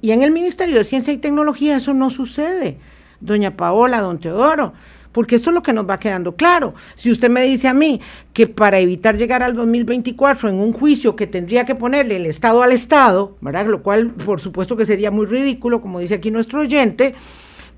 Y 0.00 0.10
en 0.10 0.22
el 0.22 0.32
Ministerio 0.32 0.76
de 0.76 0.82
Ciencia 0.82 1.12
y 1.12 1.18
Tecnología 1.18 1.76
eso 1.76 1.94
no 1.94 2.10
sucede, 2.10 2.78
doña 3.20 3.56
Paola, 3.56 4.00
don 4.00 4.18
Teodoro, 4.18 4.72
porque 5.12 5.36
esto 5.36 5.50
es 5.50 5.54
lo 5.54 5.62
que 5.62 5.72
nos 5.72 5.88
va 5.88 6.00
quedando 6.00 6.34
claro. 6.34 6.74
Si 6.96 7.12
usted 7.12 7.30
me 7.30 7.42
dice 7.42 7.68
a 7.68 7.74
mí 7.74 8.00
que 8.32 8.48
para 8.48 8.80
evitar 8.80 9.16
llegar 9.16 9.42
al 9.42 9.54
2024 9.54 10.48
en 10.48 10.56
un 10.56 10.72
juicio 10.72 11.14
que 11.14 11.28
tendría 11.28 11.64
que 11.64 11.74
ponerle 11.74 12.16
el 12.16 12.26
Estado 12.26 12.62
al 12.62 12.72
Estado, 12.72 13.36
¿verdad? 13.40 13.66
Lo 13.66 13.82
cual 13.82 14.10
por 14.10 14.40
supuesto 14.40 14.76
que 14.76 14.86
sería 14.86 15.10
muy 15.10 15.26
ridículo, 15.26 15.80
como 15.82 16.00
dice 16.00 16.14
aquí 16.14 16.30
nuestro 16.30 16.60
oyente, 16.60 17.14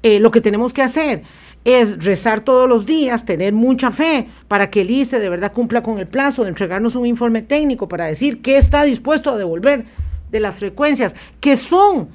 eh, 0.02 0.20
lo 0.20 0.30
que 0.30 0.40
tenemos 0.40 0.72
que 0.72 0.82
hacer 0.82 1.24
es 1.64 2.04
rezar 2.04 2.42
todos 2.42 2.68
los 2.68 2.84
días, 2.86 3.24
tener 3.24 3.52
mucha 3.52 3.90
fe 3.90 4.28
para 4.48 4.70
que 4.70 4.82
el 4.82 4.90
ICE 4.90 5.18
de 5.18 5.28
verdad 5.28 5.52
cumpla 5.52 5.82
con 5.82 5.98
el 5.98 6.06
plazo 6.06 6.42
de 6.42 6.50
entregarnos 6.50 6.94
un 6.94 7.06
informe 7.06 7.42
técnico 7.42 7.88
para 7.88 8.06
decir 8.06 8.42
qué 8.42 8.58
está 8.58 8.84
dispuesto 8.84 9.30
a 9.30 9.38
devolver 9.38 9.86
de 10.30 10.40
las 10.40 10.56
frecuencias, 10.56 11.16
que 11.40 11.56
son 11.56 12.08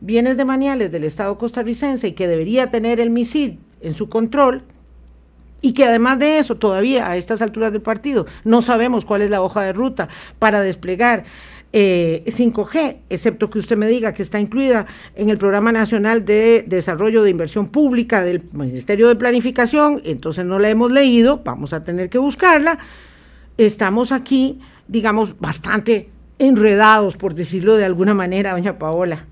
bienes 0.00 0.36
demaniales 0.36 0.92
del 0.92 1.04
Estado 1.04 1.38
costarricense 1.38 2.08
y 2.08 2.12
que 2.12 2.28
debería 2.28 2.70
tener 2.70 3.00
el 3.00 3.10
MISID 3.10 3.54
en 3.80 3.94
su 3.94 4.08
control, 4.08 4.64
y 5.64 5.72
que 5.72 5.84
además 5.84 6.18
de 6.18 6.38
eso, 6.38 6.56
todavía 6.56 7.08
a 7.08 7.16
estas 7.16 7.40
alturas 7.40 7.72
del 7.72 7.82
partido, 7.82 8.26
no 8.44 8.62
sabemos 8.62 9.04
cuál 9.04 9.22
es 9.22 9.30
la 9.30 9.40
hoja 9.40 9.62
de 9.62 9.72
ruta 9.72 10.08
para 10.40 10.60
desplegar 10.60 11.22
5G, 11.72 12.76
eh, 12.76 12.98
excepto 13.08 13.48
que 13.48 13.58
usted 13.58 13.76
me 13.76 13.86
diga 13.86 14.12
que 14.12 14.22
está 14.22 14.38
incluida 14.38 14.86
en 15.14 15.30
el 15.30 15.38
Programa 15.38 15.72
Nacional 15.72 16.24
de 16.24 16.64
Desarrollo 16.66 17.22
de 17.22 17.30
Inversión 17.30 17.68
Pública 17.68 18.22
del 18.22 18.42
Ministerio 18.52 19.08
de 19.08 19.16
Planificación, 19.16 20.02
entonces 20.04 20.44
no 20.44 20.58
la 20.58 20.68
hemos 20.68 20.92
leído, 20.92 21.42
vamos 21.44 21.72
a 21.72 21.82
tener 21.82 22.10
que 22.10 22.18
buscarla. 22.18 22.78
Estamos 23.56 24.12
aquí, 24.12 24.60
digamos, 24.88 25.38
bastante 25.38 26.10
enredados, 26.38 27.16
por 27.16 27.34
decirlo 27.34 27.76
de 27.76 27.84
alguna 27.84 28.14
manera, 28.14 28.52
doña 28.52 28.78
Paola. 28.78 29.26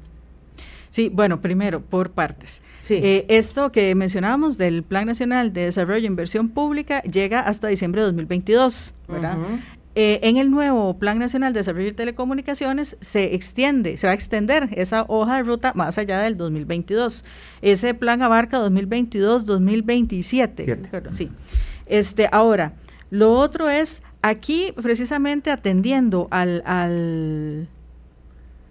Sí, 0.91 1.09
bueno, 1.09 1.41
primero, 1.41 1.81
por 1.81 2.11
partes. 2.11 2.63
Eh, 2.89 3.27
esto 3.29 3.71
que 3.71 3.95
mencionábamos 3.95 4.59
del 4.59 4.83
Plan 4.83 5.07
Nacional 5.07 5.53
de 5.53 5.67
Desarrollo 5.67 6.01
de 6.01 6.07
Inversión 6.07 6.49
Pública 6.49 7.03
llega 7.03 7.41
hasta 7.41 7.69
diciembre 7.69 8.01
de 8.01 8.07
2022, 8.07 8.95
¿verdad? 9.07 9.39
Eh, 10.03 10.19
en 10.23 10.39
el 10.39 10.51
nuevo 10.51 10.99
Plan 10.99 11.19
Nacional 11.19 11.53
de 11.53 11.61
Desarrollo 11.61 11.89
de 11.89 11.93
Telecomunicaciones 11.93 12.97
se 13.03 13.35
extiende, 13.35 13.99
se 13.99 14.07
va 14.07 14.13
a 14.13 14.15
extender 14.15 14.71
esa 14.73 15.05
hoja 15.09 15.37
de 15.37 15.43
ruta 15.43 15.75
más 15.75 15.99
allá 15.99 16.21
del 16.21 16.39
2022. 16.39 17.23
Ese 17.61 17.93
plan 17.93 18.23
abarca 18.23 18.59
2022-2027. 18.61 21.13
Sí. 21.13 21.29
Este, 21.85 22.31
ahora, 22.33 22.73
lo 23.11 23.35
otro 23.35 23.69
es 23.69 24.03
aquí 24.23 24.73
precisamente 24.75 25.51
atendiendo 25.51 26.29
al, 26.31 27.69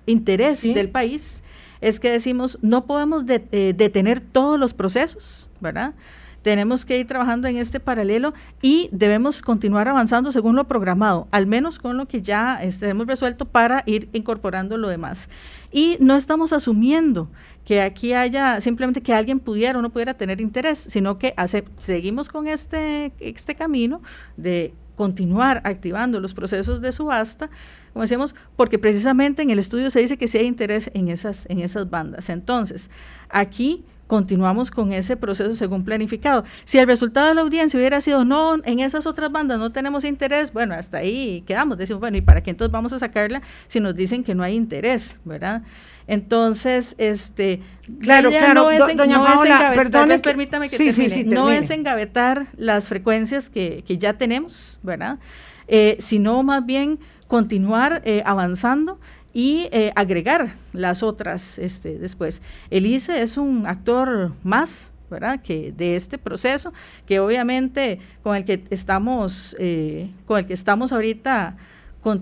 interés 0.07 0.63
del 0.63 0.89
país, 0.89 1.43
es 1.80 1.99
que 1.99 2.09
decimos, 2.09 2.57
no 2.63 2.88
podemos 2.88 3.23
eh, 3.27 3.75
detener 3.77 4.19
todos 4.19 4.59
los 4.59 4.73
procesos, 4.73 5.51
¿verdad? 5.59 5.93
Tenemos 6.42 6.86
que 6.86 7.00
ir 7.00 7.08
trabajando 7.08 7.48
en 7.48 7.58
este 7.58 7.80
paralelo 7.80 8.34
y 8.62 8.90
debemos 8.92 9.42
continuar 9.42 9.88
avanzando 9.88 10.32
según 10.32 10.56
lo 10.56 10.68
programado, 10.68 11.28
al 11.32 11.48
menos 11.48 11.80
con 11.80 11.98
lo 11.98 12.08
que 12.08 12.22
ya 12.22 12.60
este, 12.62 12.90
hemos 12.90 13.08
resuelto 13.08 13.46
para 13.46 13.84
ir 13.86 14.10
incorporando 14.14 14.78
lo 14.78 14.88
demás. 14.88 15.30
Y 15.72 15.98
no 16.00 16.16
estamos 16.16 16.54
asumiendo 16.54 17.30
que 17.66 17.82
aquí 17.82 18.14
haya 18.14 18.62
simplemente 18.62 19.02
que 19.02 19.14
alguien 19.14 19.40
pudiera 19.40 19.78
o 19.78 19.82
no 19.82 19.90
pudiera 19.92 20.16
tener 20.16 20.42
interés, 20.42 20.80
sino 20.80 21.20
que 21.20 21.36
seguimos 21.78 22.30
con 22.30 22.48
este, 22.48 23.14
este 23.20 23.56
camino 23.56 24.02
de 24.38 24.74
continuar 24.96 25.62
activando 25.64 26.20
los 26.20 26.34
procesos 26.34 26.82
de 26.82 26.92
subasta, 26.92 27.50
como 27.94 28.04
decíamos, 28.04 28.36
porque 28.56 28.78
precisamente 28.78 29.42
en 29.42 29.50
el 29.50 29.60
estudio 29.60 29.90
se 29.92 30.02
dice 30.02 30.18
que 30.18 30.28
sí 30.28 30.38
hay 30.38 30.46
interés 30.46 30.92
en 30.94 31.08
esas, 31.08 31.46
en 31.50 31.60
esas 31.60 31.90
bandas. 31.90 32.30
Entonces, 32.30 32.90
aquí 33.30 33.86
continuamos 34.10 34.72
con 34.72 34.91
ese 34.91 35.16
proceso 35.16 35.53
según 35.53 35.86
planificado. 35.86 36.43
Si 36.66 36.80
el 36.80 36.88
resultado 36.88 37.28
de 37.28 37.36
la 37.36 37.41
audiencia 37.41 37.78
hubiera 37.78 38.01
sido 38.01 38.26
no, 38.26 38.55
en 38.66 38.80
esas 38.80 39.05
otras 39.05 39.32
bandas 39.32 39.60
no 39.60 39.72
tenemos 39.72 40.03
interés, 40.03 40.51
bueno, 40.51 40.74
hasta 40.74 40.97
ahí 40.97 41.43
quedamos. 41.45 41.78
Decimos, 41.78 41.99
bueno, 41.99 42.18
¿y 42.18 42.22
para 42.22 42.41
qué 42.41 42.49
entonces 42.49 42.72
vamos 42.72 42.91
a 42.91 42.97
sacarla 42.97 43.43
si 43.68 43.80
nos 43.80 43.95
dicen 43.95 44.24
que 44.24 44.34
no 44.34 44.41
hay 44.41 44.55
interés, 44.55 45.20
verdad? 45.26 45.62
Entonces, 46.07 46.95
este, 46.97 47.62
claro, 48.01 48.32
claro, 48.32 48.64
no 48.64 48.72
es, 48.72 48.97
doña 48.97 49.24
Paola, 49.24 49.74
perdón, 49.76 50.10
permítame 50.24 50.70
que 50.70 50.78
termine, 50.78 51.26
no 51.26 51.51
es 51.51 51.70
engavetar 51.70 52.47
las 52.57 52.89
frecuencias 52.89 53.47
que, 53.51 53.84
que 53.86 53.99
ya 53.99 54.14
tenemos, 54.14 54.80
¿verdad? 54.82 55.20
Eh, 55.68 55.97
sino 55.99 56.41
más 56.41 56.66
bien 56.66 56.97
continuar 57.28 58.01
eh, 58.05 58.24
avanzando 58.26 58.99
y 59.34 59.67
eh, 59.71 59.91
agregar 59.95 60.55
las 60.73 61.03
otras 61.03 61.59
este, 61.59 61.97
después. 61.97 62.41
El 62.69 62.86
ICE 62.86 63.21
es 63.21 63.38
un 63.38 63.67
actor 63.67 64.34
más, 64.43 64.91
¿verdad? 65.09 65.41
Que 65.41 65.71
de 65.71 65.95
este 65.95 66.17
proceso, 66.17 66.73
que 67.05 67.19
obviamente 67.19 67.99
con 68.23 68.36
el 68.36 68.45
que 68.45 68.63
estamos, 68.69 69.55
eh, 69.59 70.09
con 70.25 70.39
el 70.39 70.45
que 70.45 70.53
estamos 70.53 70.91
ahorita 70.91 71.57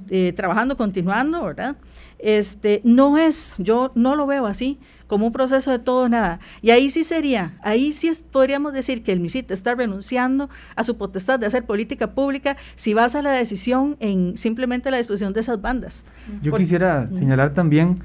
eh, 0.09 0.33
trabajando, 0.35 0.75
continuando, 0.75 1.43
¿verdad? 1.43 1.75
Este, 2.19 2.81
no 2.83 3.17
es, 3.17 3.55
yo 3.59 3.91
no 3.95 4.15
lo 4.15 4.25
veo 4.25 4.47
así, 4.47 4.79
como 5.07 5.25
un 5.25 5.31
proceso 5.31 5.71
de 5.71 5.79
todo 5.79 6.05
o 6.05 6.09
nada. 6.09 6.39
Y 6.61 6.71
ahí 6.71 6.89
sí 6.89 7.03
sería, 7.03 7.53
ahí 7.63 7.93
sí 7.93 8.11
podríamos 8.31 8.73
decir 8.73 9.03
que 9.03 9.11
el 9.11 9.19
MISIT 9.19 9.51
está 9.51 9.75
renunciando 9.75 10.49
a 10.75 10.83
su 10.83 10.97
potestad 10.97 11.39
de 11.39 11.45
hacer 11.45 11.65
política 11.65 12.11
pública 12.11 12.57
si 12.75 12.93
basa 12.93 13.21
la 13.21 13.31
decisión 13.31 13.97
en 13.99 14.37
simplemente 14.37 14.91
la 14.91 14.97
disposición 14.97 15.33
de 15.33 15.39
esas 15.39 15.61
bandas. 15.61 16.05
Yo 16.41 16.53
quisiera 16.53 17.09
señalar 17.17 17.53
también, 17.53 17.99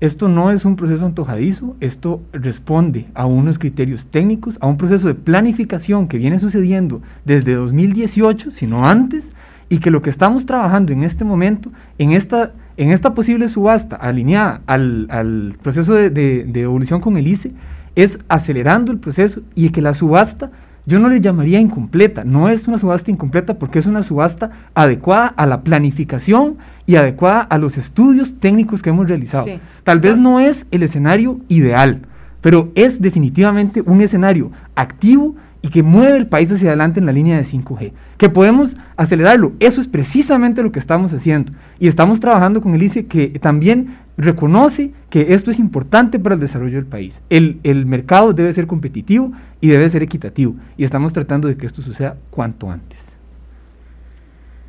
esto 0.00 0.28
no 0.28 0.50
es 0.50 0.64
un 0.64 0.76
proceso 0.76 1.06
antojadizo, 1.06 1.76
esto 1.80 2.22
responde 2.32 3.06
a 3.14 3.26
unos 3.26 3.58
criterios 3.58 4.06
técnicos, 4.06 4.58
a 4.60 4.66
un 4.66 4.76
proceso 4.76 5.08
de 5.08 5.14
planificación 5.14 6.08
que 6.08 6.18
viene 6.18 6.38
sucediendo 6.38 7.00
desde 7.24 7.54
2018, 7.54 8.50
sino 8.50 8.86
antes, 8.86 9.30
y 9.68 9.78
que 9.78 9.90
lo 9.90 10.02
que 10.02 10.10
estamos 10.10 10.46
trabajando 10.46 10.92
en 10.92 11.04
este 11.04 11.24
momento, 11.24 11.70
en 11.98 12.12
esta 12.12 12.52
en 12.76 12.90
esta 12.90 13.14
posible 13.14 13.48
subasta 13.48 13.96
alineada 13.96 14.60
al, 14.66 15.56
proceso 15.62 15.94
de, 15.94 16.10
de, 16.10 16.44
devolución 16.44 17.00
con 17.00 17.16
el 17.16 17.26
ICE, 17.26 17.52
es 17.94 18.18
acelerando 18.28 18.90
el 18.92 18.98
proceso 18.98 19.40
y 19.54 19.70
que 19.70 19.80
la 19.80 19.94
subasta 19.94 20.50
yo 20.86 20.98
no 21.00 21.08
le 21.08 21.20
llamaría 21.20 21.60
incompleta, 21.60 22.24
no 22.24 22.50
es 22.50 22.68
una 22.68 22.76
subasta 22.76 23.10
incompleta 23.10 23.58
porque 23.58 23.78
es 23.78 23.86
una 23.86 24.02
subasta 24.02 24.50
adecuada 24.74 25.28
a 25.28 25.46
la 25.46 25.62
planificación 25.62 26.58
y 26.84 26.96
adecuada 26.96 27.40
a 27.40 27.56
los 27.56 27.78
estudios 27.78 28.34
técnicos 28.38 28.82
que 28.82 28.90
hemos 28.90 29.08
realizado. 29.08 29.46
Tal 29.82 30.00
vez 30.00 30.18
no 30.18 30.40
es 30.40 30.66
el 30.70 30.82
escenario 30.82 31.40
ideal, 31.48 32.02
pero 32.42 32.70
es 32.74 33.00
definitivamente 33.00 33.80
un 33.80 34.02
escenario 34.02 34.52
activo 34.74 35.36
y 35.64 35.68
que 35.68 35.82
mueve 35.82 36.18
el 36.18 36.26
país 36.26 36.52
hacia 36.52 36.68
adelante 36.68 37.00
en 37.00 37.06
la 37.06 37.12
línea 37.12 37.38
de 37.38 37.44
5G, 37.46 37.92
que 38.18 38.28
podemos 38.28 38.76
acelerarlo. 38.98 39.54
Eso 39.60 39.80
es 39.80 39.88
precisamente 39.88 40.62
lo 40.62 40.70
que 40.70 40.78
estamos 40.78 41.14
haciendo. 41.14 41.54
Y 41.78 41.88
estamos 41.88 42.20
trabajando 42.20 42.60
con 42.60 42.74
el 42.74 42.82
ICE 42.82 43.06
que 43.06 43.28
también 43.40 43.96
reconoce 44.18 44.92
que 45.08 45.32
esto 45.32 45.50
es 45.50 45.58
importante 45.58 46.18
para 46.18 46.34
el 46.34 46.40
desarrollo 46.42 46.76
del 46.76 46.84
país. 46.84 47.22
El, 47.30 47.60
el 47.62 47.86
mercado 47.86 48.34
debe 48.34 48.52
ser 48.52 48.66
competitivo 48.66 49.32
y 49.62 49.68
debe 49.68 49.88
ser 49.88 50.02
equitativo. 50.02 50.54
Y 50.76 50.84
estamos 50.84 51.14
tratando 51.14 51.48
de 51.48 51.56
que 51.56 51.64
esto 51.64 51.80
suceda 51.80 52.18
cuanto 52.28 52.70
antes. 52.70 52.98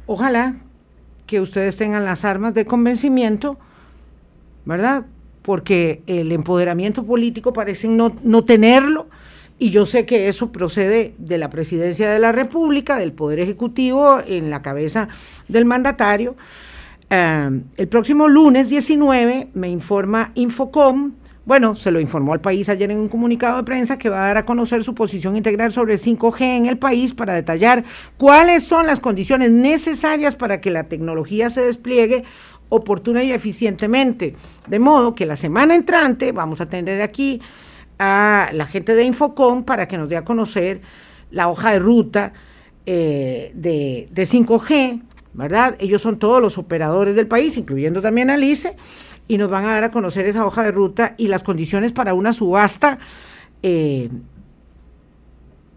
Ojalá 0.05 0.55
que 1.25 1.41
ustedes 1.41 1.75
tengan 1.75 2.05
las 2.05 2.23
armas 2.23 2.53
de 2.53 2.63
convencimiento, 2.63 3.59
¿verdad? 4.63 5.05
Porque 5.41 6.03
el 6.07 6.31
empoderamiento 6.31 7.05
político 7.05 7.51
parece 7.51 7.89
no, 7.89 8.15
no 8.23 8.45
tenerlo 8.45 9.07
y 9.57 9.69
yo 9.69 9.85
sé 9.85 10.05
que 10.05 10.27
eso 10.27 10.51
procede 10.51 11.13
de 11.17 11.37
la 11.37 11.49
presidencia 11.49 12.09
de 12.11 12.19
la 12.19 12.31
República, 12.31 12.97
del 12.97 13.13
Poder 13.13 13.39
Ejecutivo, 13.39 14.19
en 14.25 14.49
la 14.49 14.61
cabeza 14.61 15.07
del 15.47 15.65
mandatario. 15.65 16.35
Eh, 17.09 17.61
el 17.77 17.87
próximo 17.87 18.27
lunes 18.27 18.69
19 18.69 19.49
me 19.53 19.69
informa 19.69 20.31
Infocom, 20.35 21.13
Bueno, 21.45 21.75
se 21.75 21.91
lo 21.91 21.99
informó 21.99 22.33
al 22.33 22.41
país 22.41 22.67
ayer 22.69 22.89
en 22.89 22.97
un 22.97 23.07
comunicado 23.07 23.57
de 23.57 23.63
prensa 23.63 23.99
que 23.99 24.09
va 24.09 24.23
a 24.23 24.27
dar 24.27 24.37
a 24.37 24.45
conocer 24.45 24.83
su 24.83 24.95
posición 24.95 25.35
integral 25.37 25.71
sobre 25.71 25.99
5G 25.99 26.41
en 26.41 26.65
el 26.65 26.79
país 26.79 27.13
para 27.13 27.33
detallar 27.33 27.83
cuáles 28.17 28.63
son 28.63 28.87
las 28.87 28.99
condiciones 28.99 29.51
necesarias 29.51 30.33
para 30.33 30.59
que 30.59 30.71
la 30.71 30.85
tecnología 30.85 31.51
se 31.51 31.61
despliegue 31.61 32.23
oportuna 32.69 33.23
y 33.23 33.31
eficientemente. 33.31 34.35
De 34.67 34.79
modo 34.79 35.13
que 35.13 35.27
la 35.27 35.35
semana 35.35 35.75
entrante 35.75 36.31
vamos 36.31 36.61
a 36.61 36.67
tener 36.67 37.03
aquí 37.03 37.39
a 37.99 38.49
la 38.53 38.65
gente 38.65 38.95
de 38.95 39.03
Infocom 39.03 39.63
para 39.63 39.87
que 39.87 39.97
nos 39.97 40.09
dé 40.09 40.17
a 40.17 40.25
conocer 40.25 40.81
la 41.31 41.49
hoja 41.49 41.71
de 41.71 41.79
ruta 41.79 42.33
eh, 42.85 43.51
de, 43.55 44.07
de 44.11 44.23
5G, 44.27 45.01
¿verdad? 45.33 45.75
Ellos 45.79 46.01
son 46.01 46.19
todos 46.19 46.41
los 46.41 46.57
operadores 46.57 47.15
del 47.15 47.27
país, 47.27 47.57
incluyendo 47.57 48.01
también 48.01 48.29
a 48.29 48.35
Alice, 48.35 48.75
y 49.27 49.37
nos 49.37 49.49
van 49.49 49.65
a 49.65 49.73
dar 49.73 49.83
a 49.85 49.91
conocer 49.91 50.25
esa 50.27 50.45
hoja 50.45 50.63
de 50.63 50.71
ruta 50.71 51.15
y 51.17 51.27
las 51.27 51.43
condiciones 51.43 51.91
para 51.91 52.13
una 52.13 52.31
subasta 52.31 52.99
eh, 53.63 54.09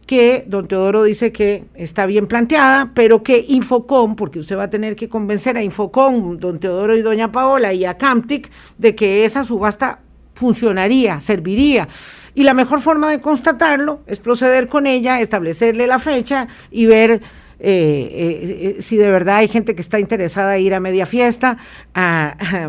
que 0.09 0.45
don 0.47 0.67
Teodoro 0.67 1.03
dice 1.03 1.33
que 1.33 1.67
está 1.75 2.07
bien 2.07 2.27
planteada, 2.27 2.93
pero 2.95 3.23
que 3.23 3.45
Infocom, 3.47 4.17
porque 4.17 4.39
usted 4.39 4.57
va 4.57 4.65
a 4.65 4.71
tener 4.71 4.97
que 4.97 5.09
convencer 5.09 5.57
a 5.59 5.63
Infocom, 5.63 6.39
don 6.39 6.59
Teodoro 6.59 6.97
y 6.97 7.03
doña 7.03 7.31
Paola 7.31 7.75
y 7.75 7.85
a 7.85 7.99
Camtic 7.99 8.51
de 8.79 8.95
que 8.95 9.27
esa 9.27 9.45
subasta 9.45 10.01
funcionaría, 10.39 11.21
serviría. 11.21 11.89
Y 12.35 12.45
la 12.45 12.55
mejor 12.55 12.81
forma 12.81 13.11
de 13.11 13.21
constatarlo 13.21 14.01
es 14.07 14.21
proceder 14.21 14.69
con 14.69 14.87
ella, 14.87 15.21
establecerle 15.21 15.87
la 15.89 15.99
fecha 15.99 16.47
y 16.71 16.87
ver 16.87 17.21
eh, 17.61 18.11
eh, 18.13 18.77
eh, 18.79 18.83
si 18.83 18.97
de 18.97 19.11
verdad 19.11 19.39
hay 19.39 19.49
gente 19.49 19.75
que 19.75 19.81
está 19.81 19.99
interesada 19.99 20.57
en 20.57 20.63
ir 20.65 20.75
a 20.75 20.81
media 20.81 21.07
fiesta, 21.07 21.59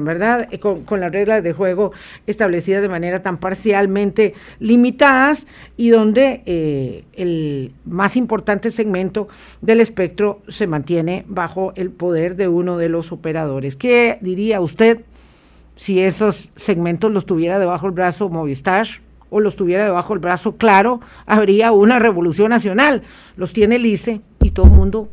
¿verdad? 0.01 0.49
Con, 0.59 0.84
con, 0.84 0.99
las 0.99 1.11
reglas 1.11 1.43
de 1.43 1.53
juego 1.53 1.91
establecidas 2.26 2.82
de 2.82 2.89
manera 2.89 3.22
tan 3.22 3.38
parcialmente 3.38 4.34
limitadas 4.59 5.45
y 5.78 5.89
donde 5.89 7.05
el 7.13 7.72
más 7.86 8.15
importante 8.15 8.72
segmento 8.72 9.28
del 9.61 9.80
espectro 9.80 10.41
se 10.47 10.65
mantiene 10.65 11.24
bajo 11.28 11.72
el 11.76 11.91
poder 11.91 12.36
de 12.36 12.47
uno 12.47 12.78
de 12.78 12.89
los 12.89 13.11
operadores. 13.11 13.76
¿Qué 13.76 14.17
diría 14.22 14.59
usted 14.59 15.03
si 15.80 16.01
esos 16.01 16.51
segmentos 16.57 17.09
los 17.09 17.25
tuviera 17.25 17.57
debajo 17.57 17.86
del 17.86 17.95
brazo 17.95 18.27
Movistar? 18.27 18.86
o 19.30 19.39
los 19.39 19.55
tuviera 19.55 19.86
debajo 19.86 20.13
del 20.13 20.19
brazo, 20.19 20.57
claro, 20.57 20.99
habría 21.25 21.71
una 21.71 21.99
revolución 21.99 22.49
nacional. 22.49 23.03
Los 23.38 23.53
tiene 23.53 23.80
Lice 23.80 24.21
y 24.41 24.51
todo 24.51 24.65
el 24.65 24.71
mundo 24.73 25.09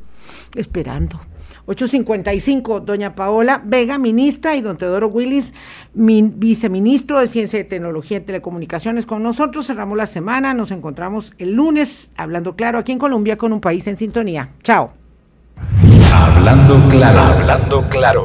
esperando. 0.54 1.20
855, 1.66 2.80
doña 2.80 3.14
Paola 3.14 3.60
Vega, 3.64 3.98
ministra, 3.98 4.56
y 4.56 4.62
don 4.62 4.76
Teodoro 4.76 5.08
Willis, 5.08 5.52
viceministro 5.94 7.20
de 7.20 7.26
Ciencia 7.26 7.60
y 7.60 7.64
Tecnología 7.64 8.16
y 8.16 8.20
Telecomunicaciones 8.22 9.06
con 9.06 9.22
nosotros. 9.22 9.66
Cerramos 9.66 9.98
la 9.98 10.06
semana, 10.06 10.52
nos 10.52 10.70
encontramos 10.70 11.32
el 11.38 11.52
lunes, 11.52 12.10
hablando 12.16 12.56
claro, 12.56 12.78
aquí 12.78 12.90
en 12.90 12.98
Colombia 12.98 13.36
con 13.36 13.52
un 13.52 13.60
país 13.60 13.86
en 13.86 13.98
sintonía. 13.98 14.48
Chao. 14.62 14.94
Hablando 16.12 16.88
claro, 16.88 17.20
hablando 17.20 17.88
claro. 17.88 18.24